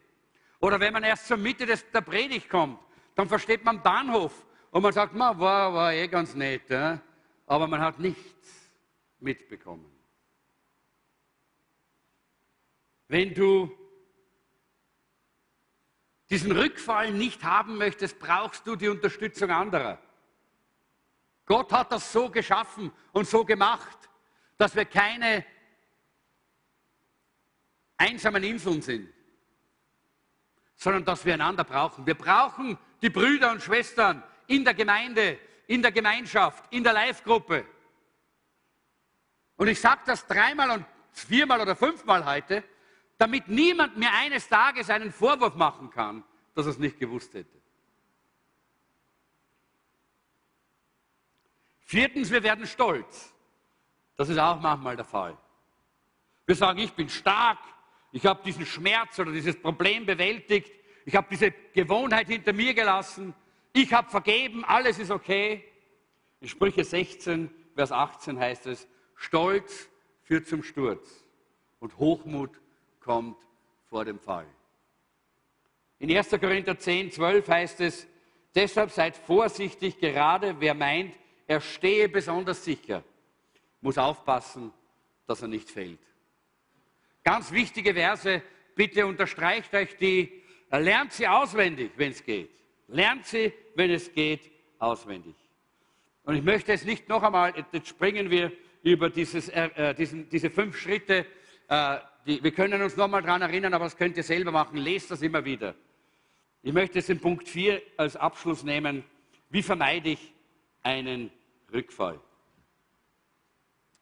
Oder 0.62 0.78
wenn 0.78 0.92
man 0.92 1.02
erst 1.02 1.26
zur 1.26 1.36
Mitte 1.36 1.66
des, 1.66 1.90
der 1.90 2.02
Predigt 2.02 2.48
kommt, 2.48 2.78
dann 3.16 3.28
versteht 3.28 3.64
man 3.64 3.82
Bahnhof 3.82 4.46
und 4.70 4.80
man 4.80 4.92
sagt, 4.92 5.12
man 5.12 5.38
war, 5.38 5.74
war 5.74 5.92
eh 5.92 6.06
ganz 6.06 6.36
nett, 6.36 6.70
ja? 6.70 7.00
aber 7.46 7.66
man 7.66 7.80
hat 7.80 7.98
nichts 7.98 8.70
mitbekommen. 9.18 9.90
Wenn 13.08 13.34
du 13.34 13.76
diesen 16.30 16.52
Rückfall 16.52 17.10
nicht 17.10 17.42
haben 17.42 17.76
möchtest, 17.76 18.20
brauchst 18.20 18.64
du 18.64 18.76
die 18.76 18.88
Unterstützung 18.88 19.50
anderer. 19.50 19.98
Gott 21.44 21.72
hat 21.72 21.90
das 21.90 22.12
so 22.12 22.30
geschaffen 22.30 22.92
und 23.10 23.26
so 23.26 23.44
gemacht, 23.44 24.08
dass 24.56 24.76
wir 24.76 24.84
keine 24.84 25.44
einsamen 27.96 28.44
Inseln 28.44 28.80
sind, 28.80 29.12
sondern 30.82 31.04
dass 31.04 31.24
wir 31.24 31.34
einander 31.34 31.62
brauchen. 31.62 32.04
Wir 32.04 32.16
brauchen 32.16 32.76
die 33.02 33.08
Brüder 33.08 33.52
und 33.52 33.62
Schwestern 33.62 34.20
in 34.48 34.64
der 34.64 34.74
Gemeinde, 34.74 35.38
in 35.68 35.80
der 35.80 35.92
Gemeinschaft, 35.92 36.64
in 36.70 36.82
der 36.82 36.92
Live-Gruppe. 36.92 37.64
Und 39.56 39.68
ich 39.68 39.80
sage 39.80 40.00
das 40.06 40.26
dreimal 40.26 40.72
und 40.72 40.84
viermal 41.12 41.60
oder 41.60 41.76
fünfmal 41.76 42.26
heute, 42.26 42.64
damit 43.16 43.46
niemand 43.46 43.96
mir 43.96 44.10
eines 44.10 44.48
Tages 44.48 44.90
einen 44.90 45.12
Vorwurf 45.12 45.54
machen 45.54 45.88
kann, 45.88 46.24
dass 46.56 46.66
er 46.66 46.72
es 46.72 46.78
nicht 46.78 46.98
gewusst 46.98 47.32
hätte. 47.34 47.62
Viertens, 51.84 52.28
wir 52.28 52.42
werden 52.42 52.66
stolz. 52.66 53.32
Das 54.16 54.28
ist 54.28 54.38
auch 54.38 54.60
manchmal 54.60 54.96
der 54.96 55.04
Fall. 55.04 55.38
Wir 56.44 56.56
sagen, 56.56 56.80
ich 56.80 56.92
bin 56.92 57.08
stark, 57.08 57.58
ich 58.12 58.26
habe 58.26 58.42
diesen 58.44 58.66
Schmerz 58.66 59.18
oder 59.18 59.32
dieses 59.32 59.56
Problem 59.56 60.06
bewältigt, 60.06 60.70
ich 61.04 61.16
habe 61.16 61.26
diese 61.30 61.50
Gewohnheit 61.72 62.28
hinter 62.28 62.52
mir 62.52 62.74
gelassen, 62.74 63.34
ich 63.72 63.92
habe 63.92 64.10
vergeben, 64.10 64.64
alles 64.64 64.98
ist 64.98 65.10
okay. 65.10 65.64
In 66.40 66.48
Sprüche 66.48 66.84
16, 66.84 67.50
Vers 67.74 67.90
18 67.90 68.38
heißt 68.38 68.66
es, 68.66 68.86
Stolz 69.16 69.88
führt 70.22 70.46
zum 70.46 70.62
Sturz 70.62 71.24
und 71.80 71.96
Hochmut 71.98 72.50
kommt 73.00 73.38
vor 73.88 74.04
dem 74.04 74.20
Fall. 74.20 74.46
In 75.98 76.14
1. 76.14 76.30
Korinther 76.30 76.78
10, 76.78 77.12
12 77.12 77.48
heißt 77.48 77.80
es, 77.80 78.06
deshalb 78.54 78.90
seid 78.90 79.16
vorsichtig, 79.16 79.98
gerade 79.98 80.56
wer 80.58 80.74
meint, 80.74 81.14
er 81.46 81.60
stehe 81.60 82.08
besonders 82.08 82.64
sicher, 82.64 83.02
muss 83.80 83.98
aufpassen, 83.98 84.72
dass 85.26 85.42
er 85.42 85.48
nicht 85.48 85.70
fällt. 85.70 86.00
Ganz 87.24 87.52
wichtige 87.52 87.94
Verse, 87.94 88.42
bitte 88.74 89.06
unterstreicht 89.06 89.74
euch 89.74 89.96
die, 89.96 90.42
lernt 90.70 91.12
sie 91.12 91.26
auswendig, 91.28 91.92
wenn 91.96 92.12
es 92.12 92.24
geht. 92.24 92.50
Lernt 92.88 93.26
sie, 93.26 93.52
wenn 93.74 93.90
es 93.90 94.12
geht, 94.12 94.50
auswendig. 94.78 95.34
Und 96.24 96.36
ich 96.36 96.42
möchte 96.42 96.72
es 96.72 96.84
nicht 96.84 97.08
noch 97.08 97.22
einmal, 97.22 97.52
jetzt 97.72 97.88
springen 97.88 98.30
wir 98.30 98.52
über 98.82 99.10
dieses, 99.10 99.48
äh, 99.48 99.70
äh 99.74 99.94
diesen, 99.94 100.28
diese 100.28 100.50
fünf 100.50 100.76
Schritte. 100.76 101.26
Äh, 101.68 101.98
die, 102.26 102.42
wir 102.42 102.52
können 102.52 102.82
uns 102.82 102.96
noch 102.96 103.08
mal 103.08 103.22
daran 103.22 103.42
erinnern, 103.42 103.74
aber 103.74 103.84
das 103.84 103.96
könnt 103.96 104.16
ihr 104.16 104.22
selber 104.22 104.52
machen. 104.52 104.76
Lest 104.76 105.10
das 105.10 105.22
immer 105.22 105.44
wieder. 105.44 105.74
Ich 106.62 106.72
möchte 106.72 107.00
es 107.00 107.08
in 107.08 107.20
Punkt 107.20 107.48
4 107.48 107.82
als 107.96 108.16
Abschluss 108.16 108.62
nehmen. 108.62 109.04
Wie 109.50 109.62
vermeide 109.62 110.10
ich 110.10 110.32
einen 110.82 111.30
Rückfall. 111.72 112.20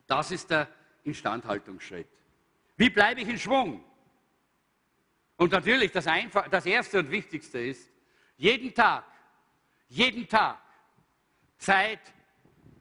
Das 0.07 0.31
ist 0.31 0.51
der 0.51 0.69
Instandhaltungsschritt. 1.05 2.09
Wie 2.81 2.89
bleibe 2.89 3.21
ich 3.21 3.29
in 3.29 3.39
Schwung? 3.39 3.85
Und 5.37 5.53
natürlich, 5.53 5.93
das, 5.93 6.07
Einfach, 6.07 6.49
das 6.49 6.65
Erste 6.65 7.01
und 7.01 7.11
Wichtigste 7.11 7.59
ist, 7.59 7.93
jeden 8.39 8.73
Tag, 8.73 9.05
jeden 9.91 10.27
Tag 10.27 10.59
Zeit 11.59 12.01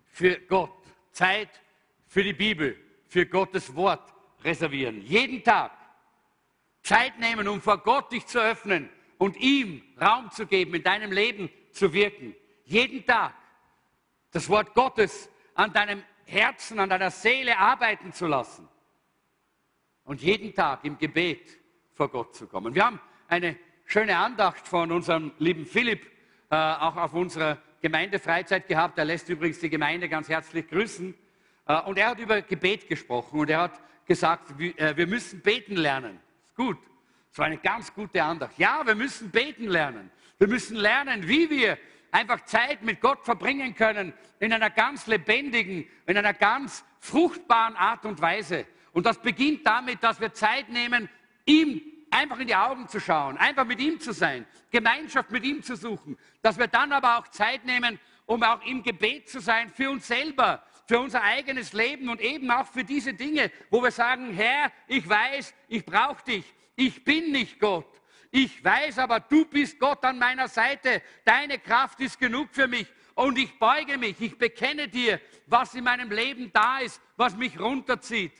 für 0.05 0.39
Gott, 0.39 0.71
Zeit 1.11 1.49
für 2.07 2.23
die 2.23 2.31
Bibel, 2.31 2.77
für 3.09 3.25
Gottes 3.25 3.75
Wort 3.75 4.13
reservieren. 4.41 5.01
Jeden 5.01 5.43
Tag 5.43 5.73
Zeit 6.81 7.19
nehmen, 7.19 7.45
um 7.49 7.61
vor 7.61 7.79
Gott 7.79 8.09
dich 8.13 8.25
zu 8.25 8.39
öffnen 8.39 8.89
und 9.17 9.35
ihm 9.35 9.83
Raum 9.99 10.31
zu 10.31 10.47
geben, 10.47 10.75
in 10.75 10.83
deinem 10.83 11.11
Leben 11.11 11.49
zu 11.73 11.91
wirken. 11.91 12.33
Jeden 12.63 13.05
Tag 13.05 13.33
das 14.31 14.47
Wort 14.47 14.73
Gottes 14.73 15.29
an 15.55 15.73
deinem 15.73 16.05
Herzen, 16.23 16.79
an 16.79 16.89
deiner 16.89 17.11
Seele 17.11 17.57
arbeiten 17.57 18.13
zu 18.13 18.27
lassen 18.27 18.65
und 20.09 20.23
jeden 20.23 20.55
Tag 20.55 20.85
im 20.85 20.97
Gebet 20.97 21.59
vor 21.93 22.09
Gott 22.09 22.35
zu 22.35 22.47
kommen. 22.47 22.73
Wir 22.73 22.83
haben 22.83 22.99
eine 23.27 23.55
schöne 23.85 24.17
Andacht 24.17 24.67
von 24.67 24.91
unserem 24.91 25.33
lieben 25.37 25.67
Philipp 25.67 26.01
äh, 26.49 26.55
auch 26.55 26.97
auf 26.97 27.13
unserer 27.13 27.59
Gemeindefreizeit 27.79 28.67
gehabt. 28.67 28.97
Er 28.97 29.05
lässt 29.05 29.29
übrigens 29.29 29.59
die 29.59 29.69
Gemeinde 29.69 30.09
ganz 30.09 30.27
herzlich 30.27 30.67
grüßen. 30.67 31.13
Äh, 31.67 31.81
und 31.81 31.99
er 31.99 32.07
hat 32.07 32.19
über 32.19 32.41
Gebet 32.41 32.87
gesprochen 32.87 33.39
und 33.39 33.51
er 33.51 33.59
hat 33.59 33.79
gesagt, 34.07 34.57
wir, 34.57 34.75
äh, 34.79 34.97
wir 34.97 35.05
müssen 35.05 35.41
beten 35.41 35.75
lernen. 35.75 36.19
Ist 36.43 36.55
gut. 36.55 36.79
Das 37.29 37.37
war 37.37 37.45
eine 37.45 37.59
ganz 37.59 37.93
gute 37.93 38.23
Andacht. 38.23 38.57
Ja, 38.57 38.81
wir 38.83 38.95
müssen 38.95 39.29
beten 39.29 39.67
lernen. 39.67 40.09
Wir 40.39 40.47
müssen 40.47 40.75
lernen, 40.75 41.27
wie 41.27 41.51
wir 41.51 41.77
einfach 42.09 42.43
Zeit 42.45 42.81
mit 42.81 42.99
Gott 42.99 43.23
verbringen 43.25 43.75
können 43.75 44.13
in 44.39 44.53
einer 44.53 44.71
ganz 44.71 45.05
lebendigen, 45.05 45.87
in 46.07 46.17
einer 46.17 46.33
ganz 46.33 46.83
fruchtbaren 46.99 47.75
Art 47.75 48.07
und 48.07 48.19
Weise. 48.19 48.65
Und 48.93 49.05
das 49.05 49.21
beginnt 49.21 49.65
damit, 49.65 50.03
dass 50.03 50.19
wir 50.19 50.33
Zeit 50.33 50.69
nehmen, 50.69 51.09
ihm 51.45 51.81
einfach 52.11 52.39
in 52.39 52.47
die 52.47 52.55
Augen 52.55 52.87
zu 52.87 52.99
schauen, 52.99 53.37
einfach 53.37 53.65
mit 53.65 53.79
ihm 53.79 53.99
zu 53.99 54.13
sein, 54.13 54.45
Gemeinschaft 54.71 55.31
mit 55.31 55.43
ihm 55.43 55.61
zu 55.61 55.75
suchen, 55.75 56.17
dass 56.41 56.57
wir 56.57 56.67
dann 56.67 56.91
aber 56.91 57.19
auch 57.19 57.27
Zeit 57.27 57.65
nehmen, 57.65 57.99
um 58.25 58.41
auch 58.43 58.65
im 58.65 58.83
Gebet 58.83 59.29
zu 59.29 59.39
sein 59.39 59.69
für 59.69 59.89
uns 59.89 60.07
selber, 60.07 60.63
für 60.87 60.99
unser 60.99 61.21
eigenes 61.21 61.73
Leben 61.73 62.09
und 62.09 62.19
eben 62.19 62.49
auch 62.49 62.65
für 62.65 62.83
diese 62.83 63.13
Dinge, 63.13 63.51
wo 63.69 63.81
wir 63.83 63.91
sagen, 63.91 64.33
Herr, 64.33 64.71
ich 64.87 65.07
weiß, 65.07 65.53
ich 65.67 65.85
brauche 65.85 66.23
dich, 66.23 66.45
ich 66.75 67.03
bin 67.03 67.31
nicht 67.31 67.59
Gott, 67.59 67.99
ich 68.31 68.63
weiß 68.63 68.99
aber, 68.99 69.19
du 69.19 69.45
bist 69.45 69.79
Gott 69.79 70.03
an 70.05 70.19
meiner 70.19 70.47
Seite. 70.47 71.01
Deine 71.25 71.57
Kraft 71.57 71.99
ist 71.99 72.19
genug 72.19 72.49
für 72.51 72.67
mich. 72.67 72.87
Und 73.15 73.37
ich 73.37 73.57
beuge 73.57 73.97
mich. 73.97 74.21
Ich 74.21 74.37
bekenne 74.37 74.87
dir, 74.87 75.19
was 75.47 75.73
in 75.73 75.83
meinem 75.83 76.11
Leben 76.11 76.51
da 76.53 76.79
ist, 76.79 77.01
was 77.17 77.35
mich 77.35 77.59
runterzieht. 77.59 78.31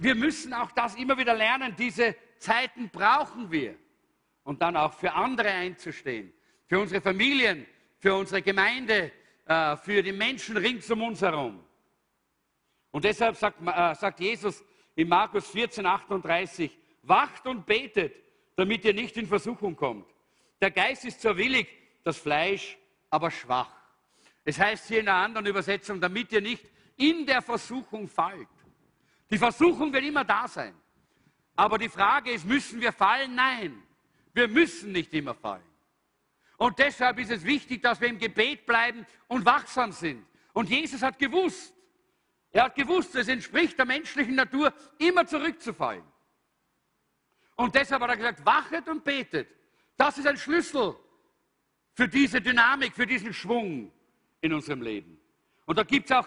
Wir 0.00 0.14
müssen 0.14 0.54
auch 0.54 0.70
das 0.70 0.94
immer 0.94 1.18
wieder 1.18 1.34
lernen. 1.34 1.74
Diese 1.76 2.14
Zeiten 2.38 2.88
brauchen 2.88 3.50
wir. 3.50 3.76
Und 4.44 4.62
dann 4.62 4.76
auch 4.76 4.94
für 4.94 5.12
andere 5.12 5.50
einzustehen. 5.50 6.32
Für 6.66 6.78
unsere 6.78 7.00
Familien, 7.00 7.66
für 7.98 8.14
unsere 8.14 8.40
Gemeinde, 8.40 9.10
äh, 9.44 9.76
für 9.76 10.00
die 10.02 10.12
Menschen 10.12 10.56
rings 10.56 10.88
um 10.90 11.02
uns 11.02 11.20
herum. 11.20 11.64
Und 12.92 13.04
deshalb 13.04 13.36
sagt, 13.36 13.60
äh, 13.60 13.94
sagt 13.96 14.20
Jesus 14.20 14.64
in 14.94 15.08
Markus 15.08 15.48
14, 15.48 15.84
38, 15.84 16.78
wacht 17.02 17.46
und 17.46 17.66
betet, 17.66 18.14
damit 18.54 18.84
ihr 18.84 18.94
nicht 18.94 19.16
in 19.16 19.26
Versuchung 19.26 19.74
kommt. 19.74 20.06
Der 20.60 20.70
Geist 20.70 21.04
ist 21.06 21.20
zwar 21.20 21.36
willig, 21.36 21.66
das 22.04 22.18
Fleisch 22.18 22.78
aber 23.10 23.32
schwach. 23.32 23.72
Es 24.44 24.60
heißt 24.60 24.86
hier 24.86 25.00
in 25.00 25.08
einer 25.08 25.24
anderen 25.24 25.46
Übersetzung, 25.46 26.00
damit 26.00 26.30
ihr 26.30 26.40
nicht 26.40 26.64
in 26.96 27.26
der 27.26 27.42
Versuchung 27.42 28.08
fallt. 28.08 28.48
Die 29.30 29.38
Versuchung 29.38 29.92
wird 29.92 30.04
immer 30.04 30.24
da 30.24 30.48
sein. 30.48 30.74
Aber 31.56 31.78
die 31.78 31.88
Frage 31.88 32.30
ist, 32.30 32.44
müssen 32.44 32.80
wir 32.80 32.92
fallen? 32.92 33.34
Nein, 33.34 33.82
wir 34.32 34.48
müssen 34.48 34.92
nicht 34.92 35.12
immer 35.12 35.34
fallen. 35.34 35.62
Und 36.56 36.78
deshalb 36.78 37.18
ist 37.18 37.30
es 37.30 37.44
wichtig, 37.44 37.82
dass 37.82 38.00
wir 38.00 38.08
im 38.08 38.18
Gebet 38.18 38.66
bleiben 38.66 39.06
und 39.26 39.44
wachsam 39.44 39.92
sind. 39.92 40.24
Und 40.52 40.68
Jesus 40.68 41.02
hat 41.02 41.18
gewusst, 41.18 41.74
er 42.50 42.64
hat 42.64 42.74
gewusst, 42.74 43.14
es 43.14 43.28
entspricht 43.28 43.78
der 43.78 43.84
menschlichen 43.86 44.34
Natur, 44.34 44.72
immer 44.98 45.26
zurückzufallen. 45.26 46.04
Und 47.56 47.74
deshalb 47.74 48.02
hat 48.02 48.10
er 48.10 48.16
gesagt, 48.16 48.46
wachet 48.46 48.88
und 48.88 49.04
betet. 49.04 49.48
Das 49.96 50.16
ist 50.16 50.26
ein 50.26 50.36
Schlüssel 50.36 50.96
für 51.94 52.08
diese 52.08 52.40
Dynamik, 52.40 52.94
für 52.94 53.06
diesen 53.06 53.34
Schwung 53.34 53.92
in 54.40 54.52
unserem 54.52 54.82
Leben. 54.82 55.18
Und 55.66 55.76
da 55.76 55.82
gibt 55.82 56.10
es 56.10 56.16
auch 56.16 56.26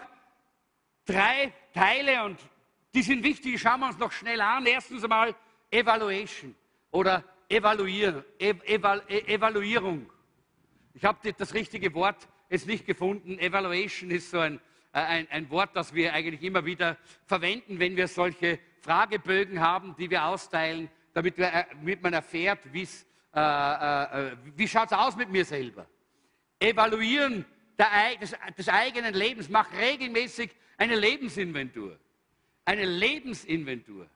drei 1.06 1.52
Teile 1.72 2.24
und 2.24 2.38
die 2.94 3.02
sind 3.02 3.22
wichtig, 3.22 3.60
schauen 3.60 3.80
wir 3.80 3.88
uns 3.88 3.98
noch 3.98 4.12
schnell 4.12 4.40
an. 4.40 4.66
Erstens 4.66 5.02
einmal 5.02 5.34
Evaluation 5.70 6.54
oder 6.90 7.24
Evaluier, 7.48 8.24
Eval, 8.38 9.02
e, 9.08 9.34
Evaluierung. 9.34 10.10
Ich 10.94 11.04
habe 11.04 11.32
das 11.32 11.54
richtige 11.54 11.92
Wort 11.94 12.28
es 12.48 12.66
nicht 12.66 12.86
gefunden. 12.86 13.38
Evaluation 13.38 14.10
ist 14.10 14.30
so 14.30 14.38
ein, 14.38 14.60
äh, 14.92 15.00
ein, 15.00 15.28
ein 15.30 15.50
Wort, 15.50 15.70
das 15.74 15.94
wir 15.94 16.12
eigentlich 16.12 16.42
immer 16.42 16.64
wieder 16.64 16.98
verwenden, 17.24 17.78
wenn 17.78 17.96
wir 17.96 18.08
solche 18.08 18.58
Fragebögen 18.80 19.60
haben, 19.60 19.96
die 19.98 20.10
wir 20.10 20.24
austeilen, 20.24 20.90
damit, 21.14 21.38
wir, 21.38 21.52
äh, 21.52 21.64
damit 21.70 22.02
man 22.02 22.12
erfährt, 22.12 22.60
äh, 22.74 22.82
äh, 22.82 24.36
wie 24.54 24.68
schaut 24.68 24.86
es 24.86 24.92
aus 24.92 25.16
mit 25.16 25.30
mir 25.30 25.44
selber. 25.44 25.86
Evaluieren 26.58 27.44
der, 27.78 28.16
des, 28.20 28.34
des 28.56 28.68
eigenen 28.68 29.14
Lebens, 29.14 29.48
mach 29.48 29.72
regelmäßig 29.72 30.50
eine 30.76 30.96
Lebensinventur. 30.96 31.98
Eine 32.64 32.84
Lebensinventur. 32.84 34.08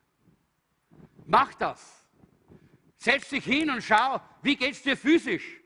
Mach 1.26 1.54
das. 1.54 2.06
Setz 2.96 3.28
dich 3.28 3.44
hin 3.44 3.70
und 3.70 3.82
schau, 3.82 4.20
wie 4.42 4.56
geht 4.56 4.72
es 4.72 4.82
dir 4.82 4.96
physisch? 4.96 5.60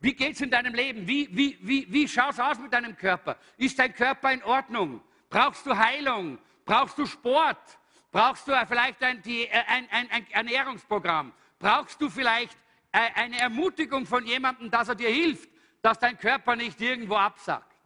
Wie 0.00 0.14
geht 0.14 0.34
es 0.34 0.40
in 0.40 0.50
deinem 0.50 0.74
Leben? 0.74 1.06
Wie, 1.06 1.28
wie, 1.34 1.58
wie, 1.60 1.92
wie 1.92 2.06
schaut 2.06 2.32
es 2.32 2.40
aus 2.40 2.58
mit 2.58 2.72
deinem 2.72 2.96
Körper? 2.96 3.36
Ist 3.56 3.78
dein 3.78 3.92
Körper 3.92 4.32
in 4.32 4.42
Ordnung? 4.44 5.02
Brauchst 5.28 5.66
du 5.66 5.76
Heilung? 5.76 6.38
Brauchst 6.64 6.98
du 6.98 7.06
Sport? 7.06 7.78
Brauchst 8.12 8.46
du 8.46 8.52
vielleicht 8.66 9.02
ein, 9.02 9.20
die, 9.22 9.50
ein, 9.50 9.88
ein, 9.90 10.10
ein 10.10 10.30
Ernährungsprogramm? 10.30 11.32
Brauchst 11.58 12.00
du 12.00 12.08
vielleicht 12.08 12.56
äh, 12.92 13.10
eine 13.14 13.38
Ermutigung 13.38 14.06
von 14.06 14.24
jemandem, 14.24 14.70
dass 14.70 14.88
er 14.88 14.94
dir 14.94 15.10
hilft, 15.10 15.50
dass 15.82 15.98
dein 15.98 16.16
Körper 16.16 16.54
nicht 16.54 16.80
irgendwo 16.80 17.16
absackt? 17.16 17.76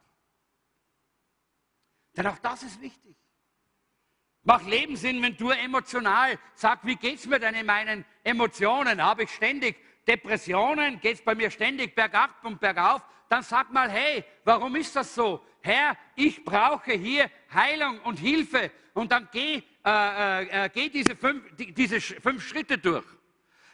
Denn 2.16 2.26
auch 2.26 2.38
das 2.38 2.62
ist 2.62 2.80
wichtig. 2.80 3.16
Mach 4.45 4.62
Lebensinventur 4.64 5.57
emotional. 5.57 6.38
Sag, 6.55 6.84
wie 6.84 6.97
geht 6.97 7.18
es 7.18 7.26
mir 7.26 7.38
denn 7.38 7.55
in 7.55 7.66
meinen 7.66 8.05
Emotionen? 8.24 9.01
Habe 9.01 9.22
ich 9.22 9.30
ständig 9.30 9.76
Depressionen? 10.07 11.01
Geht 11.01 11.16
es 11.16 11.22
bei 11.22 11.34
mir 11.34 11.51
ständig 11.51 11.95
bergab 11.95 12.30
und 12.43 12.59
bergauf? 12.59 13.03
Dann 13.28 13.43
sag 13.43 13.72
mal, 13.72 13.88
hey, 13.88 14.24
warum 14.45 14.74
ist 14.74 14.97
das 14.97 15.14
so? 15.14 15.45
Herr, 15.62 15.97
ich 16.16 16.45
brauche 16.45 16.93
hier 16.93 17.30
Heilung 17.55 18.01
und 18.01 18.18
Hilfe. 18.18 18.72
Und 18.95 19.12
dann 19.12 19.28
geh, 19.30 19.62
äh, 19.84 20.43
äh, 20.43 20.64
äh 20.64 20.68
geh 20.70 20.88
diese, 20.88 21.14
fünf, 21.14 21.45
die, 21.57 21.72
diese 21.72 22.01
fünf 22.01 22.47
Schritte 22.47 22.78
durch. 22.78 23.07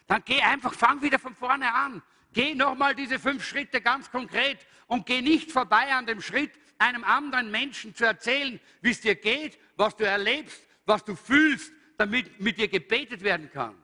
Dann 0.07 0.23
geh 0.25 0.43
einfach, 0.43 0.75
fang 0.75 1.01
wieder 1.01 1.19
von 1.19 1.35
vorne 1.35 1.73
an. 1.75 2.03
Geh 2.33 2.55
nochmal 2.55 2.95
diese 2.95 3.19
fünf 3.19 3.43
Schritte 3.43 3.81
ganz 3.81 4.11
konkret 4.11 4.59
und 4.87 5.07
geh 5.07 5.23
nicht 5.23 5.51
vorbei 5.51 5.95
an 5.95 6.05
dem 6.05 6.21
Schritt, 6.21 6.53
einem 6.79 7.05
anderen 7.05 7.51
Menschen 7.51 7.95
zu 7.95 8.05
erzählen, 8.05 8.61
wie 8.81 8.91
es 8.91 9.01
dir 9.01 9.17
geht, 9.17 9.59
was 9.77 9.97
du 9.97 10.05
erlebst, 10.05 10.67
was 10.87 11.05
du 11.05 11.15
fühlst, 11.15 11.73
damit 11.97 12.41
mit 12.41 12.57
dir 12.57 12.69
gebetet 12.69 13.23
werden 13.23 13.51
kann, 13.51 13.77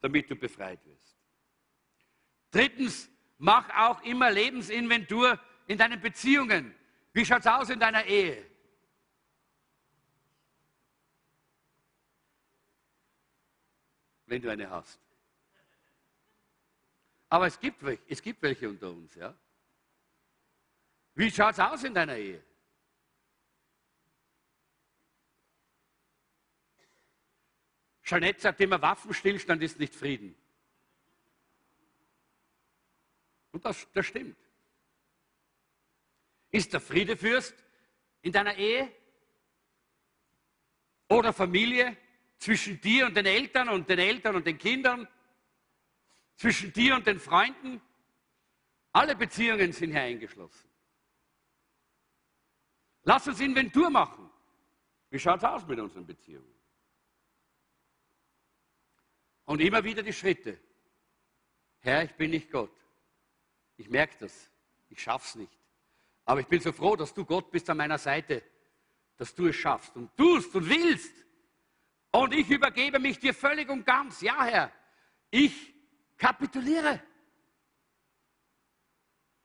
damit 0.00 0.30
du 0.30 0.36
befreit 0.36 0.84
wirst. 0.84 1.16
Drittens, 2.50 3.10
mach 3.38 3.68
auch 3.70 4.02
immer 4.02 4.30
Lebensinventur 4.30 5.40
in 5.66 5.78
deinen 5.78 6.00
Beziehungen. 6.00 6.74
Wie 7.12 7.24
schaut 7.24 7.40
es 7.40 7.46
aus 7.46 7.70
in 7.70 7.80
deiner 7.80 8.04
Ehe? 8.04 8.44
Wenn 14.26 14.42
du 14.42 14.50
eine 14.50 14.68
hast. 14.68 15.00
Aber 17.28 17.46
es 17.46 17.58
gibt, 17.58 17.82
welche, 17.84 18.02
es 18.08 18.22
gibt 18.22 18.42
welche 18.42 18.68
unter 18.68 18.90
uns, 18.90 19.14
ja. 19.14 19.34
Wie 21.14 21.30
schaut 21.30 21.52
es 21.52 21.60
aus 21.60 21.84
in 21.84 21.94
deiner 21.94 22.16
Ehe? 22.16 22.42
Jeanette 28.02 28.40
sagt 28.40 28.60
immer, 28.60 28.80
Waffenstillstand 28.82 29.62
ist 29.62 29.78
nicht 29.78 29.94
Frieden. 29.94 30.36
Und 33.52 33.64
das, 33.64 33.86
das 33.92 34.06
stimmt. 34.06 34.36
Ist 36.50 36.72
der 36.72 36.80
Friedefürst 36.80 37.54
in 38.22 38.32
deiner 38.32 38.56
Ehe 38.56 38.92
oder 41.08 41.32
Familie 41.32 41.96
zwischen 42.38 42.80
dir 42.80 43.06
und 43.06 43.16
den 43.16 43.26
Eltern 43.26 43.68
und 43.68 43.88
den 43.88 43.98
Eltern 43.98 44.36
und 44.36 44.46
den 44.46 44.58
Kindern, 44.58 45.08
zwischen 46.36 46.72
dir 46.72 46.96
und 46.96 47.06
den 47.06 47.20
Freunden? 47.20 47.80
Alle 48.92 49.16
Beziehungen 49.16 49.72
sind 49.72 49.92
hier 49.92 50.02
eingeschlossen. 50.02 50.73
Lass 53.04 53.28
uns 53.28 53.40
Inventur 53.40 53.90
machen. 53.90 54.30
Wie 55.10 55.18
schaut 55.18 55.38
es 55.38 55.44
aus 55.44 55.66
mit 55.66 55.78
unseren 55.78 56.06
Beziehungen? 56.06 56.52
Und 59.44 59.60
immer 59.60 59.84
wieder 59.84 60.02
die 60.02 60.12
Schritte. 60.12 60.58
Herr, 61.80 62.04
ich 62.04 62.14
bin 62.14 62.30
nicht 62.30 62.50
Gott. 62.50 62.74
Ich 63.76 63.88
merke 63.90 64.16
das. 64.18 64.50
Ich 64.88 65.02
schaff's 65.02 65.34
nicht. 65.34 65.52
Aber 66.24 66.40
ich 66.40 66.46
bin 66.46 66.60
so 66.60 66.72
froh, 66.72 66.96
dass 66.96 67.12
du 67.12 67.24
Gott 67.26 67.50
bist 67.50 67.68
an 67.68 67.76
meiner 67.76 67.98
Seite, 67.98 68.42
dass 69.16 69.34
du 69.34 69.48
es 69.48 69.56
schaffst 69.56 69.94
und 69.94 70.16
tust 70.16 70.54
und 70.54 70.68
willst. 70.68 71.12
Und 72.10 72.32
ich 72.32 72.48
übergebe 72.48 72.98
mich 72.98 73.18
dir 73.18 73.34
völlig 73.34 73.68
und 73.68 73.84
ganz. 73.84 74.22
Ja, 74.22 74.44
Herr, 74.44 74.72
ich 75.30 75.74
kapituliere. 76.16 77.02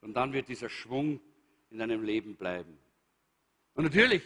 Und 0.02 0.14
dann 0.14 0.32
wird 0.32 0.48
dieser 0.48 0.70
Schwung 0.70 1.20
in 1.70 1.80
deinem 1.80 2.04
Leben 2.04 2.38
bleiben. 2.38 2.79
Und 3.74 3.84
natürlich, 3.86 4.24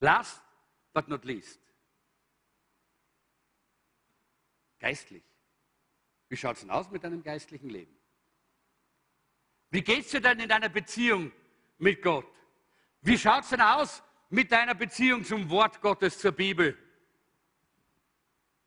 last 0.00 0.40
but 0.92 1.08
not 1.08 1.24
least, 1.24 1.60
geistlich. 4.78 5.24
Wie 6.28 6.36
schaut 6.36 6.54
es 6.56 6.60
denn 6.60 6.70
aus 6.70 6.90
mit 6.90 7.04
deinem 7.04 7.22
geistlichen 7.22 7.70
Leben? 7.70 7.96
Wie 9.70 9.82
geht 9.82 10.04
es 10.04 10.10
dir 10.10 10.20
denn 10.20 10.40
in 10.40 10.48
deiner 10.48 10.68
Beziehung 10.68 11.32
mit 11.78 12.02
Gott? 12.02 12.26
Wie 13.00 13.18
schaut 13.18 13.44
es 13.44 13.50
denn 13.50 13.60
aus 13.60 14.02
mit 14.30 14.52
deiner 14.52 14.74
Beziehung 14.74 15.24
zum 15.24 15.48
Wort 15.50 15.80
Gottes, 15.80 16.18
zur 16.18 16.32
Bibel? 16.32 16.78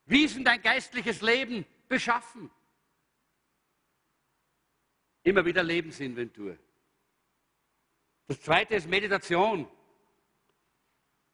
Wie 0.05 0.23
ist 0.23 0.35
denn 0.35 0.43
dein 0.43 0.61
geistliches 0.61 1.21
Leben 1.21 1.65
beschaffen? 1.87 2.49
Immer 5.23 5.43
wieder 5.45 5.63
Lebensinventur. 5.63 6.57
Das 8.27 8.41
zweite 8.41 8.75
ist 8.75 8.89
Meditation. 8.89 9.67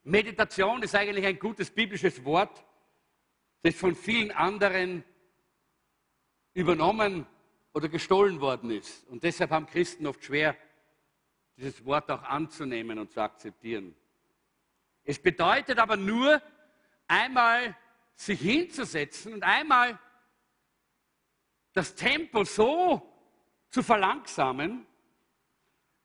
Meditation 0.03 0.83
ist 0.83 0.95
eigentlich 0.95 1.25
ein 1.25 1.39
gutes 1.39 1.71
biblisches 1.71 2.23
Wort, 2.23 2.63
das 3.63 3.73
von 3.75 3.95
vielen 3.95 4.31
anderen 4.31 5.03
übernommen 6.53 7.25
oder 7.73 7.89
gestohlen 7.89 8.39
worden 8.39 8.69
ist. 8.69 9.07
Und 9.07 9.23
deshalb 9.23 9.49
haben 9.49 9.65
Christen 9.65 10.05
oft 10.05 10.23
schwer, 10.23 10.55
dieses 11.57 11.83
Wort 11.85 12.11
auch 12.11 12.23
anzunehmen 12.23 12.99
und 12.99 13.11
zu 13.11 13.21
akzeptieren. 13.21 13.95
Es 15.03 15.19
bedeutet 15.19 15.79
aber 15.79 15.97
nur, 15.97 16.41
einmal 17.07 17.75
sich 18.15 18.39
hinzusetzen 18.39 19.33
und 19.33 19.43
einmal 19.43 19.99
das 21.73 21.95
Tempo 21.95 22.43
so 22.43 23.01
zu 23.69 23.81
verlangsamen, 23.81 24.85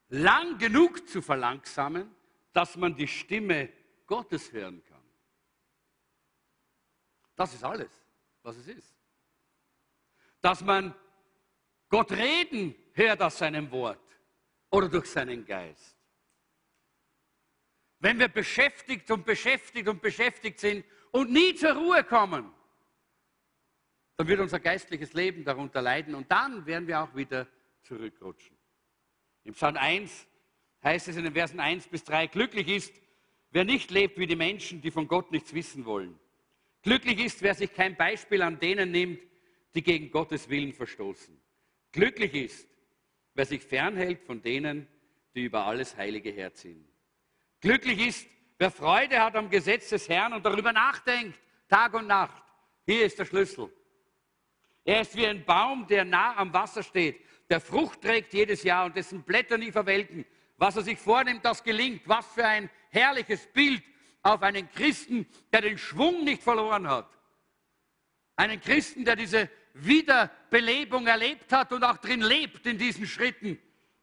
lang 0.09 0.59
genug 0.59 1.09
zu 1.09 1.23
verlangsamen, 1.23 2.15
dass 2.53 2.77
man 2.77 2.95
die 2.95 3.09
Stimme 3.09 3.71
Gottes 4.07 4.53
hören 4.53 4.83
kann. 4.85 5.03
Das 7.37 7.55
ist 7.55 7.63
alles, 7.63 7.91
was 8.43 8.57
es 8.57 8.67
ist. 8.67 8.95
Dass 10.41 10.63
man 10.63 10.95
Gott 11.89 12.11
reden 12.13 12.75
hört 12.93 13.23
aus 13.23 13.39
seinem 13.39 13.71
Wort 13.71 14.01
oder 14.71 14.89
durch 14.89 15.07
seinen 15.07 15.45
Geist. 15.45 15.97
Wenn 18.01 18.19
wir 18.19 18.29
beschäftigt 18.29 19.11
und 19.11 19.25
beschäftigt 19.25 19.89
und 19.89 20.03
beschäftigt 20.03 20.61
sind 20.61 20.85
und 21.11 21.31
nie 21.31 21.55
zur 21.55 21.73
Ruhe 21.73 22.05
kommen, 22.05 22.53
dann 24.17 24.27
wird 24.27 24.41
unser 24.41 24.61
geistliches 24.61 25.13
Leben 25.13 25.45
darunter 25.45 25.81
leiden 25.81 26.15
und 26.15 26.31
dann 26.31 26.67
werden 26.67 26.89
wir 26.89 27.01
auch 27.01 27.15
wieder 27.15 27.47
zurückrutschen. 27.83 28.58
Im 29.49 29.55
Psalm 29.55 29.79
1 29.79 30.27
heißt 30.85 31.09
es 31.09 31.17
in 31.17 31.25
den 31.25 31.33
Versen 31.33 31.59
1 31.59 31.89
bis 31.89 32.05
3, 32.05 32.27
glücklich 32.27 32.69
ist, 32.69 32.93
wer 33.51 33.65
nicht 33.65 33.91
lebt 33.91 34.19
wie 34.19 34.27
die 34.27 34.37
Menschen, 34.37 34.83
die 34.83 34.91
von 34.91 35.09
Gott 35.09 35.33
nichts 35.33 35.55
wissen 35.55 35.87
wollen. 35.87 36.21
Glücklich 36.83 37.19
ist, 37.19 37.41
wer 37.41 37.55
sich 37.55 37.73
kein 37.73 37.97
Beispiel 37.97 38.43
an 38.43 38.61
denen 38.61 38.91
nimmt, 38.91 39.23
die 39.75 39.83
gegen 39.83 40.11
Gottes 40.11 40.51
Willen 40.51 40.75
verstoßen. 40.75 41.35
Glücklich 41.93 42.35
ist, 42.35 42.69
wer 43.33 43.47
sich 43.47 43.63
fernhält 43.63 44.21
von 44.21 44.43
denen, 44.43 44.87
die 45.35 45.45
über 45.45 45.65
alles 45.65 45.97
Heilige 45.97 46.31
herziehen. 46.31 46.87
Glücklich 47.63 48.07
ist, 48.07 48.29
wer 48.59 48.71
Freude 48.71 49.19
hat 49.19 49.35
am 49.35 49.49
Gesetz 49.49 49.89
des 49.89 50.11
Herrn 50.11 50.35
und 50.35 50.45
darüber 50.45 50.75
nachdenkt, 50.75 51.41
Tag 51.71 51.95
und 51.95 52.07
Nacht. 52.07 52.43
Hier 52.85 53.07
ist 53.07 53.19
der 53.19 53.25
Schlüssel. 53.25 53.73
Er 54.85 55.01
ist 55.01 55.17
wie 55.17 55.27
ein 55.27 55.43
Baum, 55.47 55.87
der 55.87 56.05
nah 56.05 56.37
am 56.37 56.53
Wasser 56.53 56.83
steht, 56.83 57.19
der 57.51 57.61
Frucht 57.61 58.03
trägt 58.03 58.35
jedes 58.35 58.63
Jahr 58.63 58.87
und 58.87 58.97
dessen 58.97 59.23
Blätter 59.23 59.59
nie 59.59 59.73
verwelken. 59.73 60.25
Was 60.57 60.77
er 60.77 60.83
sich 60.83 60.99
vornimmt, 60.99 61.45
das 61.45 61.63
gelingt. 61.63 62.03
Was 62.07 62.27
für 62.27 62.45
ein 62.45 62.69
herrliches 62.91 63.47
Bild 63.47 63.83
auf 64.23 64.43
einen 64.43 64.71
Christen, 64.73 65.27
der 65.53 65.63
den 65.63 65.79
Schwung 65.79 66.25
nicht 66.25 66.43
verloren 66.43 66.89
hat. 66.89 67.09
Einen 68.37 68.61
Christen, 68.61 69.05
der 69.05 69.17
diese 69.17 69.49
Wiederbelebung 69.75 71.07
erlebt 71.07 71.53
hat 71.53 71.73
und 71.73 71.85
auch 71.85 71.99
drin 71.99 72.21
lebt 72.21 72.67
in 72.67 72.79
diesen 72.79 73.07
Schritten. 73.07 73.59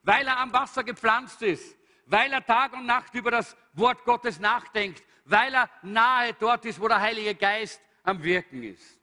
weil 0.05 0.27
er 0.27 0.37
am 0.37 0.53
Wasser 0.53 0.83
gepflanzt 0.83 1.41
ist, 1.41 1.75
weil 2.05 2.31
er 2.31 2.45
Tag 2.45 2.73
und 2.73 2.85
Nacht 2.85 3.13
über 3.15 3.31
das 3.31 3.57
Wort 3.73 4.05
Gottes 4.05 4.39
nachdenkt, 4.39 5.03
weil 5.25 5.53
er 5.53 5.69
nahe 5.81 6.33
dort 6.33 6.63
ist, 6.65 6.79
wo 6.79 6.87
der 6.87 7.01
Heilige 7.01 7.33
Geist 7.33 7.81
am 8.03 8.21
Wirken 8.23 8.63
ist. 8.63 8.99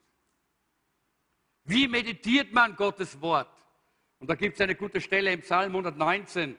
Wie 1.64 1.88
meditiert 1.88 2.53
man 2.53 2.76
Gottes 2.76 3.20
Wort? 3.20 3.51
Und 4.23 4.29
da 4.29 4.37
gibt 4.37 4.55
es 4.55 4.61
eine 4.61 4.77
gute 4.77 5.01
Stelle 5.01 5.33
im 5.33 5.41
Psalm 5.41 5.73
119, 5.73 6.57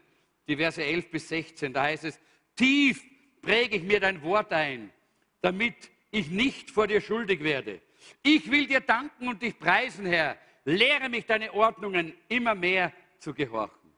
die 0.49 0.57
Verse 0.57 0.83
11 0.83 1.09
bis 1.09 1.29
16. 1.29 1.71
Da 1.71 1.83
heißt 1.83 2.03
es, 2.03 2.19
tief 2.57 3.01
präge 3.41 3.77
ich 3.77 3.83
mir 3.83 4.01
dein 4.01 4.21
Wort 4.21 4.51
ein, 4.51 4.91
damit 5.39 5.73
ich 6.11 6.29
nicht 6.29 6.69
vor 6.69 6.87
dir 6.87 6.99
schuldig 6.99 7.41
werde. 7.41 7.79
Ich 8.21 8.51
will 8.51 8.67
dir 8.67 8.81
danken 8.81 9.29
und 9.29 9.41
dich 9.41 9.57
preisen, 9.57 10.05
Herr. 10.05 10.37
Lehre 10.65 11.07
mich 11.07 11.25
deine 11.25 11.53
Ordnungen 11.53 12.13
immer 12.27 12.53
mehr 12.53 12.91
zu 13.17 13.33
gehorchen. 13.33 13.93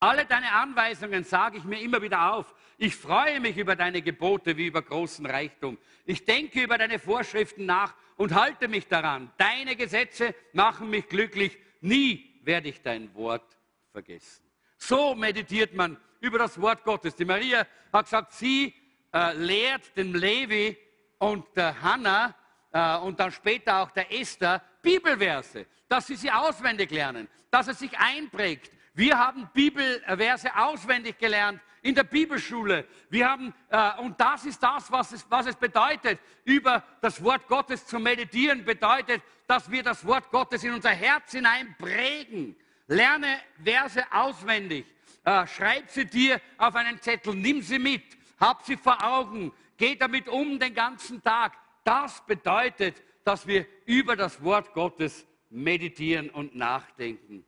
Alle 0.00 0.24
deine 0.24 0.50
Anweisungen 0.50 1.22
sage 1.22 1.58
ich 1.58 1.64
mir 1.64 1.80
immer 1.80 2.02
wieder 2.02 2.32
auf. 2.32 2.56
Ich 2.76 2.96
freue 2.96 3.38
mich 3.38 3.56
über 3.56 3.76
deine 3.76 4.02
Gebote 4.02 4.56
wie 4.56 4.66
über 4.66 4.82
großen 4.82 5.26
Reichtum. 5.26 5.78
Ich 6.06 6.24
denke 6.24 6.60
über 6.60 6.76
deine 6.76 6.98
Vorschriften 6.98 7.66
nach 7.66 7.94
und 8.16 8.34
halte 8.34 8.66
mich 8.66 8.88
daran. 8.88 9.30
Deine 9.38 9.76
Gesetze 9.76 10.34
machen 10.52 10.90
mich 10.90 11.06
glücklich. 11.06 11.56
Nie 11.80 12.31
werde 12.42 12.68
ich 12.68 12.82
dein 12.82 13.12
Wort 13.14 13.56
vergessen. 13.90 14.42
So 14.76 15.14
meditiert 15.14 15.74
man 15.74 15.96
über 16.20 16.38
das 16.38 16.60
Wort 16.60 16.84
Gottes. 16.84 17.14
Die 17.14 17.24
Maria 17.24 17.66
hat 17.92 18.04
gesagt, 18.06 18.32
sie 18.32 18.74
äh, 19.12 19.32
lehrt 19.34 19.96
dem 19.96 20.14
Levi 20.14 20.76
und 21.18 21.44
der 21.56 21.80
Hannah 21.80 22.34
äh, 22.72 22.96
und 22.98 23.18
dann 23.20 23.30
später 23.30 23.82
auch 23.82 23.90
der 23.90 24.12
Esther 24.12 24.62
Bibelverse, 24.80 25.66
dass 25.88 26.06
sie 26.06 26.16
sie 26.16 26.30
auswendig 26.30 26.90
lernen, 26.90 27.28
dass 27.50 27.68
es 27.68 27.78
sich 27.78 27.96
einprägt. 27.98 28.72
Wir 28.94 29.18
haben 29.18 29.48
Bibelverse 29.54 30.54
auswendig 30.54 31.18
gelernt 31.18 31.60
in 31.80 31.94
der 31.94 32.04
Bibelschule. 32.04 32.86
Wir 33.08 33.28
haben, 33.28 33.54
äh, 33.70 33.98
und 33.98 34.20
das 34.20 34.44
ist 34.44 34.62
das, 34.62 34.92
was 34.92 35.12
es, 35.12 35.26
was 35.30 35.46
es 35.46 35.56
bedeutet, 35.56 36.20
über 36.44 36.82
das 37.00 37.22
Wort 37.22 37.48
Gottes 37.48 37.86
zu 37.86 37.98
meditieren, 37.98 38.64
bedeutet, 38.64 39.22
dass 39.46 39.70
wir 39.70 39.82
das 39.82 40.06
Wort 40.06 40.30
Gottes 40.30 40.62
in 40.62 40.74
unser 40.74 40.90
Herz 40.90 41.32
hinein 41.32 41.74
prägen. 41.78 42.54
Lerne 42.86 43.38
Verse 43.64 44.04
auswendig. 44.12 44.86
Äh, 45.24 45.46
schreib 45.46 45.88
sie 45.88 46.04
dir 46.04 46.40
auf 46.58 46.74
einen 46.74 47.00
Zettel, 47.00 47.34
nimm 47.34 47.62
sie 47.62 47.78
mit, 47.78 48.02
hab 48.38 48.62
sie 48.64 48.76
vor 48.76 49.02
Augen, 49.02 49.52
geh 49.76 49.96
damit 49.96 50.28
um 50.28 50.58
den 50.58 50.74
ganzen 50.74 51.22
Tag. 51.22 51.52
Das 51.84 52.24
bedeutet, 52.26 53.02
dass 53.24 53.46
wir 53.46 53.66
über 53.86 54.16
das 54.16 54.42
Wort 54.42 54.74
Gottes 54.74 55.26
meditieren 55.48 56.28
und 56.28 56.54
nachdenken. 56.54 57.44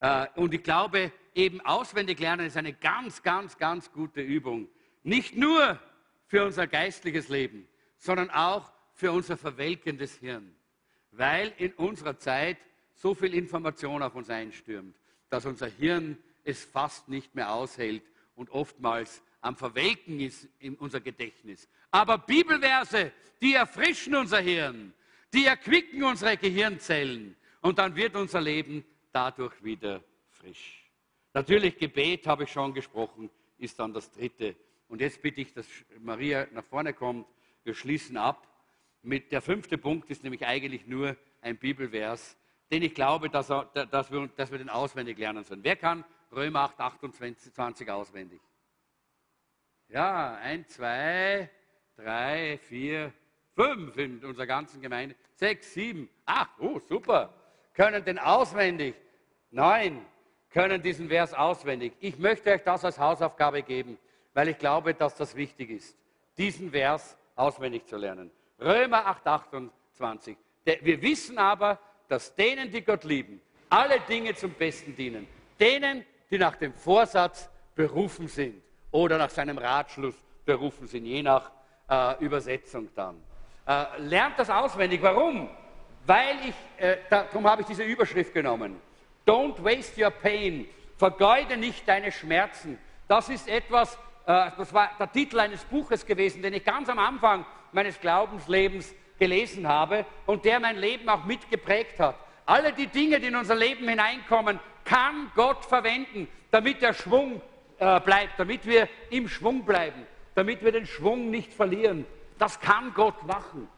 Äh, 0.00 0.26
und 0.34 0.54
ich 0.54 0.62
glaube, 0.62 1.12
eben 1.34 1.60
auswendig 1.60 2.18
lernen 2.18 2.46
ist 2.46 2.56
eine 2.56 2.72
ganz, 2.72 3.22
ganz, 3.22 3.56
ganz 3.58 3.92
gute 3.92 4.20
Übung. 4.20 4.68
Nicht 5.02 5.36
nur 5.36 5.78
für 6.26 6.44
unser 6.44 6.66
geistliches 6.66 7.28
Leben, 7.28 7.68
sondern 7.98 8.30
auch 8.30 8.72
für 8.94 9.12
unser 9.12 9.36
verwelkendes 9.36 10.16
Hirn. 10.16 10.54
Weil 11.12 11.52
in 11.58 11.72
unserer 11.74 12.18
Zeit 12.18 12.58
so 12.94 13.14
viel 13.14 13.34
Information 13.34 14.02
auf 14.02 14.14
uns 14.14 14.30
einstürmt, 14.30 14.96
dass 15.28 15.46
unser 15.46 15.66
Hirn 15.66 16.18
es 16.44 16.64
fast 16.64 17.08
nicht 17.08 17.34
mehr 17.34 17.52
aushält 17.52 18.02
und 18.34 18.50
oftmals 18.50 19.22
am 19.40 19.56
Verwelken 19.56 20.20
ist 20.20 20.48
in 20.58 20.74
unser 20.76 21.00
Gedächtnis. 21.00 21.68
Aber 21.90 22.18
Bibelverse, 22.18 23.12
die 23.40 23.54
erfrischen 23.54 24.14
unser 24.14 24.38
Hirn, 24.38 24.92
die 25.32 25.46
erquicken 25.46 26.02
unsere 26.02 26.36
Gehirnzellen 26.36 27.36
und 27.60 27.78
dann 27.78 27.94
wird 27.96 28.16
unser 28.16 28.40
Leben 28.40 28.84
dadurch 29.16 29.64
wieder 29.64 30.04
frisch. 30.28 30.84
Natürlich, 31.32 31.78
Gebet 31.78 32.26
habe 32.26 32.44
ich 32.44 32.52
schon 32.52 32.74
gesprochen, 32.74 33.30
ist 33.56 33.78
dann 33.78 33.94
das 33.94 34.12
dritte. 34.12 34.54
Und 34.88 35.00
jetzt 35.00 35.22
bitte 35.22 35.40
ich, 35.40 35.54
dass 35.54 35.66
Maria 36.00 36.46
nach 36.52 36.64
vorne 36.64 36.92
kommt. 36.92 37.26
Wir 37.64 37.74
schließen 37.74 38.18
ab. 38.18 38.46
Mit 39.00 39.32
der 39.32 39.40
fünfte 39.40 39.78
Punkt 39.78 40.10
ist 40.10 40.22
nämlich 40.22 40.44
eigentlich 40.44 40.86
nur 40.86 41.16
ein 41.40 41.56
Bibelvers, 41.56 42.36
den 42.70 42.82
ich 42.82 42.94
glaube, 42.94 43.30
dass, 43.30 43.50
er, 43.50 43.64
dass, 43.64 44.12
wir, 44.12 44.28
dass 44.36 44.50
wir 44.50 44.58
den 44.58 44.68
auswendig 44.68 45.16
lernen 45.16 45.44
sollen. 45.44 45.64
Wer 45.64 45.76
kann 45.76 46.04
Römer 46.30 46.60
8, 46.60 46.78
28, 46.78 47.54
20 47.54 47.88
auswendig? 47.88 48.42
Ja, 49.88 50.34
ein, 50.42 50.68
zwei, 50.68 51.48
drei, 51.96 52.58
vier, 52.58 53.14
fünf 53.54 53.96
in 53.96 54.22
unserer 54.22 54.46
ganzen 54.46 54.82
Gemeinde, 54.82 55.16
sechs, 55.36 55.72
sieben, 55.72 56.10
acht, 56.26 56.60
oh 56.60 56.78
super, 56.80 57.32
können 57.72 58.04
den 58.04 58.18
auswendig. 58.18 58.94
Neun 59.50 60.04
können 60.50 60.82
diesen 60.82 61.08
Vers 61.08 61.34
auswendig. 61.34 61.92
Ich 62.00 62.18
möchte 62.18 62.50
euch 62.50 62.62
das 62.62 62.84
als 62.84 62.98
Hausaufgabe 62.98 63.62
geben, 63.62 63.98
weil 64.34 64.48
ich 64.48 64.58
glaube, 64.58 64.94
dass 64.94 65.14
das 65.14 65.34
wichtig 65.34 65.70
ist, 65.70 65.96
diesen 66.38 66.70
Vers 66.70 67.16
auswendig 67.34 67.86
zu 67.86 67.96
lernen. 67.96 68.30
Römer 68.60 69.06
8, 69.06 69.26
28. 69.26 70.36
Wir 70.64 71.02
wissen 71.02 71.38
aber, 71.38 71.78
dass 72.08 72.34
denen, 72.34 72.70
die 72.70 72.82
Gott 72.82 73.04
lieben, 73.04 73.40
alle 73.68 74.00
Dinge 74.00 74.34
zum 74.34 74.52
Besten 74.52 74.94
dienen. 74.96 75.26
Denen, 75.58 76.04
die 76.30 76.38
nach 76.38 76.56
dem 76.56 76.72
Vorsatz 76.74 77.50
berufen 77.74 78.28
sind 78.28 78.62
oder 78.90 79.18
nach 79.18 79.30
seinem 79.30 79.58
Ratschluss 79.58 80.14
berufen 80.44 80.86
sind, 80.86 81.04
je 81.04 81.22
nach 81.22 81.50
äh, 81.88 82.24
Übersetzung 82.24 82.88
dann. 82.94 83.16
Äh, 83.66 83.84
lernt 83.98 84.38
das 84.38 84.48
auswendig. 84.48 85.02
Warum? 85.02 85.48
Weil 86.06 86.36
ich, 86.48 86.82
äh, 86.82 86.98
darum 87.10 87.48
habe 87.48 87.62
ich 87.62 87.68
diese 87.68 87.82
Überschrift 87.82 88.32
genommen. 88.32 88.80
Don't 89.26 89.62
waste 89.62 89.98
your 89.98 90.10
pain. 90.10 90.66
Vergeude 90.96 91.56
nicht 91.56 91.86
deine 91.86 92.12
Schmerzen. 92.12 92.78
Das 93.08 93.28
ist 93.28 93.48
etwas, 93.48 93.94
äh, 94.26 94.50
das 94.56 94.72
war 94.72 94.90
der 94.98 95.10
Titel 95.12 95.38
eines 95.40 95.64
Buches 95.64 96.06
gewesen, 96.06 96.42
den 96.42 96.54
ich 96.54 96.64
ganz 96.64 96.88
am 96.88 96.98
Anfang 96.98 97.44
meines 97.72 98.00
Glaubenslebens 98.00 98.94
gelesen 99.18 99.66
habe 99.68 100.06
und 100.26 100.44
der 100.44 100.60
mein 100.60 100.76
Leben 100.76 101.08
auch 101.08 101.24
mitgeprägt 101.24 101.98
hat. 101.98 102.16
Alle 102.46 102.72
die 102.72 102.86
Dinge, 102.86 103.18
die 103.18 103.26
in 103.26 103.36
unser 103.36 103.56
Leben 103.56 103.88
hineinkommen, 103.88 104.60
kann 104.84 105.32
Gott 105.34 105.64
verwenden, 105.64 106.28
damit 106.50 106.80
der 106.80 106.94
Schwung 106.94 107.42
äh, 107.78 108.00
bleibt, 108.00 108.38
damit 108.38 108.64
wir 108.64 108.88
im 109.10 109.28
Schwung 109.28 109.64
bleiben, 109.64 110.06
damit 110.34 110.62
wir 110.62 110.70
den 110.70 110.86
Schwung 110.86 111.30
nicht 111.30 111.52
verlieren. 111.52 112.06
Das 112.38 112.60
kann 112.60 112.94
Gott 112.94 113.26
machen. 113.26 113.68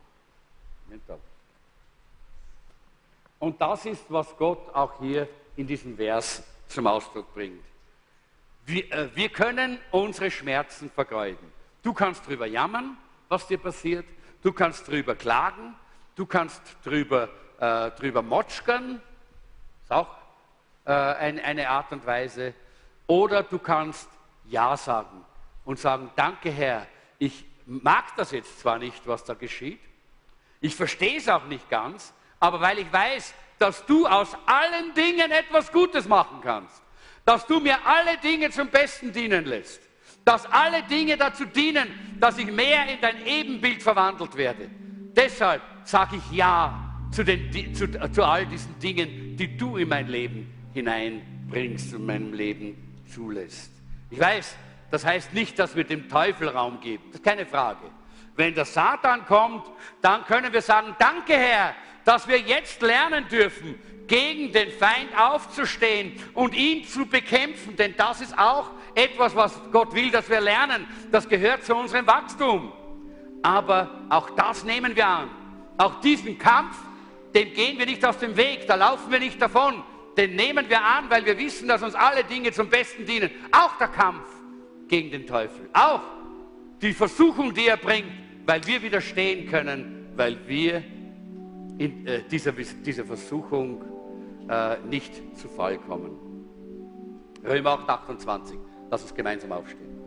Und 3.39 3.61
das 3.61 3.87
ist, 3.87 4.05
was 4.09 4.37
Gott 4.37 4.75
auch 4.75 4.99
hier 5.01 5.29
in 5.59 5.67
diesem 5.67 5.97
Vers 5.97 6.45
zum 6.69 6.87
Ausdruck 6.87 7.35
bringt. 7.35 7.65
Wir, 8.65 8.91
äh, 8.93 9.09
wir 9.15 9.29
können 9.29 9.79
unsere 9.91 10.31
Schmerzen 10.31 10.89
vergeuden. 10.89 11.53
Du 11.83 11.93
kannst 11.93 12.25
darüber 12.27 12.47
jammern, 12.47 12.97
was 13.29 13.47
dir 13.49 13.59
passiert. 13.59 14.07
Du 14.41 14.53
kannst 14.53 14.87
darüber 14.87 15.17
klagen. 15.17 15.75
Du 16.15 16.27
kannst 16.27 16.63
darüber, 16.85 17.29
äh, 17.59 17.91
drüber 17.91 18.23
motschkern. 18.23 19.03
Ist 19.83 19.91
auch 19.91 20.15
äh, 20.85 20.93
ein, 20.93 21.41
eine 21.41 21.69
Art 21.69 21.91
und 21.91 22.07
Weise. 22.07 22.55
Oder 23.09 23.43
du 23.43 23.59
kannst 23.59 24.09
Ja 24.49 24.77
sagen 24.77 25.25
und 25.65 25.81
sagen, 25.81 26.11
danke 26.15 26.51
Herr, 26.51 26.87
ich 27.19 27.45
mag 27.67 28.17
das 28.17 28.31
jetzt 28.31 28.61
zwar 28.61 28.79
nicht, 28.79 29.09
was 29.09 29.25
da 29.25 29.35
geschieht. 29.35 29.81
Ich 30.61 30.77
verstehe 30.77 31.19
es 31.19 31.29
auch 31.29 31.47
nicht 31.47 31.69
ganz, 31.69 32.15
aber 32.39 32.61
weil 32.61 32.79
ich 32.79 32.93
weiß, 32.93 33.35
dass 33.59 33.85
du 33.87 34.07
aus 34.07 34.37
allen 34.47 34.95
Dingen 34.95 35.31
etwas 35.31 35.73
Gutes 35.73 36.07
machen 36.07 36.41
kannst, 36.43 36.83
dass 37.25 37.47
du 37.47 37.61
mir 37.61 37.77
alle 37.85 38.17
Dinge 38.19 38.51
zum 38.51 38.69
Besten 38.69 39.13
dienen 39.13 39.45
lässt, 39.45 39.81
dass 40.25 40.47
alle 40.47 40.83
Dinge 40.85 41.17
dazu 41.17 41.45
dienen, 41.45 42.17
dass 42.19 42.39
ich 42.39 42.47
mehr 42.47 42.89
in 42.89 43.01
dein 43.01 43.27
Ebenbild 43.27 43.83
verwandelt 43.83 44.37
werde. 44.37 44.71
Deshalb 45.15 45.63
sage 45.85 46.17
ich 46.17 46.37
Ja 46.37 46.89
zu, 47.11 47.25
den, 47.25 47.75
zu, 47.75 47.89
zu 48.13 48.25
all 48.25 48.47
diesen 48.47 48.79
Dingen, 48.79 49.37
die 49.37 49.57
du 49.57 49.77
in 49.77 49.89
mein 49.89 50.09
Leben 50.09 50.53
hineinbringst 50.75 51.95
und 51.95 52.07
meinem 52.07 52.33
Leben 52.33 53.03
zulässt. 53.13 53.73
Ich 54.11 54.21
weiß, 54.21 54.57
das 54.91 55.05
heißt 55.05 55.35
nicht, 55.35 55.59
dass 55.59 55.77
wir 55.77 55.85
dem 55.85 56.09
Teufel 56.09 56.49
Raum 56.49 56.81
geben. 56.81 57.05
Das 57.09 57.21
ist 57.21 57.25
keine 57.25 57.47
Frage. 57.47 57.91
Wenn 58.37 58.55
der 58.55 58.65
Satan 58.65 59.25
kommt, 59.27 59.67
dann 60.01 60.25
können 60.25 60.53
wir 60.53 60.63
sagen, 60.63 60.95
danke 60.99 61.35
Herr, 61.35 61.75
dass 62.09 62.27
wir 62.27 62.39
jetzt 62.39 62.81
lernen 62.81 63.29
dürfen, 63.29 63.75
gegen 64.07 64.51
den 64.51 64.71
Feind 64.71 65.11
aufzustehen 65.15 66.15
und 66.33 66.55
ihn 66.55 66.83
zu 66.85 67.05
bekämpfen. 67.05 67.77
Denn 67.77 67.95
das 67.99 68.23
ist 68.23 68.39
auch 68.39 68.71
etwas, 68.95 69.37
was 69.37 69.61
Gott 69.73 69.95
will, 69.95 70.11
dass 70.11 70.31
wir 70.31 70.41
lernen. 70.41 70.87
Das 71.13 71.29
gehört 71.29 71.67
zu 71.67 71.77
unserem 71.77 72.07
Wachstum. 72.07 72.73
Aber 73.43 74.07
auch 74.09 74.31
das 74.31 74.65
nehmen 74.65 74.97
wir 74.97 75.07
an. 75.07 75.29
Auch 75.77 76.01
diesen 76.01 76.39
Kampf, 76.39 76.79
dem 77.35 77.53
gehen 77.53 77.79
wir 77.79 77.85
nicht 77.85 78.03
aus 78.03 78.17
dem 78.17 78.39
Weg, 78.39 78.67
da 78.67 78.77
laufen 78.77 79.13
wir 79.13 79.19
nicht 79.19 79.43
davon. 79.43 79.83
Den 80.17 80.35
nehmen 80.35 80.67
wir 80.71 80.83
an, 80.83 81.11
weil 81.11 81.27
wir 81.27 81.37
wissen, 81.37 81.69
dass 81.69 81.83
uns 81.83 81.95
alle 81.95 82.25
Dinge 82.25 82.53
zum 82.53 82.71
Besten 82.71 83.05
dienen. 83.05 83.31
Auch 83.53 83.77
der 83.77 83.89
Kampf 83.89 84.25
gegen 84.89 85.11
den 85.11 85.27
Teufel. 85.27 85.69
Auch 85.75 86.01
die 86.81 86.95
Versuchung, 86.95 87.53
die 87.53 87.67
er 87.67 87.77
bringt, 87.77 88.11
weil 88.47 88.67
wir 88.67 88.81
widerstehen 88.81 89.51
können, 89.51 90.11
weil 90.17 90.49
wir 90.49 90.83
in 91.79 92.07
äh, 92.07 92.23
dieser, 92.29 92.53
dieser 92.53 93.05
Versuchung 93.05 93.83
äh, 94.49 94.77
nicht 94.89 95.39
zu 95.39 95.49
Fall 95.49 95.79
kommen. 95.79 96.11
Römer 97.45 97.71
8, 97.71 97.89
28. 97.89 98.59
Lass 98.91 99.03
uns 99.03 99.15
gemeinsam 99.15 99.53
aufstehen. 99.53 99.99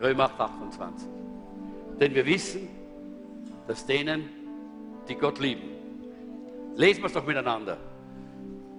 Römer 0.00 0.24
8, 0.24 0.40
28. 0.40 1.08
Denn 2.00 2.14
wir 2.14 2.26
wissen, 2.26 2.68
dass 3.68 3.86
denen, 3.86 4.28
die 5.08 5.14
Gott 5.14 5.38
lieben, 5.38 5.70
lesen 6.74 7.02
wir 7.02 7.06
es 7.06 7.12
doch 7.12 7.26
miteinander. 7.26 7.76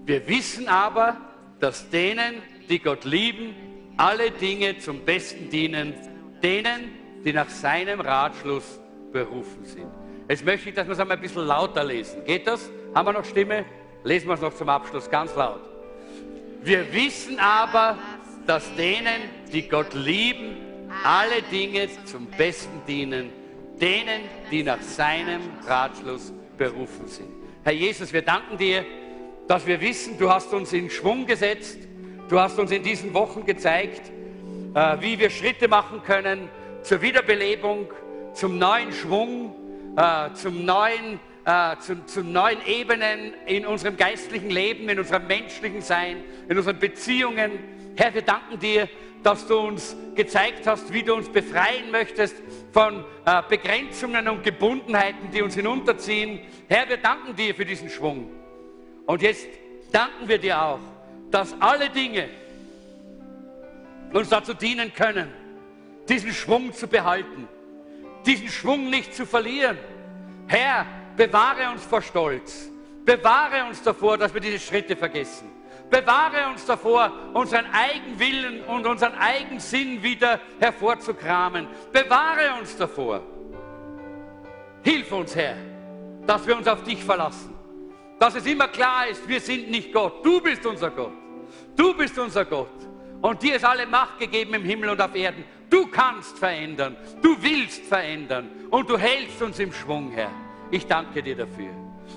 Wir 0.06 0.28
wissen 0.28 0.68
aber, 0.68 1.18
dass 1.60 1.90
denen, 1.90 2.42
die 2.68 2.80
Gott 2.80 3.06
lieben, 3.06 3.54
alle 3.96 4.32
Dinge 4.32 4.80
zum 4.80 5.02
Besten 5.02 5.50
dienen, 5.50 5.94
denen, 6.42 6.92
die 7.24 7.32
nach 7.32 7.50
seinem 7.50 8.02
Ratschluss 8.02 8.80
berufen 9.12 9.64
sind. 9.66 10.03
Jetzt 10.34 10.46
möchte 10.46 10.70
ich, 10.70 10.74
dass 10.74 10.88
wir 10.88 10.94
es 10.94 11.00
einmal 11.00 11.18
ein 11.18 11.22
bisschen 11.22 11.46
lauter 11.46 11.84
lesen. 11.84 12.26
Geht 12.26 12.48
das? 12.48 12.72
Haben 12.96 13.06
wir 13.06 13.14
noch 13.14 13.24
Stimme? 13.24 13.66
Lesen 14.04 14.28
wir 14.28 14.34
es 14.34 14.42
noch 14.42 14.56
zum 14.56 14.68
Abschluss 14.68 15.08
ganz 15.08 15.36
laut. 15.36 15.62
Wir 16.64 16.92
wissen 16.92 17.38
aber, 17.38 18.00
dass 18.48 18.76
denen, 18.76 19.30
die 19.52 19.70
Gott 19.70 19.94
lieben, 19.94 20.58
alle 21.04 21.44
Dinge 21.52 21.88
zum 22.06 22.26
Besten 22.26 22.82
dienen, 22.88 23.30
denen, 23.80 24.22
die 24.50 24.64
nach 24.64 24.82
seinem 24.82 25.42
Ratschluss 25.68 26.34
berufen 26.58 27.08
sind. 27.08 27.30
Herr 27.64 27.74
Jesus, 27.74 28.12
wir 28.12 28.24
danken 28.24 28.58
dir, 28.58 28.84
dass 29.48 29.68
wir 29.68 29.80
wissen, 29.82 30.18
du 30.18 30.32
hast 30.32 30.52
uns 30.52 30.74
in 30.74 30.90
Schwung 30.90 31.28
gesetzt, 31.28 31.78
du 32.28 32.40
hast 32.40 32.58
uns 32.58 32.72
in 32.72 32.82
diesen 32.82 33.14
Wochen 33.14 33.46
gezeigt, 33.46 34.12
äh, 34.74 34.98
wie 35.00 35.20
wir 35.20 35.30
Schritte 35.30 35.68
machen 35.68 36.02
können 36.02 36.50
zur 36.82 37.04
Wiederbelebung, 37.04 37.86
zum 38.34 38.58
neuen 38.58 38.92
Schwung, 38.92 39.54
äh, 39.96 40.34
zum 40.34 40.66
neuen, 40.66 41.20
äh, 41.46 41.78
zu, 41.78 42.06
zu 42.06 42.24
neuen 42.24 42.66
Ebenen 42.66 43.34
in 43.46 43.66
unserem 43.66 43.98
geistlichen 43.98 44.50
Leben, 44.50 44.90
in 44.90 45.00
unserem 45.00 45.28
menschlichen 45.28 45.82
Sein, 45.82 46.24
in 46.48 46.58
unseren 46.58 46.80
Beziehungen. 46.80 47.52
Herr, 47.96 48.14
wir 48.14 48.24
danken 48.24 48.60
dir, 48.60 48.90
dass 49.24 49.48
du 49.48 49.58
uns 49.58 49.96
gezeigt 50.16 50.68
hast, 50.68 50.92
wie 50.92 51.04
du 51.04 51.14
uns 51.16 51.30
befreien 51.30 51.92
möchtest 51.92 52.36
von 52.72 53.06
äh, 53.26 53.42
Begrenzungen 53.48 54.28
und 54.28 54.44
Gebundenheiten, 54.44 55.32
die 55.32 55.42
uns 55.42 55.56
hinunterziehen. 55.56 56.40
Herr, 56.68 56.90
wir 56.90 56.98
danken 56.98 57.36
dir 57.36 57.56
für 57.56 57.66
diesen 57.66 57.90
Schwung. 57.90 58.30
Und 59.06 59.22
jetzt 59.22 59.48
danken 59.92 60.28
wir 60.28 60.38
dir 60.38 60.62
auch, 60.62 60.80
dass 61.32 61.56
alle 61.60 61.90
Dinge 61.90 62.30
uns 64.12 64.30
dazu 64.30 64.54
dienen 64.54 64.94
können, 64.94 65.30
diesen 66.08 66.32
Schwung 66.32 66.74
zu 66.74 66.88
behalten, 66.88 67.48
diesen 68.26 68.48
Schwung 68.48 68.90
nicht 68.90 69.14
zu 69.14 69.26
verlieren. 69.26 69.78
Herr, 70.48 70.86
bewahre 71.16 71.72
uns 71.72 71.84
vor 71.84 72.02
Stolz. 72.02 72.70
Bewahre 73.06 73.66
uns 73.68 73.82
davor, 73.82 74.18
dass 74.18 74.34
wir 74.34 74.42
diese 74.42 74.60
Schritte 74.60 74.96
vergessen. 74.96 75.52
Bewahre 75.90 76.50
uns 76.50 76.66
davor, 76.66 77.12
unseren 77.34 77.66
Eigenwillen 77.72 78.64
und 78.64 78.88
unseren 78.88 79.14
Eigensinn 79.14 80.02
wieder 80.02 80.40
hervorzukramen. 80.60 81.68
Bewahre 81.92 82.60
uns 82.60 82.76
davor. 82.76 83.22
Hilf 84.84 85.12
uns, 85.12 85.36
Herr, 85.36 85.56
dass 86.26 86.48
wir 86.48 86.58
uns 86.58 86.68
auf 86.68 86.84
dich 86.84 87.04
verlassen. 87.04 87.54
Dass 88.20 88.36
es 88.36 88.46
immer 88.46 88.70
klar 88.70 89.08
ist, 89.08 89.28
wir 89.28 89.40
sind 89.40 89.70
nicht 89.70 89.94
Gott. 89.94 90.26
Du 90.26 90.42
bist 90.42 90.66
unser 90.66 90.90
Gott. 90.90 91.14
Du 91.76 91.94
bist 91.94 92.18
unser 92.18 92.46
Gott. 92.46 92.72
Und 93.22 93.42
dir 93.42 93.56
ist 93.56 93.66
alle 93.66 93.86
Macht 93.86 94.20
gegeben 94.20 94.54
im 94.54 94.64
Himmel 94.64 94.90
und 94.90 95.02
auf 95.02 95.14
Erden. 95.16 95.44
Du 95.74 95.88
kannst 95.88 96.38
verändern. 96.38 96.96
Du 97.24 97.36
willst 97.42 97.84
verändern. 97.86 98.48
Und 98.70 98.88
du 98.92 98.96
hältst 98.96 99.42
uns 99.42 99.58
im 99.58 99.74
Schwung, 99.74 100.12
Herr. 100.12 100.30
Ich 100.70 100.86
danke 100.86 101.24
dir 101.24 101.36
dafür. 101.36 101.72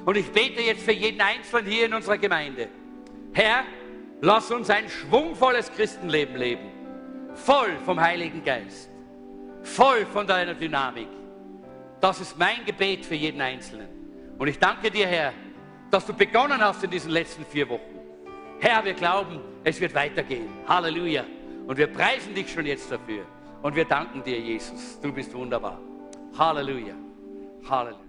Und 0.05 0.15
ich 0.19 0.31
bete 0.31 0.61
jetzt 0.61 0.83
für 0.83 0.93
jeden 0.93 1.23
Einzelnen 1.23 1.65
hier 1.65 1.87
in 1.87 1.95
unserer 1.95 2.19
Gemeinde. 2.19 2.69
Herr, 3.33 3.65
lass 4.21 4.51
uns 4.51 4.69
ein 4.69 4.91
schwungvolles 4.91 5.73
Christenleben 5.73 6.37
leben. 6.37 6.67
Voll 7.33 7.71
vom 7.87 7.99
Heiligen 7.99 8.45
Geist. 8.45 8.91
Voll 9.63 10.05
von 10.05 10.27
deiner 10.27 10.53
Dynamik. 10.53 11.09
Das 12.03 12.21
ist 12.21 12.39
mein 12.39 12.63
Gebet 12.67 13.07
für 13.07 13.15
jeden 13.15 13.41
Einzelnen. 13.41 13.89
Und 14.37 14.49
ich 14.49 14.59
danke 14.59 14.91
dir, 14.91 15.07
Herr, 15.07 15.33
dass 15.91 16.05
du 16.05 16.13
begonnen 16.13 16.61
hast 16.61 16.85
in 16.85 16.91
diesen 16.91 17.11
letzten 17.11 17.47
vier 17.47 17.67
Wochen. 17.71 18.01
Herr, 18.61 18.85
wir 18.85 18.93
glauben, 18.93 19.41
es 19.65 19.81
wird 19.81 19.95
weitergehen. 19.95 20.51
Halleluja. 20.69 21.25
Und 21.67 21.79
wir 21.79 21.87
preisen 21.87 22.35
dich 22.35 22.53
schon 22.53 22.67
jetzt 22.67 22.93
dafür. 22.93 23.25
Und 23.63 23.75
wir 23.75 23.85
danken 23.85 24.23
dir, 24.23 24.39
Jesus. 24.39 25.01
Du 25.01 25.13
bist 25.13 25.35
wunderbar. 25.35 25.79
Halleluja. 26.39 26.95
Halleluja. 27.69 28.06